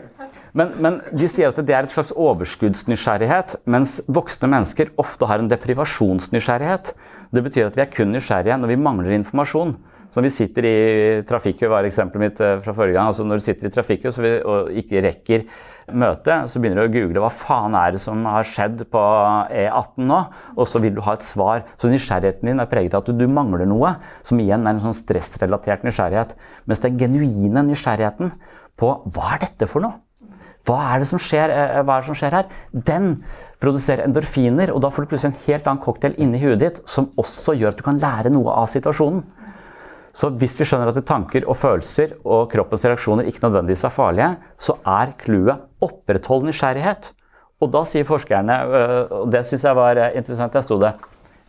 men, 0.52 0.74
men, 0.84 0.98
de 1.16 1.28
sier 1.32 1.54
at 1.54 1.60
det 1.64 1.72
er 1.72 1.86
et 1.86 1.94
slags 1.94 2.12
overskuddsnysgjerrighet, 2.12 3.56
mens 3.64 4.02
voksne 4.12 4.50
mennesker 4.52 4.92
ofte 5.00 5.28
har 5.30 5.40
en 5.40 5.48
deprivasjonsnysgjerrighet. 5.52 6.92
Det 7.32 7.44
betyr 7.46 7.70
at 7.70 7.80
vi 7.80 7.84
er 7.86 7.92
kun 7.94 8.12
nysgjerrige 8.12 8.60
når 8.60 8.74
vi 8.74 8.84
mangler 8.84 9.16
informasjon. 9.16 9.78
Når 10.14 10.28
vi 10.28 10.34
sitter 10.34 10.66
i 10.70 10.78
trafikkø, 11.26 11.70
var 11.72 11.88
eksempelet 11.88 12.22
mitt 12.22 12.42
eh, 12.44 12.60
fra 12.62 12.74
forrige 12.78 12.98
gang. 12.98 13.10
altså 13.10 13.26
Når 13.26 13.40
du 13.40 13.46
sitter 13.48 13.70
i 13.70 13.74
trafikkø 13.74 14.12
og 14.46 14.74
ikke 14.84 15.02
rekker 15.08 15.48
møtet, 15.92 16.48
så 16.48 16.62
begynner 16.62 16.84
du 16.84 16.88
å 16.88 16.94
google 16.94 17.24
hva 17.24 17.32
faen 17.34 17.76
er 17.76 17.96
det 17.96 18.02
som 18.04 18.22
har 18.30 18.48
skjedd 18.48 18.86
på 18.94 19.02
E18 19.52 20.06
nå, 20.08 20.20
og 20.56 20.70
så 20.70 20.80
vil 20.84 20.96
du 20.96 21.02
ha 21.04 21.18
et 21.18 21.26
svar. 21.28 21.66
Så 21.82 21.92
nysgjerrigheten 21.92 22.52
din 22.52 22.64
er 22.64 22.70
preget 22.72 22.96
av 22.96 23.04
at 23.04 23.20
du, 23.20 23.26
mangler 23.28 23.68
noe, 23.68 23.96
som 24.28 24.40
igjen 24.40 24.68
er 24.68 24.78
en 24.78 24.84
sånn 24.86 25.00
stressrelatert 25.02 25.84
nysgjerrighet. 25.88 26.38
Mens 26.70 26.84
den 26.86 27.00
genuine 27.02 27.66
nysgjerrigheten 27.68 28.32
på 28.80 28.96
hva 29.16 29.36
er 29.36 29.48
dette 29.48 29.70
for 29.72 29.84
noe? 29.84 30.00
Hva 30.64 30.78
er 30.94 31.04
det 31.04 31.10
som 31.10 31.20
skjer, 31.20 31.52
eh, 31.52 31.82
hva 31.84 31.98
er 31.98 32.06
det 32.06 32.12
som 32.14 32.20
skjer 32.22 32.38
her? 32.38 32.52
Den 32.72 33.16
produserer 33.64 34.06
endorfiner, 34.06 34.72
og 34.72 34.82
da 34.84 34.92
får 34.92 35.04
du 35.04 35.12
plutselig 35.12 35.34
en 35.34 35.46
helt 35.48 35.68
annen 35.68 35.84
cocktail 35.84 36.16
inni 36.22 36.40
huet 36.40 36.62
ditt 36.62 36.80
som 36.88 37.12
også 37.20 37.56
gjør 37.60 37.74
at 37.74 37.80
du 37.80 37.84
kan 37.84 38.00
lære 38.00 38.32
noe 38.32 38.56
av 38.56 38.72
situasjonen. 38.72 39.24
Så 40.14 40.30
hvis 40.38 40.60
vi 40.60 40.66
skjønner 40.68 40.92
at 40.92 41.06
tanker 41.10 41.48
og 41.50 41.58
følelser 41.58 42.14
og 42.22 42.52
kroppens 42.52 42.86
reaksjoner 42.86 43.30
ikke 43.30 43.42
nødvendigvis 43.48 43.86
er 43.88 43.94
farlige, 43.96 44.30
så 44.62 44.76
er 44.86 45.16
clouet 45.24 45.64
oppretthold 45.82 46.46
nysgjerrighet. 46.46 47.10
Og 47.64 47.72
da 47.74 47.82
sier 47.88 48.06
forskerne, 48.06 48.60
øh, 48.64 49.12
og 49.24 49.32
det 49.34 49.46
syns 49.48 49.66
jeg 49.66 49.78
var 49.78 50.00
interessant, 50.14 50.54
jeg 50.54 50.68
sto 50.68 50.78
det 50.82 50.94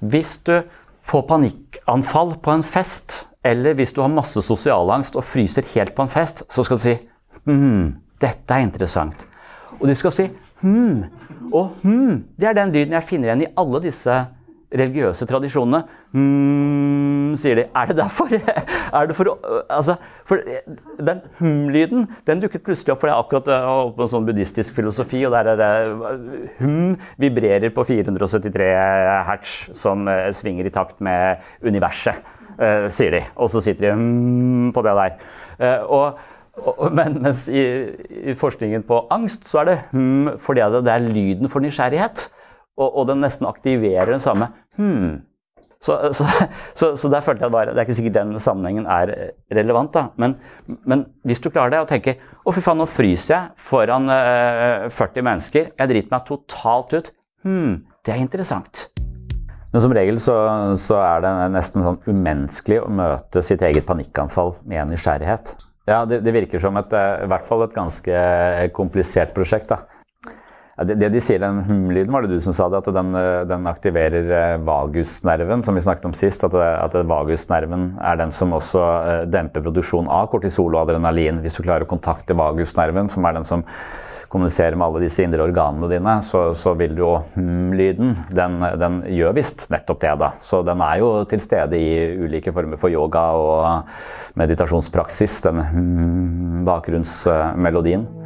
Hvis 0.00 0.38
du 0.46 0.62
får 1.04 1.26
panikkanfall 1.28 2.36
på 2.42 2.54
en 2.54 2.62
fest, 2.62 3.26
eller 3.44 3.74
hvis 3.74 3.92
du 3.92 4.00
har 4.00 4.08
masse 4.08 4.40
sosialangst 4.42 5.16
og 5.16 5.24
fryser 5.24 5.66
helt 5.74 5.94
på 5.94 6.02
en 6.02 6.12
fest, 6.12 6.44
så 6.48 6.64
skal 6.64 6.76
du 6.76 6.82
si 6.82 6.94
hm, 7.44 7.94
dette 8.20 8.54
er 8.54 8.64
interessant. 8.64 9.26
Og 9.80 9.88
de 9.88 9.94
skal 9.94 10.12
si 10.12 10.30
hm. 10.62 11.04
Og 11.52 11.74
hm, 11.82 12.24
det 12.40 12.48
er 12.48 12.56
den 12.56 12.72
lyden 12.72 12.96
jeg 12.96 13.08
finner 13.08 13.28
igjen 13.28 13.44
i 13.44 13.52
alle 13.60 13.82
disse 13.84 14.22
religiøse 14.74 15.26
tradisjonene. 15.28 15.84
Hmm, 16.14 17.32
sier 17.42 17.58
de. 17.58 17.64
Er 17.74 17.88
det 17.90 17.96
derfor? 17.98 18.30
er 18.98 19.06
det 19.10 19.16
for 19.18 19.30
altså, 19.68 19.96
for 20.24 20.38
Den 21.02 21.22
hum-lyden 21.40 22.06
den 22.26 22.42
dukket 22.44 22.62
plutselig 22.62 22.94
opp, 22.94 23.00
for 23.02 23.10
jeg 23.10 23.18
akkurat 23.18 23.50
holdt 23.66 23.96
på 23.96 24.06
en 24.06 24.12
sånn 24.12 24.28
buddhistisk 24.28 24.76
filosofi, 24.76 25.24
og 25.26 25.34
der 25.34 25.50
er 25.54 25.58
det 25.58 25.72
hum 26.60 26.94
vibrerer 27.18 27.74
på 27.74 27.86
473 27.88 28.70
hertz, 29.26 29.56
som 29.74 30.06
uh, 30.06 30.30
svinger 30.30 30.70
i 30.70 30.74
takt 30.74 31.02
med 31.02 31.42
universet, 31.66 32.22
uh, 32.60 32.86
sier 32.94 33.18
de. 33.18 33.24
Og 33.34 33.50
så 33.50 33.64
sitter 33.66 33.88
de 33.88 33.96
hum 33.98 34.70
på 34.74 34.86
det 34.86 34.94
der. 35.00 35.18
Uh, 35.58 35.82
og 35.98 36.22
men 36.94 37.16
mens 37.18 37.48
i, 37.50 37.62
i, 38.30 38.32
forskningen 38.38 38.84
på 38.86 39.00
angst, 39.10 39.48
så 39.50 39.64
er 39.64 39.72
det 39.72 39.78
hm 39.90 40.36
fordi 40.46 40.62
det 40.86 40.92
er 40.92 41.08
lyden 41.10 41.50
for 41.50 41.58
nysgjerrighet. 41.58 42.28
Og, 42.78 42.86
og 42.86 43.08
den 43.10 43.22
nesten 43.22 43.50
aktiverer 43.50 44.14
den 44.14 44.22
samme 44.22 44.52
Hmm. 44.74 45.22
Så, 45.84 45.98
så, 46.16 46.24
så, 46.78 46.90
så, 46.96 47.10
der 47.12 47.24
følte 47.24 47.44
jeg 47.44 47.52
bare 47.52 47.74
Det 47.74 47.82
er 47.82 47.84
ikke 47.84 47.96
sikkert 47.98 48.16
den 48.16 48.40
sammenhengen 48.40 48.86
er 48.88 49.12
relevant, 49.52 49.92
da. 49.92 50.06
Men, 50.16 50.38
men 50.88 51.04
hvis 51.28 51.42
du 51.44 51.50
klarer 51.50 51.74
det 51.74 51.82
og 51.84 51.90
tenker 51.90 52.16
Å, 52.40 52.54
fy 52.54 52.62
faen, 52.64 52.80
nå 52.80 52.88
fryser 52.88 53.34
jeg 53.34 53.66
foran 53.68 54.08
uh, 54.08 54.86
eh, 54.86 54.94
40 54.94 55.28
mennesker. 55.28 55.70
Jeg 55.76 55.90
driter 55.90 56.12
meg 56.12 56.26
totalt 56.28 56.96
ut. 56.96 57.12
Hm, 57.44 57.84
det 58.04 58.14
er 58.14 58.22
interessant. 58.22 58.86
Men 59.74 59.82
som 59.82 59.94
regel 59.96 60.20
så, 60.22 60.34
så, 60.78 61.00
er 61.02 61.24
det 61.24 61.32
nesten 61.56 61.82
sånn 61.82 62.02
umenneskelig 62.06 62.82
å 62.84 62.90
møte 62.94 63.42
sitt 63.42 63.64
eget 63.66 63.88
panikkanfall 63.88 64.54
med 64.70 64.92
nysgjerrighet. 64.92 65.54
Ja, 65.90 66.04
det, 66.08 66.20
det 66.24 66.32
virker 66.36 66.62
som 66.62 66.78
et, 66.80 66.92
eh, 66.94 67.24
i 67.26 67.30
hvert 67.32 67.48
fall 67.48 67.64
et 67.64 67.74
ganske 67.76 68.20
komplisert 68.76 69.34
prosjekt. 69.36 69.72
da. 69.72 69.82
Ja, 70.76 70.84
det, 70.84 70.96
det, 70.98 71.08
de 71.14 71.20
sier, 71.22 71.38
den 71.38 71.60
hum-lyden, 71.68 72.10
var 72.10 72.24
det 72.24 72.34
du 72.34 72.40
som 72.42 72.54
sa 72.56 72.66
det? 72.70 72.80
At 72.82 72.94
den, 72.96 73.14
den 73.46 73.66
aktiverer 73.70 74.30
eh, 74.38 74.54
vagusnerven, 74.66 75.62
som 75.62 75.78
vi 75.78 75.84
snakket 75.84 76.08
om 76.08 76.16
sist. 76.18 76.42
At, 76.46 76.54
at 76.58 76.96
vagusnerven 77.06 77.92
er 78.02 78.18
den 78.18 78.34
som 78.34 78.56
også 78.56 78.80
uh, 78.82 79.12
demper 79.30 79.62
produksjon 79.62 80.10
av 80.10 80.26
kortisol 80.32 80.74
og 80.74 80.88
adrenalin. 80.88 81.38
Hvis 81.44 81.60
du 81.60 81.62
klarer 81.62 81.86
å 81.86 81.90
kontakte 81.90 82.34
vagusnerven, 82.38 83.12
som 83.12 83.28
er 83.28 83.38
den 83.38 83.46
som 83.46 83.62
kommuniserer 84.34 84.74
med 84.74 84.88
alle 84.88 85.04
disse 85.04 85.22
indre 85.22 85.44
organene 85.46 85.86
dine, 85.92 86.16
så, 86.26 86.48
så 86.58 86.72
vil 86.74 86.98
jo 86.98 87.12
hum-lyden 87.36 88.16
den, 88.34 88.58
den, 88.82 88.98
gjør 89.14 89.38
visst 89.38 89.68
nettopp 89.70 90.02
det. 90.02 90.16
da. 90.24 90.32
Så 90.42 90.64
den 90.66 90.82
er 90.82 90.98
jo 91.04 91.12
til 91.30 91.44
stede 91.44 91.78
i 91.78 91.94
ulike 92.24 92.50
former 92.56 92.82
for 92.82 92.90
yoga 92.90 93.28
og 93.38 94.34
meditasjonspraksis, 94.42 95.38
den 95.46 95.62
hm, 95.70 96.60
bakgrunnsmelodien. 96.66 98.23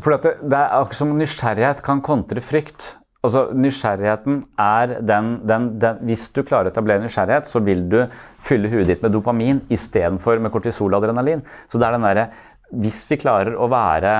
For 0.00 0.16
det, 0.16 0.38
det 0.48 0.56
er 0.56 0.72
akkurat 0.80 0.98
som 0.98 1.12
nysgjerrighet 1.18 1.84
kan 1.84 2.00
kontre 2.04 2.42
frykt. 2.44 2.96
Altså, 3.20 3.50
nysgjerrigheten 3.52 4.44
er 4.58 4.94
den, 5.04 5.26
den, 5.48 5.66
den, 5.80 5.98
Hvis 6.08 6.30
du 6.32 6.40
klarer 6.42 6.70
å 6.70 6.72
etablere 6.72 7.04
nysgjerrighet, 7.04 7.50
så 7.50 7.60
vil 7.60 7.84
du 7.92 7.98
fylle 8.46 8.70
huet 8.72 8.88
ditt 8.88 9.02
med 9.04 9.12
dopamin 9.12 9.60
istedenfor 9.68 10.40
med 10.40 10.52
kortisol 10.54 10.94
og 10.96 11.04
adrenalin. 11.04 11.44
Så 11.68 11.78
det 11.78 11.86
er 11.86 11.98
den 11.98 12.06
der, 12.08 12.22
Hvis 12.70 13.02
vi 13.10 13.18
klarer 13.18 13.56
å 13.58 13.66
være 13.70 14.10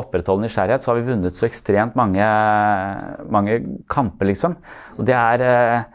opprettholde 0.00 0.46
nysgjerrighet, 0.46 0.84
så 0.84 0.92
har 0.92 1.00
vi 1.00 1.10
vunnet 1.10 1.36
så 1.36 1.44
ekstremt 1.48 1.98
mange, 1.98 2.26
mange 3.28 3.58
kamper, 3.92 4.30
liksom. 4.30 4.56
Det 4.96 5.16
er 5.16 5.44
eh, 5.44 5.88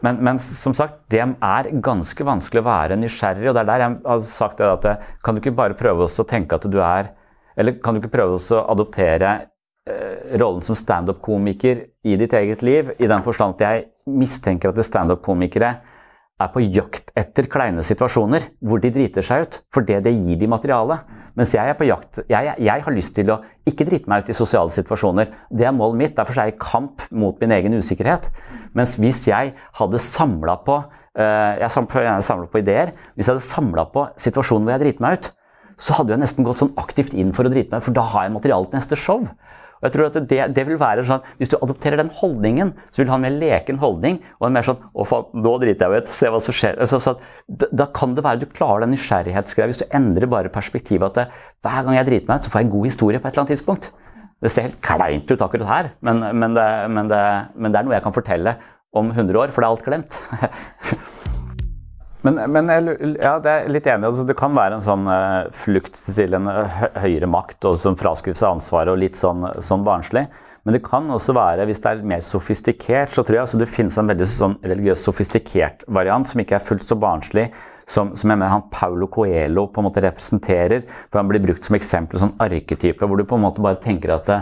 men, 0.00 0.18
men, 0.24 0.40
som 0.40 0.74
sagt, 0.74 1.02
det 1.12 1.20
er 1.20 1.70
ganske 1.84 2.24
vanskelig 2.24 2.62
å 2.62 2.66
være 2.66 2.98
nysgjerrig. 2.98 3.48
og 3.50 3.54
det 3.54 3.62
er 3.62 3.70
der 3.70 3.82
jeg 3.84 3.96
har 4.06 4.22
sagt 4.32 4.58
det 4.58 4.68
at 4.72 5.08
Kan 5.22 5.36
du 5.36 5.42
ikke 5.42 5.56
bare 5.56 5.76
prøve 5.76 6.08
å 6.08 6.28
tenke 6.28 6.56
at 6.56 6.66
du 6.66 6.78
er 6.80 7.12
eller 7.60 7.76
kan 7.82 7.94
du 7.94 8.00
ikke 8.00 8.14
prøve 8.14 8.38
å 8.40 8.62
adoptere 8.72 9.30
eh, 9.88 10.36
rollen 10.40 10.62
som 10.64 10.78
standup-komiker 10.78 11.84
i 12.06 12.16
ditt 12.20 12.34
eget 12.36 12.64
liv? 12.64 12.94
I 12.96 13.10
den 13.10 13.24
forstand 13.26 13.58
at 13.58 13.66
jeg 13.66 13.88
mistenker 14.08 14.70
at 14.70 14.86
standup-komikere 14.86 15.72
er 16.40 16.52
på 16.54 16.62
jakt 16.64 17.10
etter 17.18 17.50
kleine 17.52 17.84
situasjoner 17.84 18.48
hvor 18.64 18.80
de 18.80 18.92
driter 18.94 19.26
seg 19.26 19.44
ut, 19.44 19.58
for 19.74 19.84
det 19.84 20.00
gir 20.08 20.40
de 20.40 20.48
materiale. 20.48 21.02
Mens 21.38 21.54
jeg 21.54 21.70
er 21.70 21.76
på 21.78 21.86
jakt 21.88 22.22
jeg, 22.30 22.54
jeg, 22.58 22.84
har 22.84 22.94
lyst 22.94 23.14
til 23.16 23.32
å 23.32 23.40
ikke 23.68 23.86
drite 23.88 24.10
meg 24.10 24.24
ut 24.24 24.32
i 24.32 24.36
sosiale 24.36 24.74
situasjoner. 24.74 25.30
Det 25.50 25.66
er 25.66 25.74
målet 25.76 26.00
mitt. 26.00 26.16
Derfor 26.16 26.38
er 26.38 26.50
jeg 26.50 26.56
i 26.56 26.62
kamp 26.62 27.04
mot 27.10 27.38
min 27.42 27.54
egen 27.54 27.76
usikkerhet. 27.78 28.30
Mens 28.76 28.96
hvis 29.00 29.26
jeg 29.28 29.54
hadde 29.78 30.02
samla 30.02 30.56
på 30.66 30.78
uh, 30.80 31.52
Jeg 31.60 31.70
samler 31.74 32.48
på 32.50 32.62
ideer. 32.62 32.94
Hvis 33.14 33.28
jeg 33.28 33.36
hadde 33.36 33.46
samla 33.46 33.86
på 33.94 34.08
situasjonen 34.20 34.66
hvor 34.66 34.76
jeg 34.76 34.84
driter 34.86 35.06
meg 35.06 35.18
ut, 35.20 35.30
så 35.80 35.96
hadde 35.96 36.12
jeg 36.12 36.20
nesten 36.20 36.44
gått 36.44 36.60
sånn 36.60 36.74
aktivt 36.80 37.14
inn 37.16 37.32
for 37.36 37.48
å 37.48 37.52
drite 37.52 37.72
meg, 37.72 37.80
ut, 37.80 37.86
for 37.88 37.96
da 37.96 38.04
har 38.12 38.26
jeg 38.26 38.34
materiale 38.36 38.68
til 38.68 38.80
neste 38.80 38.98
show. 39.00 39.24
Og 39.80 39.88
jeg 39.88 39.94
tror 39.94 40.08
at 40.10 40.16
det, 40.28 40.40
det, 40.56 40.64
vil 40.68 40.78
være 40.80 41.04
sånn, 41.08 41.22
Hvis 41.40 41.52
du 41.52 41.56
adopterer 41.56 41.96
den 42.00 42.12
holdningen, 42.12 42.74
så 42.92 43.00
vil 43.00 43.08
du 43.08 43.12
ha 43.14 43.18
en 43.18 43.24
mer 43.24 43.36
leken 43.40 43.80
holdning. 43.80 44.18
Og 44.38 44.48
en 44.48 44.56
mer 44.58 44.66
sånn 44.66 44.76
'Å, 44.92 45.06
faen, 45.08 45.30
nå 45.40 45.54
driter 45.62 45.88
jeg 45.88 46.04
ut. 46.04 46.12
Se 46.16 46.28
hva 46.28 46.40
som 46.44 46.56
skjer.' 46.56 46.80
Så, 46.90 47.00
så, 47.00 47.16
da, 47.48 47.70
da, 47.72 47.86
kan 47.96 48.14
det 48.14 48.24
være 48.24 48.44
du 48.44 48.46
klarer 48.46 48.84
den 48.84 48.94
nysgjerrighetsgreia. 48.96 49.70
Hvis 49.72 49.80
du 49.80 49.88
endrer 49.96 50.28
bare 50.28 50.52
perspektivet 50.52 51.08
at 51.08 51.16
det, 51.16 51.26
hver 51.64 51.84
gang 51.84 51.96
jeg 51.96 52.08
driter 52.10 52.28
meg 52.28 52.40
ut, 52.40 52.44
så 52.44 52.52
får 52.52 52.60
jeg 52.60 52.68
en 52.68 52.76
god 52.76 52.90
historie 52.90 53.20
på 53.20 53.28
et 53.28 53.32
eller 53.32 53.44
annet 53.44 53.56
tidspunkt. 53.56 53.90
Det 54.40 54.52
ser 54.52 54.68
helt 54.68 54.80
kleint 54.80 55.30
ut 55.30 55.42
akkurat 55.44 55.68
her, 55.68 55.88
men, 56.00 56.20
men, 56.40 56.54
det, 56.56 56.68
men, 56.88 57.08
men 57.12 57.72
det 57.72 57.80
er 57.80 57.84
noe 57.84 57.92
jeg 57.92 58.04
kan 58.06 58.16
fortelle 58.16 58.56
om 58.96 59.10
100 59.12 59.36
år, 59.36 59.52
for 59.52 59.60
det 59.60 59.68
er 59.68 59.74
alt 59.74 59.84
glemt. 59.84 60.16
Men, 62.26 62.36
men 62.52 62.68
ja, 63.16 63.38
det 63.40 63.50
er 63.52 63.70
litt 63.72 63.88
enig. 63.88 64.10
Altså, 64.10 64.26
det 64.28 64.36
kan 64.38 64.52
være 64.56 64.76
en 64.76 64.84
sånn 64.84 65.08
uh, 65.08 65.48
flukt 65.56 65.96
til 66.16 66.36
en 66.36 66.50
høyere 67.00 67.28
makt 67.30 67.64
og 67.70 67.78
som 67.80 67.96
fraskriver 68.00 68.38
seg 68.40 68.58
ansvaret 68.58 68.92
og 68.92 69.00
litt 69.00 69.16
sånn, 69.16 69.46
sånn, 69.64 69.86
barnslig. 69.86 70.26
Men 70.68 70.76
det 70.76 70.82
kan 70.84 71.08
også 71.08 71.32
være, 71.32 71.64
hvis 71.70 71.80
det 71.80 71.94
er 71.94 72.04
mer 72.04 72.20
sofistikert, 72.24 73.14
så 73.14 73.24
tror 73.24 73.38
jeg 73.38 73.44
altså, 73.46 73.60
det 73.62 73.70
finnes 73.72 73.96
en 73.96 74.12
veldig 74.12 74.28
sånn 74.28 74.58
religiøst 74.60 75.08
sofistikert 75.08 75.86
variant 75.88 76.28
som 76.28 76.42
ikke 76.42 76.58
er 76.58 76.66
fullt 76.66 76.84
så 76.84 76.98
barnslig 77.00 77.48
som, 77.90 78.12
som 78.16 78.30
jeg 78.30 78.38
mener 78.38 78.52
han 78.52 78.68
Paulo 78.72 79.08
Coelho 79.10 79.66
på 79.72 79.80
en 79.80 79.88
måte 79.88 80.02
representerer. 80.04 80.84
for 81.10 81.20
Han 81.20 81.30
blir 81.30 81.42
brukt 81.42 81.66
som 81.66 81.76
eksempel, 81.78 82.20
sånn 82.22 82.36
arketype, 82.42 83.06
hvor 83.06 83.18
du 83.18 83.26
på 83.26 83.38
en 83.38 83.46
måte 83.46 83.64
bare 83.64 83.80
tenker 83.82 84.14
at 84.14 84.28
det, 84.28 84.38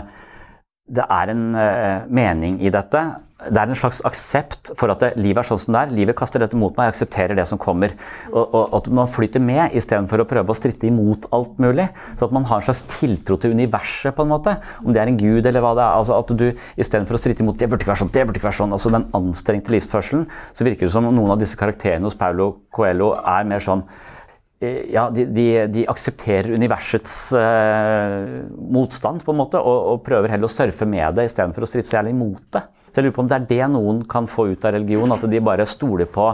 det 0.99 1.05
er 1.05 1.33
en 1.33 1.47
uh, 1.55 2.05
mening 2.11 2.59
i 2.65 2.73
dette 2.73 3.05
det 3.39 3.55
er 3.55 3.69
en 3.71 3.77
slags 3.77 4.01
aksept 4.03 4.73
for 4.75 4.91
at 4.91 4.99
det, 4.99 5.09
livet 5.15 5.39
er 5.39 5.47
sånn 5.47 5.61
som 5.61 5.75
det 5.75 5.81
er. 5.81 5.91
Livet 5.95 6.17
kaster 6.19 6.41
dette 6.43 6.57
mot 6.59 6.75
meg, 6.75 6.89
jeg 6.89 6.95
aksepterer 6.97 7.37
det 7.39 7.45
som 7.47 7.59
kommer. 7.61 7.93
Og, 8.33 8.41
og 8.43 8.73
At 8.75 8.89
man 8.99 9.07
flyter 9.11 9.39
med 9.43 9.77
istedenfor 9.79 10.25
å 10.25 10.27
prøve 10.27 10.51
å 10.51 10.57
stritte 10.57 10.89
imot 10.89 11.29
alt 11.35 11.53
mulig. 11.61 11.85
Så 12.19 12.27
at 12.27 12.33
man 12.35 12.47
har 12.49 12.59
en 12.59 12.67
slags 12.67 12.83
tiltro 12.97 13.37
til 13.39 13.55
universet, 13.55 14.11
på 14.17 14.25
en 14.25 14.33
måte. 14.33 14.57
Om 14.83 14.91
det 14.95 15.01
er 15.01 15.11
en 15.11 15.21
gud 15.21 15.47
eller 15.47 15.63
hva 15.63 15.71
det 15.77 15.85
er. 15.85 16.01
altså 16.01 16.17
at 16.17 16.33
du 16.35 16.49
Istedenfor 16.79 17.15
å 17.15 17.21
stritte 17.21 17.43
imot 17.43 17.57
'det 17.59 17.69
burde 17.69 17.83
ikke 17.83 17.93
være 17.93 18.01
sånn', 18.03 18.11
det 18.11 18.25
burde 18.27 18.39
ikke 18.39 18.49
være 18.49 18.59
sånn, 18.59 18.73
altså 18.75 18.91
den 18.91 19.07
anstrengte 19.15 19.71
livsførselen, 19.71 20.27
så 20.53 20.65
virker 20.67 20.87
det 20.87 20.91
som 20.91 21.07
noen 21.07 21.31
av 21.31 21.39
disse 21.39 21.57
karakterene 21.57 22.03
hos 22.03 22.15
Paulo 22.15 22.67
Coelho 22.71 23.13
er 23.15 23.47
mer 23.47 23.63
sånn 23.63 23.83
eh, 24.61 24.91
ja, 24.91 25.09
de, 25.09 25.25
de, 25.25 25.67
de 25.67 25.85
aksepterer 25.87 26.51
universets 26.55 27.31
eh, 27.33 28.43
motstand 28.71 29.23
på 29.23 29.31
en 29.31 29.39
måte, 29.39 29.59
og, 29.59 29.79
og 29.93 30.03
prøver 30.03 30.29
heller 30.29 30.49
å 30.49 30.51
surfe 30.51 30.85
med 30.85 31.15
det 31.15 31.29
istedenfor 31.29 31.63
å 31.63 31.69
stritte 31.69 31.89
så 31.89 31.99
jævlig 31.99 32.15
imot 32.15 32.43
det. 32.55 32.63
Så 32.89 32.99
jeg 32.99 33.07
lurer 33.07 33.15
på 33.17 33.23
om 33.25 33.29
det 33.29 33.37
er 33.37 33.49
det 33.49 33.69
noen 33.73 34.01
kan 34.09 34.27
få 34.29 34.49
ut 34.53 34.65
av 34.65 34.75
religion, 34.75 35.13
at 35.13 35.25
de 35.29 35.41
bare 35.45 35.67
stoler 35.69 36.09
på, 36.09 36.31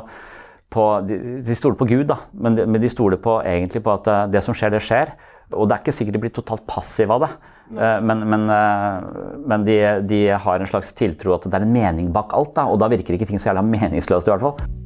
på 0.73 0.85
de, 1.07 1.19
de, 1.45 1.57
stoler 1.57 1.79
på 1.79 1.89
Gud, 1.89 2.05
da, 2.11 2.21
men 2.33 2.57
de, 2.57 2.67
men 2.69 2.81
de, 2.81 2.91
stoler 2.91 3.21
på, 3.21 3.39
egentlig 3.43 3.83
på 3.85 3.93
at 3.95 4.07
eh, 4.11 4.23
det 4.35 4.43
som 4.45 4.57
skjer, 4.57 4.75
det 4.75 4.83
skjer. 4.85 5.13
Og 5.53 5.67
det 5.69 5.75
er 5.75 5.83
ikke 5.83 5.93
sikkert 5.93 6.17
de 6.17 6.23
blir 6.23 6.33
totalt 6.33 6.65
passive 6.69 7.13
av 7.13 7.27
det. 7.27 7.33
Eh, 7.75 7.99
men, 8.05 8.23
men, 8.29 8.47
eh, 8.49 9.37
men 9.45 9.67
de, 9.67 9.77
de, 10.09 10.23
har 10.45 10.61
en 10.61 10.71
slags 10.71 10.95
tiltro 10.97 11.35
at 11.35 11.45
det 11.49 11.59
er 11.59 11.67
en 11.67 11.75
mening 11.75 12.09
bak 12.15 12.33
alt. 12.37 12.55
Da, 12.57 12.69
og 12.69 12.81
da 12.81 12.91
virker 12.91 13.17
ikke 13.17 13.29
ting 13.29 13.41
så 13.41 13.51
jævla 13.51 13.65
meningsløst, 13.65 14.29
i 14.29 14.35
hvert 14.35 14.45
fall. 14.49 14.84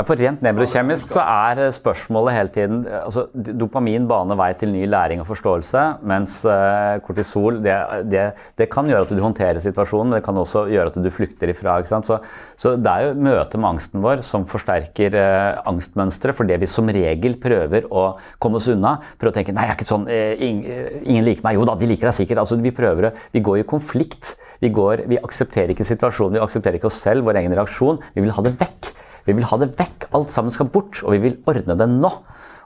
Ja, 0.00 0.04
for 0.08 0.16
Rent 0.16 0.40
nevrokjemisk 0.40 1.10
så 1.12 1.20
er 1.20 1.58
eh, 1.60 1.72
spørsmålet 1.76 2.32
hele 2.32 2.50
tiden 2.54 2.76
altså 2.88 3.26
Dopamin 3.34 4.06
baner 4.08 4.38
vei 4.38 4.54
til 4.56 4.70
ny 4.72 4.86
læring 4.88 5.20
og 5.20 5.26
forståelse, 5.28 5.82
mens 6.08 6.38
uh, 6.48 6.96
kortisol 7.04 7.58
det, 7.60 7.74
det, 8.08 8.22
det, 8.56 8.70
kan 8.72 8.88
gjøre 8.88 9.04
at 9.04 9.12
du 9.12 9.20
håndterer 9.20 9.60
situasjonen, 9.60 10.08
men 10.08 10.16
det 10.16 10.24
kan 10.24 10.38
også 10.40 10.62
gjøre 10.72 10.94
at 10.94 10.96
du 11.04 11.10
flykter 11.12 11.52
ifra. 11.52 11.74
Så, 11.84 12.16
så, 12.56 12.72
det 12.80 12.94
er 12.94 13.10
jo 13.10 13.26
møtet 13.26 13.58
med 13.60 13.68
angsten 13.74 14.00
vår 14.00 14.22
som 14.24 14.46
forsterker 14.48 15.18
eh, 15.20 15.60
angstmønsteret, 15.68 16.40
det 16.48 16.56
vi 16.62 16.70
som 16.70 16.88
regel 16.88 17.36
prøver 17.42 17.90
å 17.92 18.06
komme 18.40 18.56
oss 18.56 18.70
unna. 18.72 18.94
Prøver 19.20 19.34
å 19.34 19.36
tenke 19.36 19.52
nei, 19.52 19.66
jeg 19.68 19.74
er 19.74 19.78
ikke 19.82 19.90
sånn, 19.90 20.08
ingen, 20.08 21.02
ingen 21.02 21.28
liker 21.28 21.44
meg. 21.44 21.58
Jo 21.60 21.66
da, 21.68 21.74
de 21.76 21.90
liker 21.90 22.08
deg 22.08 22.16
sikkert. 22.22 22.40
Altså, 22.46 22.56
vi, 22.56 22.72
prøver, 22.72 23.10
vi 23.36 23.44
går 23.44 23.60
i 23.60 23.68
konflikt. 23.68 24.32
Vi, 24.64 24.72
går, 24.72 25.04
vi 25.12 25.20
aksepterer 25.20 25.74
ikke 25.76 25.88
situasjonen, 25.88 26.38
vi 26.38 26.44
aksepterer 26.46 26.80
ikke 26.80 26.88
oss 26.88 27.04
selv, 27.04 27.28
vår 27.28 27.42
egen 27.42 27.58
reaksjon. 27.60 28.00
Vi 28.16 28.24
vil 28.24 28.32
ha 28.38 28.48
det 28.48 28.56
vekk. 28.64 28.94
Vi 29.26 29.36
vil 29.36 29.46
ha 29.48 29.58
det 29.60 29.72
vekk. 29.78 30.08
Alt 30.16 30.34
sammen 30.34 30.54
skal 30.54 30.70
bort, 30.72 31.02
og 31.04 31.14
vi 31.14 31.22
vil 31.24 31.38
ordne 31.50 31.76
det 31.78 31.88
nå. 31.92 32.10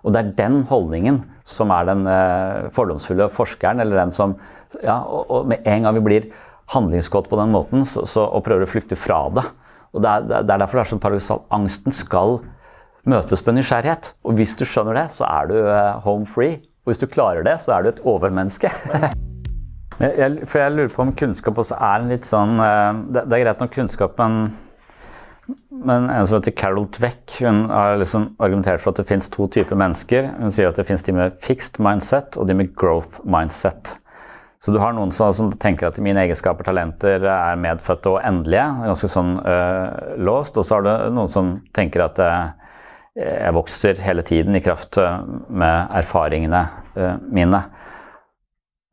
Og 0.05 0.13
det 0.13 0.21
er 0.21 0.35
den 0.37 0.63
holdningen 0.69 1.23
som 1.49 1.73
er 1.73 1.89
den 1.89 2.07
eh, 2.09 2.71
fordomsfulle 2.77 3.31
forskeren, 3.33 3.81
eller 3.81 4.03
den 4.03 4.13
som 4.17 4.37
ja, 4.83 4.99
og, 5.01 5.31
og, 5.31 5.47
med 5.49 5.65
en 5.69 5.87
gang 5.87 5.97
vi 5.99 6.05
blir 6.05 6.31
handlingskåt 6.73 7.29
på 7.31 7.39
den 7.41 7.53
måten, 7.55 7.85
så, 7.89 8.05
så, 8.09 8.25
og 8.27 8.45
prøver 8.47 8.67
å 8.67 8.71
flykte 8.71 8.99
fra 8.99 9.27
det. 9.37 9.45
Og 9.95 10.03
det 10.03 10.11
er, 10.11 10.29
det 10.33 10.43
er 10.43 10.61
derfor 10.61 10.81
det 10.81 10.85
er 10.85 10.91
så 10.91 11.01
paradoksalt. 11.01 11.45
Angsten 11.55 11.95
skal 11.95 12.39
møtes 13.09 13.45
med 13.47 13.61
nysgjerrighet. 13.61 14.11
Og 14.25 14.39
hvis 14.39 14.57
du 14.59 14.65
skjønner 14.67 14.99
det, 14.99 15.07
så 15.17 15.29
er 15.29 15.51
du 15.51 15.59
eh, 15.61 16.01
home 16.05 16.27
free. 16.35 16.59
Og 16.85 16.93
hvis 16.93 17.01
du 17.01 17.07
klarer 17.09 17.47
det, 17.47 17.61
så 17.65 17.77
er 17.77 17.85
du 17.85 17.93
et 17.93 18.03
overmenneske. 18.03 18.73
jeg, 20.03 20.49
for 20.51 20.61
jeg 20.61 20.75
lurer 20.75 20.93
på 20.93 21.07
om 21.07 21.15
kunnskap 21.17 21.61
også 21.63 21.79
er 21.79 22.03
en 22.03 22.11
litt 22.11 22.27
sånn 22.29 22.59
eh, 22.61 23.03
Det, 23.15 23.25
det 23.31 23.39
er 23.39 23.45
greit 23.47 23.63
nok 23.63 23.75
kunnskap, 23.77 24.19
men 24.21 24.55
men 25.69 26.07
en 26.09 26.27
som 26.27 26.39
heter 26.39 26.55
Carol 26.57 26.87
Tweck 26.95 27.37
hun 27.41 27.67
har 27.71 27.99
liksom 28.01 28.31
argumentert 28.39 28.81
for 28.81 28.95
at 28.95 29.03
det 29.03 29.09
finnes 29.11 29.29
to 29.33 29.49
typer 29.53 29.77
mennesker. 29.77 30.31
Hun 30.39 30.55
sier 30.55 30.71
at 30.71 30.79
det 30.81 30.87
finnes 30.89 31.05
de 31.05 31.13
med 31.17 31.37
fixed 31.45 31.81
mindset 31.83 32.39
og 32.41 32.49
de 32.49 32.57
med 32.57 32.73
growth 32.81 33.21
mindset. 33.29 33.97
Så 34.65 34.73
du 34.73 34.79
har 34.81 34.95
noen 34.97 35.13
som, 35.13 35.35
som 35.37 35.51
tenker 35.61 35.91
at 35.91 36.01
mine 36.01 36.23
egenskaper 36.23 36.65
talenter 36.65 37.27
er 37.29 37.59
medfødte 37.61 38.15
og 38.15 38.23
endelige. 38.25 38.65
Ganske 38.87 39.11
sånn 39.13 39.35
øh, 39.45 40.15
låst. 40.25 40.57
Og 40.57 40.65
så 40.65 40.79
har 40.79 40.87
du 40.87 40.93
noen 41.19 41.29
som 41.29 41.51
tenker 41.77 42.07
at 42.07 42.21
øh, 42.25 42.47
jeg 43.21 43.53
vokser 43.59 44.01
hele 44.01 44.25
tiden 44.25 44.57
i 44.57 44.63
kraft 44.65 44.97
øh, 45.03 45.21
med 45.53 45.93
erfaringene 46.01 46.65
mine. 47.29 47.61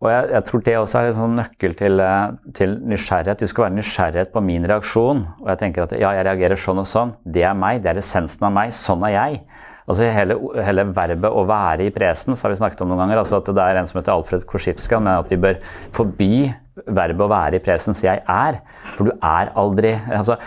Og 0.02 0.10
jeg, 0.10 0.30
jeg, 0.34 0.46
tror 0.48 0.62
det 0.66 0.74
også 0.80 0.98
er 0.98 1.08
en 1.12 1.18
sånn 1.20 1.36
nøkkel 1.38 1.76
til, 1.78 2.02
eh, 2.02 2.38
til, 2.58 2.72
nysgjerrighet. 2.90 3.44
Du 3.44 3.50
skal 3.52 3.68
være 3.68 3.76
nysgjerrighet 3.76 4.32
på 4.34 4.42
min 4.42 4.66
reaksjon. 4.70 5.22
Og 5.44 5.52
jeg 5.52 5.62
tenker 5.62 5.86
at 5.86 5.94
ja, 5.94 6.16
jeg 6.18 6.26
reagerer 6.26 6.58
sånn 6.58 6.82
og 6.82 6.88
sånn. 6.90 7.14
Det 7.22 7.46
er 7.46 7.58
meg. 7.58 7.84
Det 7.84 7.92
er 7.92 8.02
essensen 8.02 8.48
av 8.50 8.56
meg. 8.56 8.74
Sånn 8.74 9.06
er 9.06 9.14
jeg. 9.14 9.44
Altså 9.92 10.08
hele, 10.08 10.38
hele, 10.64 10.88
verbet 10.96 11.28
'å 11.28 11.46
være 11.48 11.88
i 11.88 11.92
presens' 11.92 12.42
har 12.42 12.54
vi 12.54 12.60
snakket 12.62 12.82
om 12.82 12.92
noen 12.92 13.04
ganger. 13.04 13.20
altså 13.20 13.38
at 13.38 13.46
Det 13.46 13.64
er 13.64 13.78
en 13.78 13.88
som 13.88 14.00
heter 14.00 14.14
Alfred 14.14 14.46
Korsipska, 14.48 15.00
men 15.00 15.20
at 15.20 15.30
vi 15.30 15.36
bør 15.36 15.60
forby 15.92 16.54
verbet 16.88 17.20
'å 17.20 17.30
være 17.30 17.56
i 17.56 17.60
presens'. 17.60 18.04
Jeg 18.04 18.24
er. 18.28 18.62
For 18.96 19.06
du 19.06 19.12
er 19.22 19.52
aldri 19.56 20.00
altså, 20.10 20.38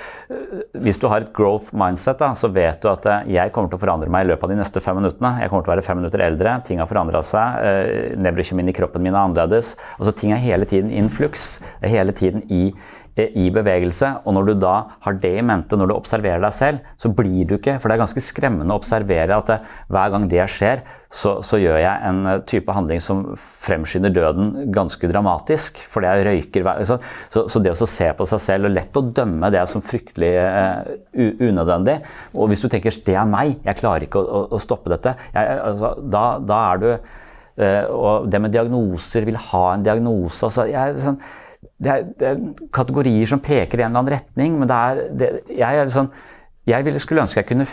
Hvis 0.74 0.98
du 0.98 1.06
har 1.06 1.18
et 1.18 1.32
growth 1.32 1.72
mindset, 1.72 2.18
da, 2.18 2.32
så 2.34 2.48
vet 2.52 2.80
du 2.80 2.88
at 2.88 3.06
eh, 3.06 3.34
jeg 3.34 3.52
kommer 3.52 3.68
til 3.68 3.78
å 3.78 3.84
forandre 3.84 4.10
meg 4.10 4.24
i 4.24 4.30
løpet 4.32 4.42
av 4.44 4.48
de 4.48 4.56
neste 4.56 4.80
fem 4.80 4.96
minuttene. 4.96 5.40
Jeg 5.40 5.50
kommer 5.50 5.62
til 5.62 5.72
å 5.72 5.76
være 5.76 5.84
fem 5.84 5.96
minutter 5.98 6.20
eldre. 6.20 6.62
Ting 6.64 6.78
har 6.78 6.86
forandra 6.86 7.22
seg. 7.22 7.60
Eh, 7.62 8.16
Nevrokjemien 8.16 8.68
i 8.68 8.72
kroppen 8.72 9.02
min 9.02 9.14
er 9.14 9.20
annerledes. 9.20 9.76
Altså, 10.00 10.18
ting 10.18 10.32
er 10.32 10.42
hele 10.42 10.64
tiden 10.64 10.90
in 10.90 11.08
flux. 11.08 11.62
Er 11.82 11.88
hele 11.88 12.12
tiden 12.12 12.42
i 12.50 12.72
i 13.14 13.46
bevegelse. 13.54 14.10
Og 14.26 14.34
når 14.34 14.48
du 14.48 14.54
da 14.64 14.74
har 15.04 15.18
det 15.22 15.36
i 15.38 15.46
mente 15.46 15.78
når 15.78 15.90
du 15.90 15.94
observerer 15.96 16.42
deg 16.42 16.56
selv, 16.58 16.92
så 16.98 17.10
blir 17.14 17.46
du 17.46 17.56
ikke 17.58 17.78
For 17.78 17.88
det 17.88 17.96
er 17.96 18.04
ganske 18.04 18.24
skremmende 18.24 18.74
å 18.74 18.80
observere 18.80 19.38
at 19.38 19.50
det, 19.50 19.60
hver 19.92 20.12
gang 20.14 20.28
det 20.30 20.46
skjer, 20.50 20.82
så, 21.14 21.36
så, 21.46 21.60
gjør 21.62 21.78
jeg 21.78 22.08
en 22.08 22.26
eh, 22.26 22.40
type 22.50 22.74
handling 22.74 23.02
som 23.02 23.20
fremskynder 23.62 24.10
døden 24.14 24.72
ganske 24.74 25.08
dramatisk. 25.10 25.78
Fordi 25.92 26.10
jeg 26.10 26.26
røyker 26.26 26.70
Så, 26.88 26.98
så, 27.30 27.44
så 27.52 27.62
det 27.62 27.74
å 27.76 27.88
se 27.88 28.08
på 28.18 28.26
seg 28.26 28.42
selv 28.42 28.68
og 28.68 28.74
lett 28.74 28.98
å 28.98 29.04
dømme 29.14 29.50
det 29.54 29.62
som 29.70 29.84
fryktelig 29.84 30.32
uh, 30.42 30.82
unødvendig. 31.14 32.00
Og 32.34 32.50
hvis 32.50 32.64
du 32.64 32.68
tenker 32.72 32.98
det 33.06 33.14
er 33.14 33.30
meg, 33.30 33.60
jeg 33.62 33.78
klarer 33.78 34.08
ikke 34.08 34.24
å, 34.24 34.26
å, 34.26 34.42
å 34.58 34.62
stoppe 34.62 34.90
dette, 34.90 35.14
jeg, 35.36 35.60
altså, 35.70 35.94
da, 36.02 36.24
da, 36.42 36.60
er 36.72 36.82
du 36.82 36.90
uh, 36.90 37.84
Og 37.94 38.28
det 38.30 38.42
med 38.42 38.54
diagnoser, 38.54 39.28
vil 39.28 39.38
ha 39.52 39.64
en 39.70 39.86
diagnose 39.86 40.48
altså, 40.48 40.66
jeg, 40.70 40.98
sånn, 41.04 41.22
det 41.82 41.90
er, 41.90 42.06
det 42.20 42.30
er, 42.30 42.44
kategorier 42.74 43.30
som 43.30 43.42
peker 43.42 43.80
i 43.80 43.84
en 43.84 43.90
eller 43.90 44.02
annen 44.02 44.14
retning, 44.18 44.60
men 44.60 44.70
det 44.70 44.78
er, 44.78 45.02
det, 45.20 45.32
jeg 45.58 45.90
sånn 45.94 46.12
jeg 46.64 46.96
skulle 46.96 47.20
ønske 47.20 47.42
jeg 47.42 47.48
kunne 47.50 47.66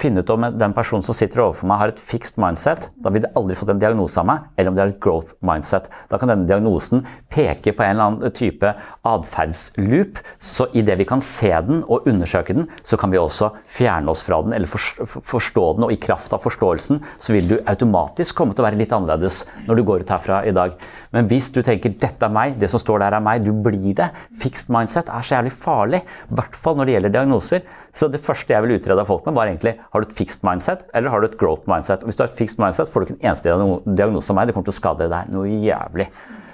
finne 0.00 0.22
ut 0.22 0.30
om 0.32 0.46
den 0.56 0.72
personen 0.72 1.04
som 1.04 1.12
sitter 1.16 1.42
overfor 1.44 1.68
meg 1.68 1.80
har 1.82 1.90
et 1.92 1.98
fixed 2.00 2.38
mindset. 2.40 2.86
Da 2.96 3.10
ville 3.12 3.28
de 3.28 3.36
aldri 3.36 3.56
fått 3.58 3.68
en 3.74 3.82
diagnose 3.82 4.16
av 4.16 4.24
meg, 4.30 4.46
eller 4.56 4.72
om 4.72 4.78
de 4.78 4.80
har 4.80 4.92
et 4.94 5.02
growth 5.04 5.34
mindset. 5.44 5.90
Da 6.08 6.16
kan 6.16 6.32
denne 6.32 6.48
diagnosen 6.48 7.04
peke 7.28 7.74
på 7.76 7.84
en 7.84 7.92
eller 7.92 8.06
annen 8.06 8.32
type 8.32 8.70
atferdsloop. 9.10 10.22
Så 10.40 10.70
idet 10.72 10.96
vi 11.02 11.08
kan 11.10 11.20
se 11.20 11.52
den 11.66 11.82
og 11.82 12.08
undersøke 12.08 12.56
den, 12.56 12.70
så 12.80 12.96
kan 12.96 13.12
vi 13.12 13.20
også 13.20 13.50
fjerne 13.76 14.08
oss 14.08 14.24
fra 14.24 14.40
den 14.46 14.56
eller 14.56 14.72
forstå 14.72 15.66
den. 15.76 15.90
Og 15.90 15.92
i 15.92 16.00
kraft 16.00 16.32
av 16.32 16.40
forståelsen 16.46 17.04
så 17.20 17.36
vil 17.36 17.52
du 17.52 17.58
automatisk 17.60 18.40
komme 18.40 18.56
til 18.56 18.64
å 18.64 18.70
være 18.70 18.80
litt 18.80 18.96
annerledes 18.96 19.42
når 19.68 19.76
du 19.76 19.84
går 19.90 20.06
ut 20.06 20.14
herfra 20.16 20.40
i 20.48 20.56
dag. 20.56 20.80
Men 21.12 21.26
hvis 21.26 21.50
du 21.50 21.62
tenker 21.62 21.90
'dette 21.90 22.22
er 22.22 22.30
meg', 22.30 22.58
det 22.60 22.70
som 22.70 22.80
står 22.80 22.98
der 23.02 23.16
er 23.16 23.20
meg, 23.20 23.44
du 23.44 23.52
blir 23.52 23.94
det. 23.94 24.10
Fixed 24.40 24.70
mindset 24.70 25.08
er 25.08 25.22
så 25.22 25.34
jævlig 25.36 25.52
farlig. 25.52 26.02
I 26.30 26.34
hvert 26.34 26.54
fall 26.54 26.76
når 26.76 26.86
det 26.86 26.94
gjelder 26.94 27.14
diagnoser. 27.16 27.60
Så 27.92 28.08
det 28.08 28.22
første 28.22 28.52
jeg 28.54 28.62
ville 28.62 28.78
utrede 28.78 29.00
av 29.00 29.06
folk 29.06 29.26
med, 29.26 29.34
var 29.34 29.46
egentlig 29.46 29.74
har 29.92 30.00
du 30.00 30.06
et 30.06 30.14
fixed 30.14 30.44
mindset 30.46 30.78
eller 30.94 31.10
har 31.10 31.20
du 31.20 31.26
et 31.26 31.38
growth 31.38 31.66
mindset. 31.66 32.02
Og 32.02 32.04
hvis 32.04 32.16
du 32.16 32.22
har 32.22 32.30
et 32.30 32.38
fixed 32.38 32.62
mindset, 32.62 32.88
får 32.92 33.00
du 33.00 33.06
ikke 33.06 33.18
en 33.18 33.30
eneste 33.30 33.96
diagnose 33.96 34.30
av 34.30 34.36
meg. 34.36 34.46
Det 34.46 34.54
kommer 34.54 34.70
til 34.70 34.76
å 34.76 34.80
skade 34.80 35.10
deg 35.10 35.34
noe 35.34 35.46
jævlig. 35.48 36.08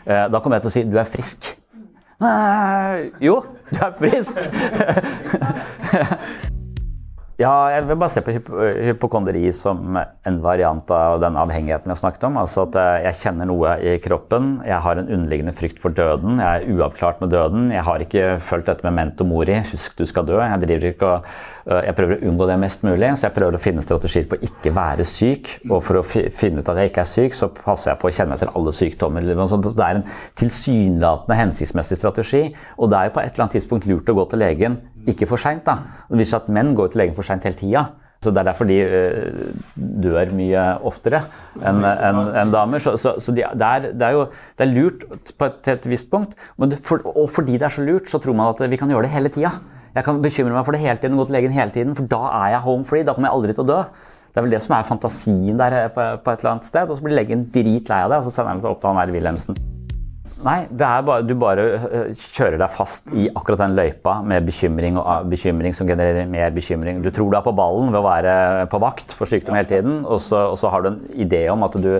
Eh, 0.07 0.27
da 0.33 0.41
kommer 0.41 0.57
jeg 0.57 0.63
til 0.63 0.71
å 0.71 0.77
si 0.79 0.85
'du 0.85 0.99
er 0.99 1.05
frisk'. 1.05 1.55
Nei, 2.19 3.11
jo, 3.21 3.45
du 3.71 3.77
er 3.77 3.93
frisk! 4.01 4.39
Ja, 7.37 7.69
jeg 7.69 7.83
vil 7.85 7.99
bare 8.01 8.13
se 8.15 8.23
på 8.25 8.33
hypokonderi 8.33 9.51
som 9.53 9.99
en 9.99 10.37
variant 10.41 10.89
av 10.89 11.19
den 11.21 11.35
avhengigheten 11.37 11.91
vi 11.91 11.93
har 11.93 11.99
snakket 12.01 12.23
om. 12.31 12.39
Altså 12.41 12.63
at 12.65 12.79
eh, 12.81 13.03
jeg 13.05 13.19
kjenner 13.27 13.51
noe 13.51 13.75
i 13.77 13.99
kroppen, 14.01 14.63
jeg 14.65 14.79
har 14.87 14.97
en 14.97 15.11
underliggende 15.11 15.53
frykt 15.59 15.83
for 15.83 15.93
døden, 15.93 16.41
jeg 16.41 16.63
er 16.63 16.73
uavklart 16.73 17.21
med 17.21 17.35
døden. 17.37 17.69
Jeg 17.75 17.85
har 17.85 18.01
ikke 18.07 18.25
fulgt 18.41 18.71
dette 18.71 18.89
med 18.89 18.97
mento 18.97 19.29
mori, 19.29 19.59
husk 19.69 20.01
du 20.01 20.09
skal 20.09 20.25
dø. 20.31 20.41
Jeg 20.41 20.81
ikke 20.95 21.13
og 21.13 21.29
eh, 21.69 21.85
jeg 21.91 21.99
prøver 22.01 22.17
å 22.17 22.33
unngå 22.33 22.49
det 22.49 22.59
mest 22.65 22.89
mulig, 22.89 23.13
så 23.13 23.29
jeg 23.29 23.37
prøver 23.37 23.61
å 23.61 23.63
finne 23.67 23.85
strategier 23.85 24.33
på 24.33 24.41
å 24.41 24.49
ikke 24.49 24.73
være 24.81 25.05
syk. 25.05 25.53
Og 25.69 25.85
for 25.85 26.01
å 26.01 26.07
finne 26.09 26.65
ut 26.65 26.73
at 26.73 26.81
jeg 26.81 26.95
ikke 26.95 27.05
er 27.05 27.13
syk, 27.13 27.37
så 27.37 27.53
passer 27.53 27.93
jeg 27.93 28.01
på 28.01 28.09
å 28.09 28.17
kjenne 28.17 28.41
etter 28.41 28.57
alle 28.57 28.73
sykdommer. 28.81 29.29
Det 29.29 29.77
er 29.77 30.01
en 30.01 30.09
tilsynelatende 30.41 31.43
hensiktsmessig 31.45 32.01
strategi, 32.01 32.47
og 32.81 32.89
det 32.89 33.03
er 33.03 33.11
jo 33.11 33.19
på 33.21 33.27
et 33.27 33.35
eller 33.35 33.51
annet 33.51 33.61
tidspunkt 33.61 33.93
lurt 33.93 34.09
å 34.09 34.23
gå 34.25 34.31
til 34.33 34.47
legen 34.49 34.81
ikke 35.07 35.29
for 35.31 35.41
seint, 35.41 35.65
da. 35.67 35.79
Det 36.11 36.19
viser 36.21 36.41
at 36.41 36.51
menn 36.53 36.75
går 36.79 36.93
til 36.93 37.03
legen 37.03 37.17
for 37.17 37.27
seint 37.27 37.47
hele 37.47 37.59
tida. 37.59 37.87
Så 38.25 38.33
Det 38.33 38.41
er 38.41 38.49
derfor 38.49 38.65
de 38.67 38.77
uh, 38.81 39.77
dør 39.77 40.33
mye 40.35 40.63
oftere 40.89 41.21
enn 41.61 41.85
en, 41.85 42.21
en 42.41 42.53
damer. 42.55 42.83
Så, 42.83 42.97
så, 42.99 43.13
så 43.23 43.35
de, 43.37 43.45
det, 43.45 43.69
er, 43.69 43.91
det, 43.93 44.03
er, 44.03 44.17
jo 44.17 44.25
det 44.57 44.67
er 44.67 44.73
lurt 44.73 45.05
på 45.39 45.51
et, 45.51 45.61
til 45.63 45.77
et 45.77 45.89
visst 45.93 46.11
punkt. 46.11 46.33
For, 46.83 47.05
og 47.13 47.29
fordi 47.37 47.61
det 47.61 47.69
er 47.69 47.77
så 47.77 47.85
lurt, 47.85 48.11
så 48.11 48.19
tror 48.23 48.35
man 48.35 48.51
at 48.55 48.65
vi 48.73 48.81
kan 48.81 48.91
gjøre 48.91 49.07
det 49.07 49.13
hele 49.15 49.33
tida. 49.35 49.53
Jeg 49.97 50.05
kan 50.05 50.19
bekymre 50.25 50.57
meg 50.57 50.67
for 50.67 50.77
det 50.77 50.83
hele 50.83 51.01
tiden, 51.01 51.17
gå 51.17 51.29
til 51.29 51.39
legen 51.39 51.55
hele 51.57 51.73
tiden, 51.73 51.95
for 51.97 52.09
da 52.11 52.25
er 52.43 52.57
jeg 52.57 52.65
home 52.67 52.85
free. 52.89 53.05
Da 53.07 53.15
kommer 53.17 53.31
jeg 53.31 53.39
aldri 53.39 53.57
til 53.57 53.65
å 53.65 53.71
dø. 53.71 53.79
Det 54.33 54.43
er 54.43 54.45
vel 54.49 54.59
det 54.59 54.65
som 54.67 54.75
er 54.77 54.91
fantasien 54.91 55.57
der 55.61 55.79
på, 55.95 56.11
på 56.25 56.35
et 56.35 56.45
eller 56.45 56.57
annet 56.57 56.69
sted. 56.69 56.91
Og 56.91 56.99
så 56.99 57.07
blir 57.07 57.21
legen 57.21 57.49
dritlei 57.55 58.03
av 58.05 58.13
det, 58.13 58.21
og 58.21 58.29
så 58.29 58.37
sender 58.37 58.57
han 58.57 58.65
det 58.65 58.73
opp 58.73 58.83
til 58.83 58.93
han 58.93 59.05
der 59.05 59.17
Wilhelmsen. 59.17 59.76
Nei, 60.45 60.57
bare, 60.71 61.21
du 61.27 61.35
bare 61.39 61.65
øh, 61.75 62.25
kjører 62.37 62.59
deg 62.61 62.73
fast 62.75 63.09
i 63.15 63.27
akkurat 63.31 63.63
den 63.63 63.77
løypa 63.79 64.19
med 64.27 64.47
bekymring 64.49 64.99
og 65.01 65.05
ah, 65.07 65.27
bekymring 65.27 65.75
som 65.77 65.89
genererer 65.89 66.29
mer 66.31 66.55
bekymring. 66.55 67.03
Du 67.05 67.11
tror 67.15 67.31
du 67.31 67.39
er 67.39 67.45
på 67.47 67.55
ballen 67.57 67.93
ved 67.95 68.01
å 68.01 68.07
være 68.07 68.67
på 68.73 68.81
vakt 68.83 69.15
for 69.17 69.31
sykdom 69.31 69.59
hele 69.59 69.71
tiden, 69.71 70.01
og 70.05 70.21
så, 70.25 70.49
og 70.53 70.59
så 70.61 70.73
har 70.73 70.85
du 70.85 70.91
en 70.93 71.01
idé 71.27 71.47
om 71.53 71.65
at 71.67 71.79
du, 71.83 71.93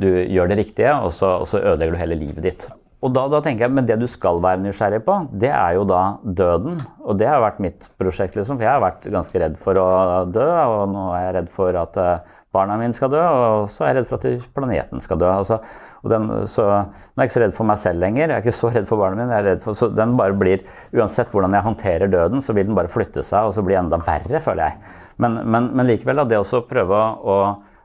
du 0.00 0.08
gjør 0.08 0.52
det 0.52 0.60
riktige, 0.64 0.94
og 1.00 1.14
så, 1.16 1.38
og 1.42 1.48
så, 1.50 1.62
ødelegger 1.62 1.96
du 1.96 2.02
hele 2.02 2.20
livet 2.20 2.46
ditt. 2.46 2.68
Og 3.00 3.14
da, 3.16 3.24
da, 3.32 3.40
tenker 3.40 3.64
jeg, 3.64 3.72
Men 3.72 3.86
det 3.88 3.96
du 4.00 4.06
skal 4.10 4.42
være 4.44 4.60
nysgjerrig 4.60 5.00
på, 5.06 5.14
det 5.40 5.48
er 5.48 5.78
jo 5.78 5.86
da 5.88 6.02
døden. 6.24 6.82
Og 7.00 7.16
det 7.16 7.30
har 7.30 7.40
vært 7.40 7.62
mitt 7.64 7.88
prosjekt, 8.00 8.36
liksom. 8.36 8.58
For 8.58 8.66
jeg 8.66 8.76
har 8.76 8.82
vært 8.84 9.06
ganske 9.08 9.40
redd 9.40 9.56
for 9.62 9.80
å 9.80 9.88
dø, 10.28 10.48
og 10.48 10.82
nå 10.92 11.06
er 11.16 11.24
jeg 11.24 11.36
redd 11.38 11.54
for 11.56 11.78
at 11.80 11.96
øh, 11.96 12.34
barna 12.52 12.76
mine 12.76 12.96
skal 12.96 13.12
dø, 13.14 13.22
og 13.22 13.70
så 13.72 13.86
er 13.86 13.94
jeg 13.94 14.02
redd 14.02 14.10
for 14.10 14.20
at 14.20 14.50
planeten 14.56 15.00
skal 15.00 15.22
dø. 15.22 15.30
Altså, 15.32 15.62
den, 16.08 16.28
så, 16.48 16.64
nå 16.64 17.20
er 17.20 17.26
jeg 17.26 17.30
ikke 17.30 17.36
så 17.36 17.42
redd 17.44 17.56
for 17.58 17.68
meg 17.68 17.80
selv 17.82 18.00
lenger. 18.00 18.26
Jeg 18.26 18.36
er 18.36 18.44
ikke 18.44 18.56
så 18.56 18.70
redd 18.72 18.86
for 18.88 19.02
barna 19.02 19.18
mine. 19.18 19.34
Jeg 19.34 19.44
er 19.44 19.48
redd 19.50 19.64
for, 19.66 19.76
så 19.76 19.90
den 19.92 20.16
bare 20.20 20.36
blir, 20.40 20.64
Uansett 20.96 21.32
hvordan 21.34 21.56
jeg 21.56 21.66
håndterer 21.66 22.12
døden, 22.12 22.40
så 22.44 22.56
vil 22.56 22.70
den 22.70 22.78
bare 22.78 22.92
flytte 22.92 23.24
seg 23.26 23.50
og 23.50 23.56
så 23.56 23.64
bli 23.66 23.76
enda 23.78 24.00
verre, 24.06 24.40
føler 24.40 24.70
jeg. 24.70 24.96
Men, 25.20 25.42
men, 25.44 25.68
men 25.76 25.90
likevel, 25.90 26.22
da, 26.22 26.28
det 26.30 26.40
å 26.40 26.62
prøve 26.70 27.02
å 27.20 27.40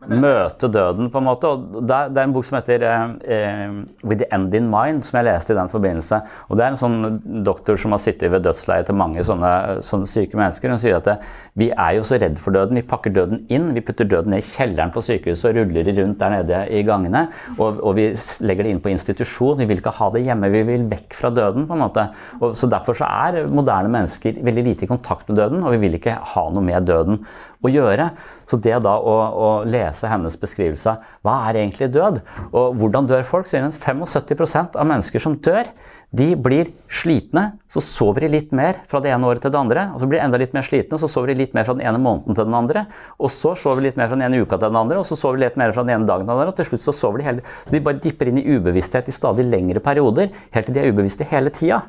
møte 0.09 0.68
døden, 0.70 1.09
på 1.11 1.20
en 1.20 1.26
måte. 1.28 1.49
og 1.49 1.82
Det 1.88 1.95
er, 1.95 2.11
det 2.13 2.22
er 2.22 2.28
en 2.28 2.36
bok 2.36 2.45
som 2.45 2.57
heter 2.59 2.86
uh, 2.86 3.78
'With 4.03 4.22
the 4.22 4.28
End 4.34 4.53
in 4.53 4.70
Mind', 4.72 5.03
som 5.05 5.20
jeg 5.20 5.28
leste 5.28 5.53
i 5.53 5.57
den 5.57 5.72
forbindelse. 5.72 6.22
og 6.49 6.57
Det 6.57 6.66
er 6.66 6.74
en 6.74 6.82
sånn 6.82 7.43
doktor 7.45 7.80
som 7.82 7.95
har 7.95 8.03
sittet 8.03 8.32
ved 8.32 8.45
dødsleiet 8.45 8.86
til 8.86 8.95
mange 8.95 9.24
sånne, 9.24 9.82
sånne, 9.86 10.09
syke 10.09 10.38
mennesker. 10.38 10.70
Hun 10.70 10.82
sier 10.82 10.99
at 10.99 11.09
det, 11.09 11.18
vi 11.56 11.70
er 11.72 11.93
jo 11.95 12.03
så 12.03 12.18
redd 12.20 12.36
for 12.43 12.51
døden. 12.51 12.76
Vi 12.76 12.84
pakker 12.84 13.14
døden 13.16 13.45
inn. 13.53 13.70
Vi 13.76 13.84
putter 13.86 14.08
døden 14.12 14.34
ned 14.34 14.43
i 14.43 14.49
kjelleren 14.58 14.91
på 14.91 15.03
sykehuset 15.08 15.53
og 15.53 15.60
ruller 15.62 15.88
det 15.88 15.93
rundt 15.95 16.20
der 16.20 16.34
nede 16.34 16.58
i 16.68 16.82
gangene. 16.84 17.22
Og, 17.56 17.80
og, 17.80 17.93
vi 17.95 18.10
legger 18.43 18.68
det 18.68 18.74
inn 18.74 18.82
på 18.84 18.91
institusjon. 18.91 19.62
Vi 19.62 19.70
vil 19.70 19.80
ikke 19.80 19.93
ha 19.95 20.10
det 20.12 20.26
hjemme. 20.26 20.51
Vi 20.51 20.66
vil 20.68 20.84
vekk 20.91 21.16
fra 21.16 21.32
døden. 21.32 21.64
på 21.70 21.78
en 21.78 21.84
måte. 21.86 22.10
Og, 22.41 22.58
så 22.60 22.68
Derfor 22.76 22.99
så 22.99 23.08
er 23.08 23.47
moderne 23.47 23.88
mennesker 23.93 24.41
veldig 24.43 24.66
lite 24.68 24.84
i 24.84 24.91
kontakt 24.91 25.30
med 25.30 25.39
døden, 25.39 25.64
og 25.64 25.72
vi 25.78 25.86
vil 25.86 25.95
ikke 25.95 26.18
ha 26.34 26.43
noe 26.51 26.66
med 26.66 26.89
døden 26.89 27.24
å 27.64 27.72
gjøre. 27.72 28.10
Så 28.51 28.60
det 28.60 28.76
da 28.84 28.97
å, 28.99 29.16
å, 29.32 29.49
lese 29.64 30.12
hennes 30.12 30.36
beskrivelse 30.41 30.91
av 30.91 31.08
hva 31.24 31.38
er 31.47 31.62
egentlig 31.62 31.88
død, 31.95 32.20
og 32.51 32.76
hvordan 32.82 33.08
dør 33.08 33.24
folk, 33.32 33.47
sier 33.47 33.64
hun 33.64 33.72
75% 33.72 34.76
av 34.76 34.91
mennesker 34.91 35.24
som 35.24 35.39
dør, 35.39 35.72
de 36.16 36.28
blir 36.39 36.70
slitne, 36.91 37.43
så 37.72 37.82
sover 37.84 38.26
de 38.26 38.30
litt 38.36 38.53
mer 38.55 38.80
fra 38.91 39.01
det 39.03 39.11
ene 39.11 39.28
året 39.28 39.43
til 39.43 39.51
det 39.51 39.59
andre. 39.59 39.88
og 39.93 40.01
Så 40.01 40.07
blir 40.07 40.20
de 40.20 40.26
enda 40.26 40.39
litt 40.39 40.53
mer 40.55 40.66
slitne, 40.68 40.99
så 41.01 41.09
sover 41.11 41.34
de 41.34 41.39
litt 41.41 41.55
mer 41.57 41.68
fra 41.68 41.76
den 41.76 41.84
ene 41.88 41.99
måneden 42.01 42.38
til 42.38 42.47
den 42.47 42.55
andre. 42.55 42.86
Og 43.20 43.34
så 43.34 43.55
sover 43.59 43.82
de 43.82 43.89
litt 43.89 43.99
mer 43.99 44.07
fra 44.11 44.18
den 44.18 44.26
ene 44.28 44.39
uka 44.41 44.57
til 44.57 44.70
den 44.70 44.80
andre, 44.80 45.01
og 45.01 45.09
så 45.09 45.18
sover 45.20 45.39
de 45.39 45.45
litt 45.45 45.59
mer 45.59 45.76
fra 45.76 45.84
den 45.84 45.95
ene 45.97 46.07
dagen 46.07 46.24
til 46.24 46.32
den 46.32 46.38
andre. 46.38 46.53
Og 46.53 46.59
til 46.59 46.70
slutt 46.70 46.88
så 46.88 46.95
sover 46.95 47.22
de 47.22 47.28
hele 47.28 47.45
Så 47.66 47.76
de 47.76 47.84
bare 47.88 48.01
dipper 48.03 48.32
inn 48.32 48.39
i 48.39 48.47
ubevissthet 48.47 49.09
i 49.11 49.16
stadig 49.16 49.47
lengre 49.49 49.84
perioder, 49.84 50.32
helt 50.55 50.70
til 50.70 50.78
de 50.78 50.84
er 50.84 50.91
ubevisste 50.93 51.28
hele 51.30 51.51
tida. 51.55 51.84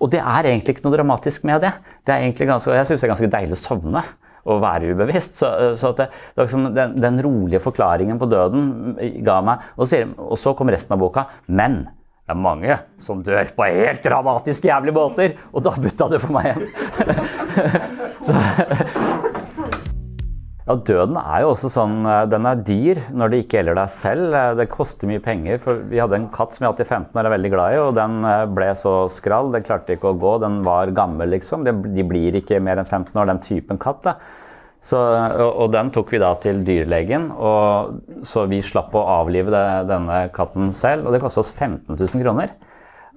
Og 0.00 0.10
det 0.12 0.20
er 0.20 0.48
egentlig 0.48 0.76
ikke 0.76 0.86
noe 0.88 0.96
dramatisk 0.96 1.44
med 1.48 1.60
det. 1.64 1.72
det 2.06 2.14
er 2.14 2.24
egentlig 2.24 2.48
ganske, 2.48 2.72
jeg 2.72 2.88
syns 2.88 3.00
det 3.00 3.08
er 3.08 3.14
ganske 3.14 3.32
deilig 3.36 3.56
å 3.58 3.64
sovne 3.64 4.04
å 4.48 4.56
være 4.60 4.94
ubevisst. 4.94 5.40
Så, 5.40 5.50
så 5.80 5.92
det, 5.96 6.08
det 6.34 6.46
liksom 6.46 6.70
den, 6.76 6.96
den, 7.00 7.20
rolige 7.24 7.60
forklaringen 7.62 8.20
på 8.20 8.28
døden 8.30 8.96
ga 9.26 9.40
meg 9.44 9.66
Og, 9.76 9.90
så, 10.40 10.54
kom 10.56 10.72
resten 10.72 10.96
av 10.96 11.02
boka. 11.02 11.26
Men 11.46 11.82
det 12.30 12.36
er 12.36 12.44
mange 12.44 12.74
som 13.02 13.24
dør 13.26 13.48
på 13.56 13.64
helt 13.66 14.04
dramatiske, 14.06 14.68
jævlige 14.70 14.94
båter. 14.94 15.32
Og 15.50 15.64
da 15.66 15.72
butta 15.74 16.06
det 16.12 16.20
for 16.22 16.30
meg 16.36 16.46
igjen. 16.46 16.70
ja, 20.68 20.74
døden 20.86 21.16
er 21.18 21.38
jo 21.42 21.48
også 21.56 21.68
sånn 21.74 22.06
eh, 22.06 22.28
Den 22.30 22.46
er 22.46 22.62
dyr 22.68 23.00
når 23.10 23.26
det 23.32 23.38
ikke 23.42 23.56
gjelder 23.58 23.74
deg 23.80 23.90
selv. 23.96 24.30
Eh, 24.30 24.54
det 24.60 24.68
koster 24.70 25.10
mye 25.10 25.18
penger. 25.24 25.58
For 25.64 25.82
vi 25.90 25.98
hadde 25.98 26.14
en 26.20 26.30
katt 26.30 26.54
som 26.54 26.68
jeg 26.68 26.72
hatt 26.76 26.84
i 26.84 26.86
15 26.86 27.18
år 27.18 27.26
er 27.26 27.34
veldig 27.34 27.50
glad 27.56 27.74
i, 27.74 27.82
og 27.82 27.98
den 27.98 28.14
eh, 28.30 28.46
ble 28.60 28.70
så 28.78 28.94
skrall. 29.10 29.50
Den 29.56 29.66
klarte 29.66 29.98
ikke 29.98 30.14
å 30.14 30.20
gå. 30.22 30.32
Den 30.44 30.62
var 30.68 30.94
gammel, 30.94 31.34
liksom. 31.34 31.66
De 31.66 32.04
blir 32.06 32.38
ikke 32.38 32.62
mer 32.62 32.78
enn 32.78 32.86
15 32.86 33.10
år, 33.18 33.26
den 33.32 33.42
typen 33.48 33.74
katt. 33.82 34.06
Da. 34.06 34.14
Så, 34.80 34.96
og, 34.96 35.50
og, 35.50 35.66
den 35.74 35.90
tok 35.92 36.14
vi 36.14 36.22
da 36.22 36.32
til 36.40 36.62
dyrlegen, 36.64 37.28
og, 37.36 38.00
så 38.24 38.46
vi 38.48 38.62
slapp 38.64 38.94
å 38.96 39.04
avlive 39.20 39.52
det, 39.52 39.64
denne 39.90 40.24
katten 40.32 40.72
selv. 40.76 41.04
Og 41.04 41.14
det 41.14 41.20
kostet 41.20 41.44
oss 41.44 41.52
15 41.52 41.98
000 41.98 42.24
kroner. 42.24 42.56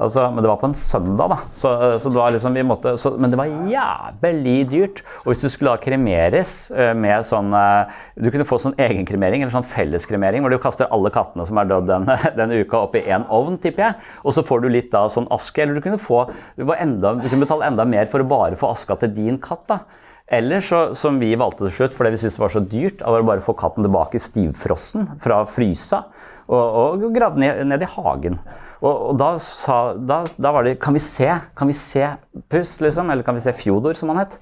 Altså, 0.02 0.24
men 0.34 0.42
det 0.42 0.50
var 0.50 0.58
på 0.58 0.68
en 0.72 0.76
søndag, 0.76 1.30
da. 1.30 1.38
Så, 1.62 1.72
så 2.02 2.10
det 2.10 2.18
var 2.18 2.34
liksom, 2.34 2.56
vi 2.58 2.64
måtte, 2.66 2.96
så, 2.98 3.12
men 3.22 3.32
det 3.32 3.38
var 3.38 3.52
jævlig 3.70 4.56
dyrt. 4.72 5.02
Og 5.22 5.32
hvis 5.32 5.44
du 5.46 5.52
skulle 5.54 5.76
da 5.76 5.84
kremeres 5.84 6.56
eh, 6.74 6.92
med 6.98 7.28
sånn 7.30 7.54
eh, 7.54 7.94
Du 8.18 8.32
kunne 8.34 8.48
få 8.50 8.58
sånn 8.62 8.76
egenkremering, 8.82 9.44
eller 9.44 9.54
sånn 9.54 9.70
felleskremering, 9.70 10.42
hvor 10.44 10.52
du 10.52 10.60
kaster 10.62 10.90
alle 10.94 11.14
kattene 11.14 11.46
som 11.48 11.62
er 11.62 11.70
dødd 11.70 11.92
den, 11.92 12.10
den 12.40 12.56
uka, 12.58 12.82
opp 12.88 12.98
i 12.98 13.06
én 13.06 13.28
ovn, 13.30 13.60
tipper 13.62 13.88
jeg. 13.88 14.14
Og 14.26 14.36
så 14.36 14.44
får 14.48 14.66
du 14.66 14.72
litt 14.74 14.90
da 14.94 15.06
sånn 15.14 15.30
aske. 15.34 15.62
Eller 15.62 15.78
du 15.78 15.86
kunne 15.86 16.02
få 16.02 16.26
du, 16.58 16.66
enda, 16.74 17.14
du 17.22 17.30
kunne 17.30 17.46
betale 17.46 17.70
enda 17.70 17.86
mer 17.88 18.10
for 18.12 18.26
å 18.26 18.32
bare 18.34 18.60
få 18.60 18.74
aska 18.74 18.98
til 19.04 19.14
din 19.16 19.38
katt. 19.44 19.68
da. 19.70 19.84
Eller 20.32 20.64
så, 20.64 20.94
som 20.96 21.20
vi 21.20 21.34
valgte 21.36 21.68
til 21.68 21.76
slutt, 21.78 21.96
fordi 21.98 22.14
vi 22.14 22.22
syntes 22.22 22.38
det 22.38 22.44
var 22.46 22.54
så 22.54 22.64
dyrt, 22.64 23.02
av 23.04 23.18
å 23.18 23.26
bare 23.28 23.44
få 23.44 23.56
katten 23.60 23.84
tilbake 23.84 24.22
stivfrossen 24.24 25.10
fra 25.24 25.44
frysa 25.52 26.06
og, 26.48 27.04
og 27.04 27.06
gravd 27.16 27.40
ned, 27.44 27.64
ned, 27.68 27.84
i 27.84 27.92
hagen. 27.96 28.40
Og, 28.84 28.92
og 28.92 29.20
da, 29.20 29.34
sa, 29.44 29.78
da, 29.96 30.24
da, 30.36 30.52
var 30.52 30.66
det 30.68 30.74
Kan 30.84 30.92
vi 30.92 31.00
se 31.00 31.30
Kan 31.56 31.70
vi 31.70 31.76
se 31.78 32.04
Puss, 32.52 32.82
liksom? 32.84 33.08
Eller 33.14 33.24
kan 33.24 33.38
vi 33.38 33.44
se 33.46 33.54
Fjodor, 33.56 33.96
som 33.96 34.12
han 34.12 34.26
het? 34.26 34.36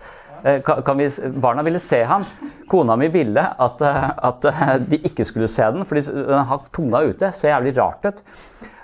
Eh, 0.43 0.61
kan, 0.65 0.81
kan 0.81 0.97
vi, 0.97 1.09
barna 1.37 1.61
ville 1.61 1.79
se 1.79 1.99
ham. 2.09 2.25
Kona 2.69 2.95
mi 2.97 3.11
ville 3.13 3.43
at, 3.65 3.81
eh, 3.85 4.07
at, 4.29 4.45
eh, 4.49 4.71
de 4.89 4.97
ikke 5.05 5.25
skulle 5.25 5.49
se 5.51 5.67
den, 5.75 5.85
for 5.85 5.99
den 6.01 6.47
har 6.49 6.63
tunga 6.73 7.03
ute. 7.05 7.29
Ser 7.37 7.53
jævlig 7.53 7.75
rart 7.77 8.05
ut. 8.05 8.23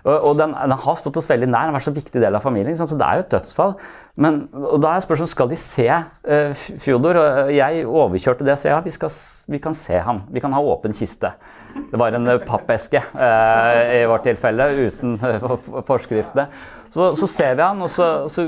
Og, 0.03 0.13
og 0.13 0.37
den, 0.37 0.53
den, 0.53 0.77
har 0.83 0.99
stått 0.99 1.17
oss 1.17 1.29
veldig 1.29 1.49
nær, 1.49 1.65
den 1.65 1.73
har 1.73 1.79
vært 1.79 1.89
så 1.89 1.95
viktig 1.95 2.21
del 2.21 2.37
av 2.37 2.45
familien. 2.45 2.77
Så 2.77 2.93
det 2.93 3.07
er 3.07 3.17
jo 3.17 3.25
et 3.25 3.33
dødsfall. 3.33 3.73
Men, 4.17 4.47
og 4.51 4.79
da 4.81 4.95
er 4.95 5.03
spørsmålet 5.05 5.29
skal 5.29 5.51
de 5.51 5.59
se 5.61 5.85
uh, 5.87 6.65
Fjodor. 6.81 7.19
Og 7.21 7.51
jeg 7.53 7.85
overkjørte 7.85 8.47
det, 8.47 8.57
så 8.57 8.71
ja, 8.71 8.79
vi, 8.81 8.93
skal, 8.95 9.13
vi 9.47 9.61
kan 9.61 9.77
se 9.77 10.01
ham. 10.01 10.23
Vi 10.33 10.41
kan 10.43 10.55
ha 10.57 10.63
åpen 10.63 10.95
kiste. 10.97 11.35
Det 11.77 11.99
var 12.01 12.15
en 12.17 12.31
pappeske 12.47 13.03
uh, 13.13 13.81
i 13.93 14.01
vårt 14.09 14.25
tilfelle, 14.25 14.71
uten 14.87 15.19
uh, 15.21 15.81
forskriftene. 15.85 16.47
Så, 16.93 17.09
så, 17.19 17.27
ser 17.29 17.57
vi 17.57 17.65
han, 17.65 17.81
og 17.83 17.91
så, 17.91 18.07
så, 18.31 18.45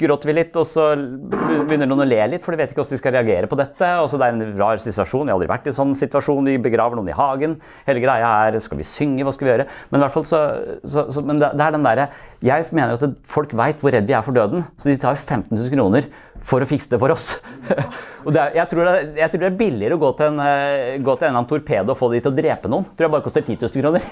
gråter 0.00 0.30
vi 0.30 0.34
litt, 0.36 0.56
og 0.58 0.66
så 0.68 0.88
begynner 0.96 1.88
noen 1.88 2.04
å 2.04 2.08
le 2.08 2.20
litt, 2.34 2.44
for 2.44 2.54
de 2.54 2.60
vet 2.62 2.72
ikke 2.72 2.82
hvordan 2.82 2.96
de 2.96 3.00
skal 3.00 3.16
reagere 3.16 3.50
på 3.50 3.58
dette. 3.60 3.92
og 4.02 4.10
så 4.10 4.20
Det 4.20 4.28
er 4.28 4.36
en 4.36 4.58
rar 4.60 4.82
situasjon. 4.82 5.28
Jeg 5.28 5.32
har 5.32 5.38
aldri 5.38 5.52
vært 5.52 5.68
i 5.68 5.72
en 5.72 5.78
sånn 5.78 5.94
situasjon. 5.98 6.50
Vi 6.50 6.58
begraver 6.66 6.98
noen 6.98 7.12
i 7.12 7.16
hagen. 7.16 7.58
Hele 7.86 8.02
greia 8.04 8.32
er 8.48 8.58
skal 8.62 8.80
vi 8.80 8.88
synge, 8.88 9.26
hva 9.26 9.34
skal 9.36 9.48
vi 9.48 9.54
gjøre? 9.54 9.68
Men 9.94 10.06
så, 10.12 10.42
men 11.22 11.40
det, 11.40 11.52
det, 11.54 11.64
er 11.64 11.76
den 11.76 11.86
der, 11.86 12.04
Jeg 12.42 12.66
mener 12.74 12.98
at 12.98 13.18
folk 13.30 13.54
veit 13.54 13.80
hvor 13.80 13.94
redd 13.94 14.08
vi 14.08 14.16
er 14.18 14.26
for 14.26 14.34
døden, 14.34 14.66
så 14.82 14.90
de 14.90 14.98
tar 15.00 15.16
15 15.16 15.54
000 15.54 15.70
kroner 15.72 16.10
for 16.46 16.62
å 16.62 16.68
fikse 16.68 16.90
det 16.92 17.00
for 17.02 17.14
oss. 17.14 17.28
er, 17.70 18.56
jeg, 18.56 18.66
tror 18.70 18.88
det, 18.88 18.96
jeg, 19.18 19.30
tror 19.32 19.44
det, 19.44 19.48
er 19.48 19.58
billigere 19.58 19.96
å 19.96 20.02
gå 20.02 20.10
til 20.18 20.32
en, 20.32 20.42
uh, 20.42 20.98
gå 20.98 21.14
til 21.16 21.26
en 21.26 21.30
eller 21.30 21.38
annen 21.38 21.50
torpedo 21.50 21.94
og 21.94 22.00
få 22.00 22.10
de 22.12 22.22
til 22.22 22.32
å 22.32 22.36
drepe 22.36 22.70
noen. 22.72 22.88
Tror 22.96 23.08
jeg 23.08 23.14
bare 23.14 23.26
koster 23.26 23.46
10 23.46 23.62
000 23.62 23.82
kroner. 23.82 24.02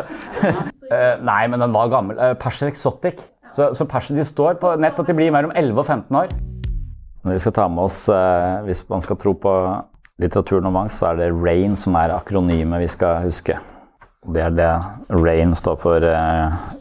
uh, 0.90 1.14
nei, 1.30 1.42
men 1.52 1.62
den 1.62 1.76
var 1.76 1.92
gammel. 1.92 2.20
Uh, 2.20 2.32
Perser 2.40 2.72
Exotic. 2.72 3.22
Så, 3.56 3.70
så 3.78 3.86
Perser 3.88 4.18
de 4.18 4.26
står 4.26 4.58
på 4.62 4.74
nett 4.82 4.98
at 5.00 5.08
de 5.08 5.16
blir 5.16 5.32
mellom 5.34 5.54
11 5.56 5.82
og 5.82 5.86
15 5.86 6.20
år. 6.22 6.34
Når 7.26 7.38
vi 7.38 7.42
skal 7.42 7.54
ta 7.56 7.64
med 7.66 7.88
oss, 7.88 8.04
Hvis 8.68 8.84
man 8.86 9.00
skal 9.02 9.16
tro 9.18 9.32
på 9.34 9.52
litteraturen 10.22 10.68
om 10.68 10.76
angst, 10.78 11.00
så 11.00 11.08
er 11.10 11.18
det 11.18 11.32
RAIN 11.34 11.74
som 11.74 11.96
er 11.98 12.14
akronymet 12.14 12.84
vi 12.84 12.90
skal 12.92 13.24
huske. 13.24 13.56
Det 14.30 14.44
er 14.44 14.54
det 14.54 14.68
RAIN 15.10 15.54
står 15.58 15.80
for. 15.82 16.06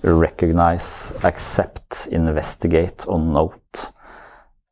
Recognize, 0.05 1.15
Accept, 1.25 2.05
Investigate 2.13 3.09
og 3.09 3.25
Note. 3.25 3.64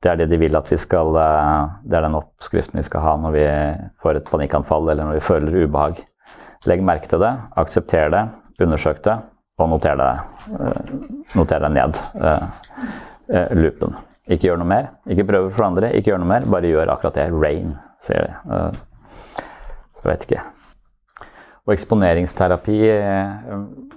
Det 0.03 0.11
er 0.11 0.19
det 0.19 0.29
de 0.33 0.39
vil 0.41 0.57
at 0.59 0.67
vi 0.67 0.77
skal 0.79 1.15
eh, 1.15 1.75
Det 1.87 1.95
er 1.95 2.05
den 2.05 2.17
oppskriften 2.19 2.79
vi 2.81 2.85
skal 2.85 3.05
ha 3.05 3.13
når 3.23 3.35
vi 3.35 3.45
får 4.03 4.19
et 4.19 4.31
panikkanfall 4.31 4.89
eller 4.91 5.07
når 5.07 5.19
vi 5.19 5.27
føler 5.29 5.63
ubehag. 5.63 6.01
Legg 6.67 6.83
merke 6.83 7.09
til 7.11 7.23
det, 7.23 7.31
aksepter 7.59 8.11
det, 8.11 8.23
undersøk 8.63 9.01
det, 9.03 9.17
og 9.59 9.69
noter 9.71 9.99
det, 9.99 10.09
eh, 10.59 10.93
noter 11.35 11.63
det 11.63 11.71
ned. 11.75 11.99
Uh, 12.19 13.51
loopen. 13.55 13.95
Ikke 14.31 14.49
gjør 14.49 14.59
noe 14.59 14.67
mer. 14.67 14.89
Ikke 15.11 15.25
prøv 15.27 15.49
for 15.55 15.65
andre, 15.65 15.91
ikke 15.95 16.11
gjør 16.11 16.21
noe 16.23 16.31
mer. 16.31 16.47
Bare 16.51 16.71
gjør 16.71 16.91
akkurat 16.91 17.15
det. 17.19 17.27
Rain, 17.31 17.73
sier 18.03 18.27
de. 18.27 18.59
Så 19.99 20.07
vet 20.07 20.25
ikke. 20.27 20.43
Og 21.63 21.73
eksponeringsterapi 21.75 22.77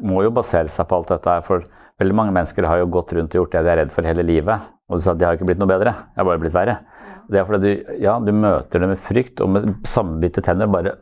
må 0.07 0.23
jo 0.23 0.35
basere 0.35 0.71
seg 0.71 0.87
på 0.87 0.99
alt 0.99 1.11
dette 1.15 1.35
her. 1.35 1.47
For 1.47 1.67
veldig 2.01 2.17
mange 2.17 2.35
mennesker 2.37 2.69
har 2.69 2.83
jo 2.83 2.91
gått 2.93 3.15
rundt 3.17 3.35
og 3.35 3.43
gjort 3.43 3.57
det 3.57 3.65
de 3.65 3.73
er 3.73 3.81
redd 3.83 3.95
for 3.95 4.09
hele 4.09 4.25
livet. 4.27 4.69
Og 4.87 4.99
du 4.99 5.05
sa 5.05 5.15
at 5.15 5.21
de 5.21 5.27
har 5.27 5.37
ikke 5.39 5.49
blitt 5.49 5.61
noe 5.61 5.71
bedre, 5.71 5.95
jeg 6.15 6.21
har 6.21 6.29
bare 6.29 6.43
blitt 6.43 6.57
verre. 6.57 6.79
Det 7.27 7.41
er 7.41 7.47
fordi 7.49 7.73
du, 7.75 7.93
ja, 8.05 8.17
du 8.23 8.31
møter 8.37 8.83
det 8.83 8.91
med 8.93 9.03
frykt 9.03 9.43
og 9.43 9.51
med 9.51 9.71
sammenbitte 9.89 10.45
tenner. 10.47 10.71
Bare 10.71 10.95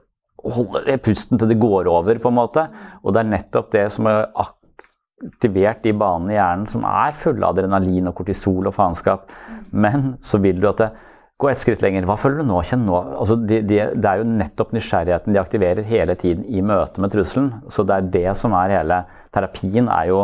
holder 0.45 1.01
pusten 1.05 1.41
til 1.41 1.51
det 1.51 1.61
går 1.61 1.89
over, 1.91 2.21
på 2.21 2.31
en 2.31 2.39
måte. 2.39 2.67
Og 3.03 3.13
det 3.13 3.23
er 3.23 3.33
nettopp 3.33 3.73
det 3.75 3.87
som 3.93 4.09
er 4.09 4.23
aktivert 4.41 5.83
de 5.85 5.93
banene 6.01 6.33
i 6.33 6.39
hjernen 6.39 6.69
som 6.71 6.87
er 6.89 7.17
fulle 7.21 7.45
av 7.45 7.59
adrenalin 7.59 8.09
og 8.09 8.17
kortisol 8.21 8.71
og 8.71 8.77
faenskap. 8.77 9.29
Men 9.75 10.15
så 10.25 10.41
vil 10.41 10.63
du 10.63 10.71
at 10.71 10.87
det 10.87 10.95
Gå 11.43 11.49
et 11.51 11.59
skritt 11.59 11.81
lenger. 11.83 12.05
Hva 12.07 12.15
føler 12.15 12.45
du 12.45 12.47
nå? 12.47 12.61
Kjenn 12.63 12.85
nå. 12.87 12.95
Altså, 13.19 13.35
de, 13.35 13.57
de, 13.67 13.81
det 13.99 14.07
er 14.07 14.21
jo 14.21 14.27
nettopp 14.39 14.71
nysgjerrigheten 14.73 15.35
de 15.35 15.41
aktiverer 15.41 15.89
hele 15.89 16.15
tiden 16.15 16.45
i 16.47 16.63
møte 16.63 17.03
med 17.03 17.11
trusselen. 17.11 17.49
Så 17.75 17.83
det 17.83 17.97
er 17.97 18.13
det 18.15 18.37
som 18.39 18.55
er 18.55 18.77
hele 18.77 19.01
Terapien 19.35 19.89
er 19.91 20.13
jo 20.13 20.21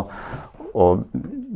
å 0.74 0.86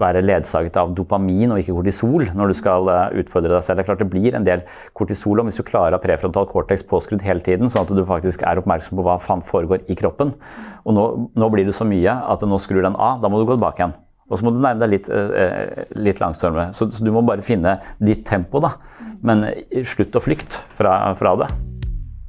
være 0.00 0.24
ledsaget 0.24 0.76
av 0.80 0.92
dopamin 0.96 1.52
og 1.54 1.60
ikke 1.60 1.76
kortisol 1.76 2.26
når 2.34 2.50
du 2.50 2.56
skal 2.58 2.88
eh, 2.90 3.18
utfordre 3.22 3.52
deg 3.52 3.64
selv. 3.66 3.78
Det 3.78 3.84
er 3.84 3.88
klart 3.90 4.02
det 4.02 4.10
blir 4.12 4.36
en 4.36 4.46
del 4.46 4.64
kortisol 4.98 5.42
om 5.42 5.50
hvis 5.50 5.60
du 5.60 5.64
klarer 5.66 5.94
å 5.94 5.98
ha 5.98 6.02
prefrontal 6.02 6.48
cortex 6.50 6.86
påskrudd 6.90 7.24
hele 7.24 7.44
tiden, 7.46 7.70
sånn 7.70 7.86
at 7.86 7.92
du 7.94 8.04
faktisk 8.08 8.42
er 8.46 8.60
oppmerksom 8.60 8.98
på 8.98 9.06
hva 9.06 9.18
faen 9.22 9.44
foregår 9.46 9.84
i 9.90 9.98
kroppen. 9.98 10.34
Og 10.84 10.96
nå, 10.96 11.04
nå, 11.34 11.50
blir 11.52 11.68
det 11.68 11.76
så 11.76 11.86
mye 11.88 12.16
at 12.34 12.42
nå 12.44 12.58
skrur 12.62 12.84
den 12.84 12.98
av. 12.98 13.22
Da 13.22 13.30
må 13.30 13.40
du 13.40 13.46
gå 13.48 13.56
tilbake 13.56 13.82
igjen. 13.82 13.94
Og 14.30 14.40
så 14.40 14.46
må 14.46 14.54
du 14.54 14.62
nærme 14.62 14.80
deg 14.80 14.94
litt, 14.96 15.10
eh, 15.12 15.84
litt 16.00 16.22
langstormere. 16.22 16.72
Så, 16.78 16.88
så, 16.92 17.04
du 17.04 17.12
må 17.14 17.22
bare 17.26 17.44
finne 17.44 17.78
ditt 18.02 18.24
tempo, 18.28 18.62
da. 18.64 18.74
Men 19.24 19.46
slutt 19.88 20.16
å 20.16 20.24
flykte 20.24 20.60
fra, 20.78 20.96
fra 21.20 21.36
det. 21.44 21.52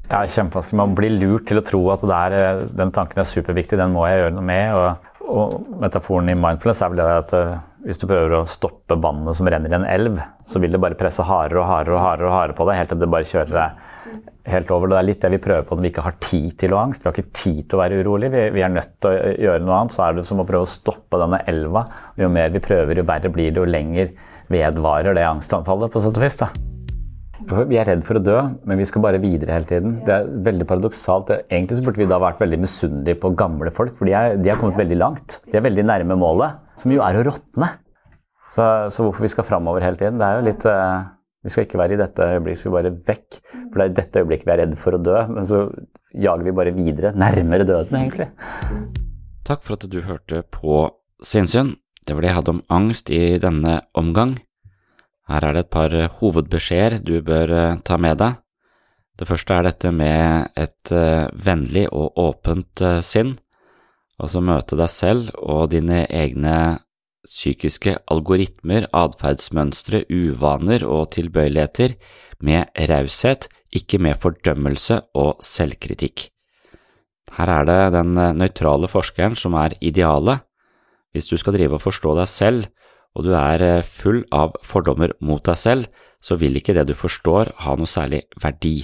Ja, 0.05 0.21
kjempevanskelig. 0.29 0.77
Man 0.77 0.93
blir 0.97 1.15
lurt 1.17 1.47
til 1.49 1.57
å 1.57 1.65
tro 1.65 1.81
at 1.95 2.03
er, 2.05 2.37
eh, 2.37 2.63
den 2.77 2.93
tanken 2.93 3.23
er 3.23 3.29
superviktig, 3.29 3.79
den 3.79 3.95
må 3.95 4.05
jeg 4.05 4.21
gjøre 4.21 4.35
noe 4.37 4.45
med. 4.45 4.73
og 4.73 5.11
og 5.31 5.79
metaforen 5.81 6.29
i 6.31 6.37
mindfulness 6.37 6.83
er 6.83 6.91
vel 6.93 7.01
det 7.01 7.07
at 7.15 7.33
uh, 7.35 7.57
hvis 7.85 7.99
du 8.01 8.07
prøver 8.09 8.33
å 8.37 8.45
stoppe 8.49 8.97
vannet 9.01 9.37
som 9.37 9.49
renner 9.49 9.71
i 9.71 9.77
en 9.77 9.87
elv, 9.87 10.19
så 10.49 10.61
vil 10.61 10.73
det 10.73 10.81
bare 10.81 10.97
presse 10.99 11.25
hardere 11.25 11.61
og 11.61 11.69
hardere 11.69 11.97
og 11.97 12.03
hardere, 12.03 12.29
og 12.29 12.35
hardere 12.35 12.57
på 12.57 12.67
deg 12.69 12.79
helt 12.81 12.93
til 12.93 13.01
det 13.03 13.11
bare 13.13 13.29
kjører 13.29 13.53
deg 13.55 13.83
helt 14.53 14.71
over. 14.73 14.91
Det 14.91 14.99
er 14.99 15.07
litt 15.09 15.23
det 15.23 15.33
vi 15.35 15.41
prøver 15.45 15.65
på 15.67 15.77
når 15.77 15.85
vi 15.85 15.91
ikke 15.93 16.05
har 16.05 16.19
tid 16.25 16.51
til 16.61 16.75
å 16.75 16.79
ha 16.79 16.85
angst. 16.89 17.03
Vi 17.03 17.09
har 17.09 17.17
ikke 17.17 17.39
tid 17.41 17.63
til 17.63 17.77
å 17.77 17.81
være 17.83 18.01
urolig. 18.01 18.31
Vi, 18.33 18.45
vi, 18.57 18.65
er 18.65 18.73
nødt 18.73 18.93
til 19.01 19.11
å 19.11 19.33
gjøre 19.47 19.65
noe 19.65 19.79
annet. 19.79 19.97
Så 19.97 20.05
er 20.05 20.19
det 20.19 20.27
som 20.29 20.41
å 20.41 20.47
prøve 20.49 20.67
å 20.67 20.75
stoppe 20.75 21.21
denne 21.21 21.41
elva. 21.49 21.87
Jo 22.21 22.29
mer 22.33 22.53
vi 22.53 22.63
prøver, 22.65 23.01
jo 23.01 23.09
verre 23.09 23.33
blir 23.33 23.51
det, 23.51 23.61
jo 23.61 23.69
lenger 23.69 24.13
vedvarer 24.53 25.17
det 25.17 25.25
angstanfallet, 25.25 25.93
på 25.93 26.05
sett 26.05 26.21
og 26.21 26.25
vis. 26.25 26.41
Vi 27.43 27.75
er 27.75 27.87
redd 27.89 28.03
for 28.07 28.15
å 28.15 28.23
dø, 28.23 28.35
men 28.63 28.79
vi 28.79 28.85
skal 28.87 29.03
bare 29.03 29.19
videre 29.19 29.57
hele 29.57 29.67
tiden. 29.67 29.97
Det 30.07 30.13
er 30.13 30.29
veldig 30.45 30.67
paradoksalt. 30.69 31.33
Egentlig 31.49 31.79
så 31.79 31.83
burde 31.83 31.99
vi 31.99 32.07
da 32.07 32.19
vært 32.23 32.39
veldig 32.39 32.61
misunnelige 32.63 33.19
på 33.19 33.33
gamle 33.35 33.73
folk, 33.75 33.97
for 33.99 34.07
de, 34.07 34.13
er, 34.15 34.37
de 34.39 34.51
har 34.51 34.61
kommet 34.61 34.79
veldig 34.79 34.99
langt. 35.01 35.41
De 35.49 35.59
er 35.59 35.65
veldig 35.65 35.83
nærme 35.89 36.17
målet, 36.19 36.61
som 36.79 36.93
jo 36.95 37.03
er 37.03 37.19
å 37.19 37.25
råtne. 37.27 37.73
Så, 38.55 38.63
så, 38.95 39.03
hvorfor 39.03 39.25
vi 39.25 39.33
skal 39.33 39.47
framover 39.49 39.83
hele 39.83 39.99
tiden, 39.99 40.21
det 40.21 40.29
er 40.29 40.37
jo 40.37 40.45
litt 40.45 40.65
uh, 40.69 41.11
Vi 41.43 41.51
skal 41.51 41.65
ikke 41.65 41.79
være 41.81 41.97
i 41.97 41.99
dette 41.99 42.29
øyeblikket, 42.29 42.55
vi 42.55 42.61
skal 42.61 42.75
bare 42.77 42.93
vekk. 43.09 43.39
For 43.51 43.75
det 43.75 43.83
er 43.83 43.91
i 43.91 43.97
dette 43.99 44.23
øyeblikket 44.23 44.47
vi 44.47 44.55
er 44.55 44.61
redd 44.63 44.77
for 44.79 44.95
å 44.95 45.01
dø, 45.03 45.17
men 45.35 45.49
så 45.49 45.65
jager 46.15 46.47
vi 46.47 46.55
bare 46.55 46.75
videre, 46.77 47.11
nærmere 47.19 47.67
døden, 47.67 47.99
egentlig. 47.99 48.29
Takk 49.45 49.61
for 49.61 49.75
at 49.75 49.89
du 49.91 49.99
hørte 50.07 50.45
på 50.55 50.85
Sinnsyn. 51.21 51.75
Det 52.05 52.15
var 52.15 52.23
det 52.23 52.31
jeg 52.31 52.39
hadde 52.39 52.55
om 52.55 52.65
angst 52.71 53.11
i 53.13 53.23
denne 53.41 53.81
omgang. 53.97 54.37
Her 55.25 55.47
er 55.47 55.55
det 55.55 55.65
et 55.65 55.73
par 55.73 55.93
eh, 55.93 56.11
hovedbeskjeder 56.19 56.99
du 57.05 57.17
bør 57.25 57.53
eh, 57.53 57.79
ta 57.85 57.97
med 57.97 58.19
deg. 58.21 58.37
Det 59.15 59.27
første 59.29 59.55
er 59.55 59.65
dette 59.65 59.91
med 59.95 60.51
et 60.59 60.91
eh, 60.93 61.25
vennlig 61.33 61.87
og 61.89 62.19
åpent 62.21 62.83
sinn, 63.05 63.33
altså 64.21 64.43
møte 64.43 64.77
deg 64.77 64.91
selv 64.91 65.31
og 65.41 65.71
dine 65.73 66.03
egne 66.05 66.57
psykiske 67.25 67.95
algoritmer, 68.13 68.85
atferdsmønstre, 68.93 70.03
uvaner 70.13 70.85
og 70.85 71.09
tilbøyeligheter 71.15 71.95
med 72.45 72.69
raushet, 72.91 73.47
ikke 73.73 73.97
med 73.97 74.19
fordømmelse 74.21 74.99
og 75.17 75.41
selvkritikk. 75.43 76.27
Her 77.35 77.49
er 77.49 77.65
det 77.65 77.79
den 77.95 78.13
nøytrale 78.37 78.87
forskeren 78.87 79.33
som 79.35 79.57
er 79.57 79.73
idealet. 79.81 80.45
Hvis 81.15 81.31
du 81.31 81.39
skal 81.41 81.55
drive 81.57 81.79
og 81.79 81.81
forstå 81.81 82.13
deg 82.19 82.29
selv, 82.29 82.69
og 83.15 83.25
du 83.27 83.31
er 83.37 83.63
eh, 83.63 83.85
full 83.85 84.23
av 84.35 84.55
fordommer 84.63 85.15
mot 85.23 85.43
deg 85.45 85.57
selv, 85.59 85.87
så 86.21 86.37
vil 86.41 86.57
ikke 86.59 86.75
det 86.75 86.87
du 86.89 86.95
forstår 86.97 87.53
ha 87.63 87.75
noe 87.77 87.89
særlig 87.89 88.25
verdi. 88.41 88.81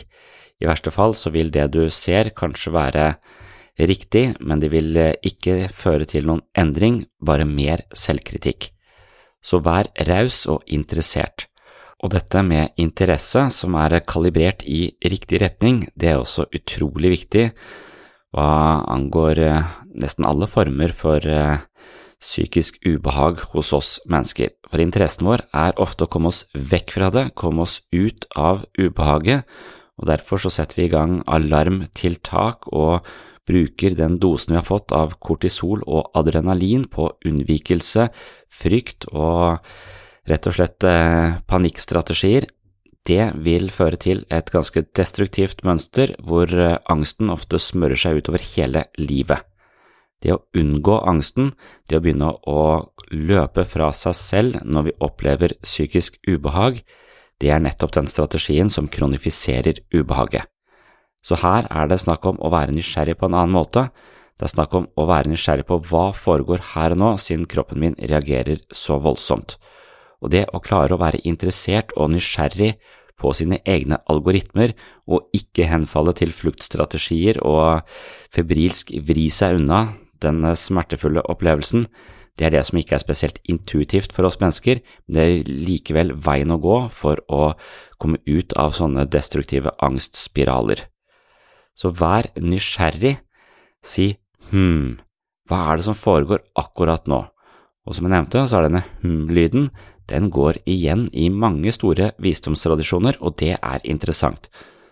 I 0.61 0.69
verste 0.69 0.93
fall 0.93 1.15
så 1.17 1.31
vil 1.33 1.51
det 1.53 1.71
du 1.73 1.83
ser 1.89 2.31
kanskje 2.37 2.73
være 2.75 3.05
riktig, 3.81 4.35
men 4.39 4.61
det 4.61 4.71
vil 4.73 4.95
eh, 4.97 5.15
ikke 5.25 5.67
føre 5.73 6.07
til 6.09 6.27
noen 6.29 6.43
endring, 6.57 7.03
bare 7.19 7.47
mer 7.47 7.85
selvkritikk. 7.97 8.71
Så 9.41 9.61
vær 9.65 9.89
raus 10.07 10.45
og 10.51 10.61
interessert. 10.69 11.47
Og 12.01 12.13
dette 12.13 12.41
med 12.45 12.77
interesse 12.81 13.47
som 13.53 13.75
er 13.77 13.99
kalibrert 14.05 14.63
i 14.65 14.87
riktig 15.05 15.41
retning, 15.41 15.83
det 15.95 16.13
er 16.13 16.21
også 16.21 16.47
utrolig 16.49 17.15
viktig 17.17 17.49
hva 18.31 18.47
angår 18.87 19.41
eh, 19.43 19.71
nesten 20.01 20.25
alle 20.29 20.47
former 20.47 20.93
for 20.95 21.25
psykisk 22.21 22.77
ubehag 22.85 23.41
hos 23.51 23.71
oss 23.73 23.91
mennesker, 24.09 24.53
for 24.69 24.83
interessen 24.83 25.27
vår 25.27 25.45
er 25.57 25.77
ofte 25.81 26.05
å 26.05 26.11
komme 26.11 26.29
oss 26.31 26.45
vekk 26.53 26.95
fra 26.95 27.09
det, 27.13 27.25
komme 27.35 27.65
oss 27.65 27.79
ut 27.91 28.27
av 28.37 28.65
ubehaget, 28.77 29.47
og 29.97 30.07
derfor 30.09 30.41
så 30.41 30.51
setter 30.53 30.79
vi 30.79 30.87
i 30.87 30.93
gang 30.93 31.19
alarmtiltak 31.29 32.69
og 32.73 33.05
bruker 33.49 33.97
den 33.97 34.19
dosen 34.21 34.53
vi 34.53 34.59
har 34.61 34.67
fått 34.67 34.93
av 34.95 35.17
kortisol 35.19 35.83
og 35.85 36.13
adrenalin 36.17 36.85
på 36.89 37.09
unnvikelse, 37.27 38.07
frykt 38.49 39.09
og 39.11 39.61
rett 40.29 40.47
og 40.47 40.57
slett 40.57 40.85
eh, 40.87 41.37
panikkstrategier, 41.49 42.47
det 43.09 43.31
vil 43.41 43.71
føre 43.73 43.97
til 43.97 44.25
et 44.29 44.51
ganske 44.53 44.83
destruktivt 44.97 45.63
mønster 45.65 46.13
hvor 46.21 46.51
eh, 46.53 46.77
angsten 46.91 47.33
ofte 47.33 47.59
smører 47.61 47.97
seg 47.97 48.21
utover 48.21 48.45
hele 48.53 48.85
livet. 49.01 49.50
Det 50.21 50.33
å 50.35 50.41
unngå 50.57 50.99
angsten, 51.09 51.51
det 51.89 51.97
å 51.97 52.03
begynne 52.03 52.29
å 52.47 52.61
løpe 53.11 53.65
fra 53.65 53.89
seg 53.97 54.15
selv 54.17 54.61
når 54.63 54.87
vi 54.87 54.97
opplever 55.01 55.55
psykisk 55.63 56.19
ubehag, 56.27 56.81
det 57.41 57.49
er 57.49 57.63
nettopp 57.63 57.95
den 57.97 58.09
strategien 58.09 58.69
som 58.69 58.89
kronifiserer 58.91 59.81
ubehaget. 59.93 60.45
Så 61.25 61.37
her 61.41 61.67
er 61.69 61.89
det 61.89 62.01
snakk 62.01 62.25
om 62.29 62.39
å 62.41 62.51
være 62.53 62.73
nysgjerrig 62.73 63.17
på 63.17 63.29
en 63.29 63.37
annen 63.37 63.55
måte, 63.57 63.89
det 64.37 64.47
er 64.47 64.55
snakk 64.55 64.73
om 64.73 64.87
å 64.97 65.05
være 65.05 65.29
nysgjerrig 65.29 65.67
på 65.69 65.77
hva 65.89 66.07
foregår 66.17 66.63
her 66.71 66.95
og 66.95 67.01
nå, 67.01 67.09
siden 67.21 67.45
kroppen 67.49 67.81
min 67.81 67.97
reagerer 67.99 68.63
så 68.73 68.97
voldsomt. 68.97 69.57
Og 70.21 70.31
det 70.33 70.47
å 70.49 70.61
klare 70.61 70.95
å 70.95 71.01
være 71.01 71.21
interessert 71.29 71.93
og 71.93 72.09
nysgjerrig 72.13 72.71
på 73.21 73.33
sine 73.37 73.59
egne 73.69 73.99
algoritmer 74.09 74.73
og 75.05 75.29
ikke 75.37 75.67
henfalle 75.69 76.13
til 76.17 76.33
fluktstrategier 76.33 77.37
og 77.45 77.85
febrilsk 78.33 78.95
vri 79.05 79.27
seg 79.33 79.59
unna 79.59 79.83
den 80.23 80.45
smertefulle 80.57 81.23
opplevelsen, 81.29 81.87
det 82.39 82.47
er 82.47 82.53
det 82.55 82.63
som 82.67 82.79
ikke 82.79 82.95
er 82.95 83.03
spesielt 83.03 83.41
intuitivt 83.51 84.13
for 84.15 84.27
oss 84.27 84.39
mennesker, 84.41 84.79
men 85.07 85.17
det 85.17 85.23
er 85.23 85.51
likevel 85.67 86.13
veien 86.15 86.53
å 86.53 86.59
gå 86.63 86.77
for 86.93 87.19
å 87.27 87.51
komme 88.01 88.21
ut 88.25 88.55
av 88.59 88.75
sånne 88.77 89.05
destruktive 89.11 89.73
angstspiraler. 89.83 90.85
Så 91.75 91.91
vær 91.95 92.29
nysgjerrig, 92.39 93.17
si 93.83 94.13
hm, 94.51 94.99
hva 95.49 95.61
er 95.67 95.79
det 95.79 95.87
som 95.89 95.97
foregår 95.97 96.43
akkurat 96.59 97.07
nå? 97.11 97.23
Og 97.87 97.97
som 97.97 98.05
jeg 98.05 98.13
nevnte, 98.13 98.45
så 98.47 98.59
er 98.59 98.67
denne 98.69 98.85
hm-lyden, 99.01 99.71
den 100.11 100.29
går 100.33 100.61
igjen 100.69 101.07
i 101.13 101.29
mange 101.29 101.71
store 101.75 102.11
visdomstradisjoner, 102.21 103.17
og 103.19 103.37
det 103.41 103.55
er 103.57 103.87
interessant. 103.87 104.49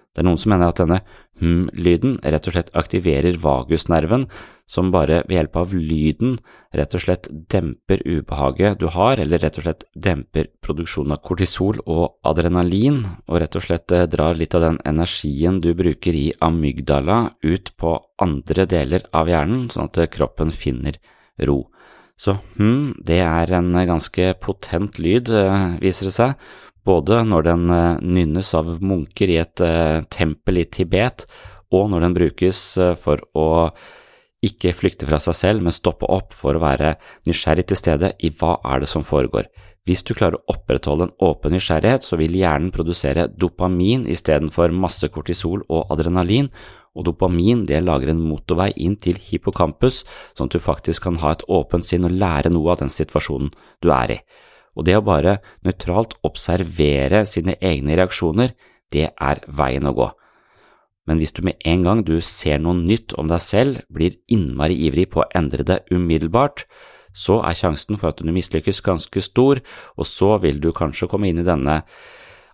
Det 0.09 0.23
er 0.23 0.25
noen 0.25 0.39
som 0.41 0.49
mener 0.51 0.71
at 0.71 0.79
denne 0.81 1.01
hm-lyden 1.39 2.15
rett 2.25 2.47
og 2.49 2.55
slett 2.55 2.71
aktiverer 2.77 3.37
vagusnerven, 3.39 4.25
som 4.69 4.89
bare 4.93 5.21
ved 5.27 5.35
hjelp 5.37 5.59
av 5.61 5.75
lyden 5.77 6.35
rett 6.75 6.95
og 6.97 7.03
slett 7.03 7.29
demper 7.29 8.01
ubehaget 8.05 8.81
du 8.81 8.87
har, 8.93 9.21
eller 9.21 9.41
rett 9.41 9.59
og 9.61 9.67
slett 9.67 9.85
demper 9.93 10.49
produksjonen 10.65 11.13
av 11.15 11.21
kortisol 11.25 11.81
og 11.85 12.17
adrenalin, 12.27 13.03
og 13.29 13.41
rett 13.43 13.57
og 13.57 13.65
slett 13.65 13.93
eh, 13.95 14.07
drar 14.09 14.37
litt 14.37 14.57
av 14.57 14.65
den 14.65 14.81
energien 14.89 15.61
du 15.61 15.71
bruker 15.77 16.17
i 16.17 16.27
amygdala 16.45 17.21
ut 17.45 17.73
på 17.77 17.95
andre 18.25 18.65
deler 18.69 19.05
av 19.13 19.29
hjernen, 19.29 19.69
sånn 19.69 19.89
at 19.91 20.01
kroppen 20.13 20.53
finner 20.53 20.97
ro. 21.45 21.61
Så 22.19 22.35
hm, 22.57 22.97
det 23.05 23.21
er 23.23 23.53
en 23.55 23.71
ganske 23.71 24.33
potent 24.43 24.99
lyd, 24.99 25.29
eh, 25.31 25.77
viser 25.79 26.09
det 26.09 26.17
seg, 26.17 26.49
både 26.89 27.21
når 27.27 27.47
den 27.47 27.69
eh, 27.73 28.01
nynnes 28.17 28.51
av 28.57 28.75
munker 28.81 29.29
i 29.29 29.39
et 29.41 29.63
eh, 29.65 30.01
tempel 30.11 30.63
i 30.63 30.67
Tibet, 30.71 31.25
og 31.75 31.89
når 31.91 32.05
den 32.05 32.17
brukes 32.17 32.61
eh, 32.81 32.95
for 32.97 33.21
å 33.37 33.47
ikke 34.45 34.71
flykte 34.71 35.07
fra 35.09 35.19
seg 35.21 35.35
selv, 35.35 35.65
men 35.65 35.75
stoppe 35.75 36.07
opp 36.07 36.33
for 36.35 36.55
å 36.55 36.63
være 36.63 36.93
nysgjerrig 37.27 37.67
til 37.69 37.79
stede 37.79 38.13
i 38.23 38.31
hva 38.39 38.55
er 38.71 38.81
det 38.83 38.89
som 38.89 39.03
foregår. 39.03 39.49
Hvis 39.87 40.03
du 40.07 40.13
klarer 40.13 40.37
å 40.37 40.53
opprettholde 40.53 41.09
en 41.09 41.15
åpen 41.25 41.53
nysgjerrighet, 41.55 42.05
så 42.05 42.19
vil 42.19 42.37
hjernen 42.39 42.71
produsere 42.71 43.27
dopamin 43.27 44.05
istedenfor 44.07 44.71
masse 44.75 45.09
kortisol 45.11 45.65
og 45.67 45.91
adrenalin, 45.91 46.47
og 46.95 47.05
dopamin 47.09 47.65
det 47.67 47.83
lager 47.83 48.13
en 48.13 48.21
motorvei 48.23 48.71
inn 48.85 48.95
til 49.01 49.19
hippocampus, 49.29 50.03
sånn 50.37 50.49
at 50.49 50.55
du 50.55 50.63
faktisk 50.63 51.05
kan 51.07 51.19
ha 51.23 51.35
et 51.35 51.45
åpent 51.51 51.85
sinn 51.85 52.07
og 52.07 52.15
lære 52.15 52.51
noe 52.53 52.73
av 52.73 52.83
den 52.83 52.93
situasjonen 52.93 53.51
du 53.83 53.91
er 53.93 54.15
i 54.15 54.23
og 54.79 54.87
det 54.87 54.95
å 54.97 55.05
bare 55.05 55.39
nøytralt 55.67 56.15
observere 56.27 57.25
sine 57.27 57.57
egne 57.59 57.97
reaksjoner, 57.99 58.55
det 58.93 59.11
er 59.11 59.43
veien 59.45 59.89
å 59.89 59.95
gå. 59.95 60.07
Men 61.09 61.19
hvis 61.19 61.33
du 61.35 61.41
med 61.45 61.57
en 61.67 61.83
gang 61.85 62.03
du 62.05 62.19
ser 62.21 62.61
noe 62.61 62.77
nytt 62.77 63.15
om 63.17 63.29
deg 63.31 63.41
selv, 63.41 63.81
blir 63.89 64.17
innmari 64.31 64.77
ivrig 64.87 65.09
på 65.13 65.23
å 65.23 65.29
endre 65.35 65.65
det 65.65 65.81
umiddelbart, 65.89 66.67
så 67.13 67.39
er 67.41 67.57
sjansen 67.57 67.97
for 67.97 68.11
at 68.11 68.21
du 68.21 68.29
mislykkes 68.31 68.83
ganske 68.85 69.23
stor, 69.25 69.61
og 69.97 70.07
så 70.07 70.35
vil 70.43 70.61
du 70.61 70.69
kanskje 70.75 71.09
komme 71.09 71.31
inn 71.31 71.41
i 71.41 71.47
denne 71.47 71.81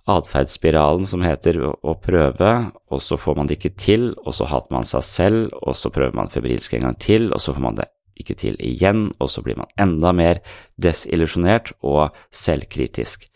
atferdsspiralen 0.10 1.08
som 1.10 1.24
heter 1.26 1.60
å 1.66 1.96
prøve, 2.00 2.54
og 2.94 3.02
så 3.04 3.18
får 3.20 3.40
man 3.40 3.50
det 3.50 3.60
ikke 3.60 3.76
til, 3.82 4.08
og 4.24 4.38
så 4.38 4.48
hater 4.50 4.78
man 4.78 4.88
seg 4.88 5.04
selv, 5.06 5.50
og 5.62 5.76
så 5.76 5.92
prøver 5.92 6.16
man 6.16 6.32
febrilsk 6.32 6.78
en 6.78 6.88
gang 6.90 6.98
til, 7.02 7.32
og 7.34 7.42
så 7.42 7.56
får 7.58 7.66
man 7.66 7.80
det 7.82 7.90
ikke 8.20 8.36
til 8.40 8.58
igjen, 8.64 9.08
og 9.20 9.30
så 9.32 9.44
blir 9.46 9.60
man 9.60 9.72
enda 9.80 10.12
mer 10.16 10.42
desillusjonert 10.82 11.74
og 11.84 12.16
selvkritisk. 12.34 13.28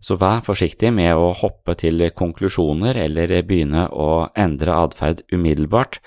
Så 0.00 0.14
vær 0.18 0.44
forsiktig 0.46 0.92
med 0.94 1.16
å 1.18 1.32
hoppe 1.34 1.74
til 1.78 2.04
konklusjoner 2.14 2.98
eller 3.02 3.34
begynne 3.46 3.88
å 3.90 4.28
endre 4.38 4.76
atferd 4.84 5.24
umiddelbart. 5.34 5.98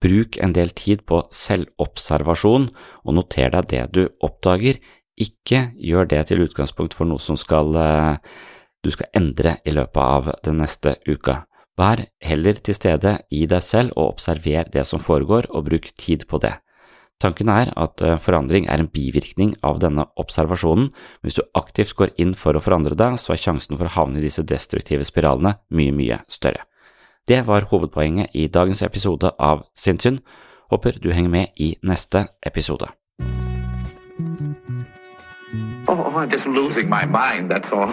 Bruk 0.00 0.38
en 0.40 0.54
del 0.56 0.70
tid 0.72 1.02
på 1.08 1.24
selvobservasjon, 1.34 2.70
og 3.04 3.16
noter 3.18 3.50
deg 3.52 3.68
det 3.72 3.84
du 3.96 4.02
oppdager. 4.24 4.78
Ikke 5.20 5.70
gjør 5.76 6.08
det 6.08 6.22
til 6.30 6.46
utgangspunkt 6.46 6.96
for 6.96 7.10
noe 7.10 7.20
som 7.20 7.36
skal, 7.36 7.74
eh, 7.76 8.16
du 8.80 8.90
skal 8.90 9.10
endre 9.14 9.58
i 9.66 9.74
løpet 9.74 10.00
av 10.00 10.32
den 10.44 10.62
neste 10.62 10.96
uka. 11.06 11.44
Vær 11.76 12.06
heller 12.22 12.54
til 12.54 12.74
stede 12.74 13.18
i 13.30 13.46
deg 13.46 13.62
selv 13.62 13.92
og 13.96 14.14
observer 14.14 14.70
det 14.72 14.86
som 14.86 15.00
foregår, 15.00 15.50
og 15.50 15.66
bruk 15.68 15.90
tid 15.96 16.26
på 16.28 16.38
det. 16.38 16.54
Tanken 17.20 17.50
er 17.52 17.68
at 17.76 18.00
eh, 18.00 18.16
forandring 18.20 18.66
er 18.72 18.80
en 18.80 18.88
bivirkning 18.88 19.52
av 19.66 19.80
denne 19.82 20.06
observasjonen. 20.20 20.88
men 20.88 21.28
Hvis 21.28 21.36
du 21.36 21.42
aktivt 21.58 21.94
går 21.98 22.14
inn 22.16 22.32
for 22.34 22.56
å 22.56 22.62
forandre 22.64 22.96
deg, 22.96 23.18
så 23.20 23.34
er 23.34 23.42
sjansen 23.42 23.76
for 23.76 23.88
å 23.88 23.94
havne 23.98 24.20
i 24.20 24.24
disse 24.24 24.42
destruktive 24.42 25.04
spiralene 25.04 25.58
mye, 25.68 25.92
mye 25.92 26.22
større. 26.28 26.64
Det 27.28 27.42
var 27.46 27.68
hovedpoenget 27.68 28.32
i 28.34 28.48
dagens 28.48 28.82
episode 28.82 29.34
av 29.38 29.66
Sinnsyn. 29.76 30.22
Håper 30.72 30.96
du 31.02 31.12
henger 31.12 31.30
med 31.30 31.60
i 31.60 31.74
neste 31.84 32.28
episode. 32.46 32.88
Oh, 35.88 36.12
I'm 36.14 36.30
just 36.30 36.46
losing 36.46 36.88
my 36.88 37.04
mind, 37.04 37.50
that's 37.50 37.70
all. 37.72 37.92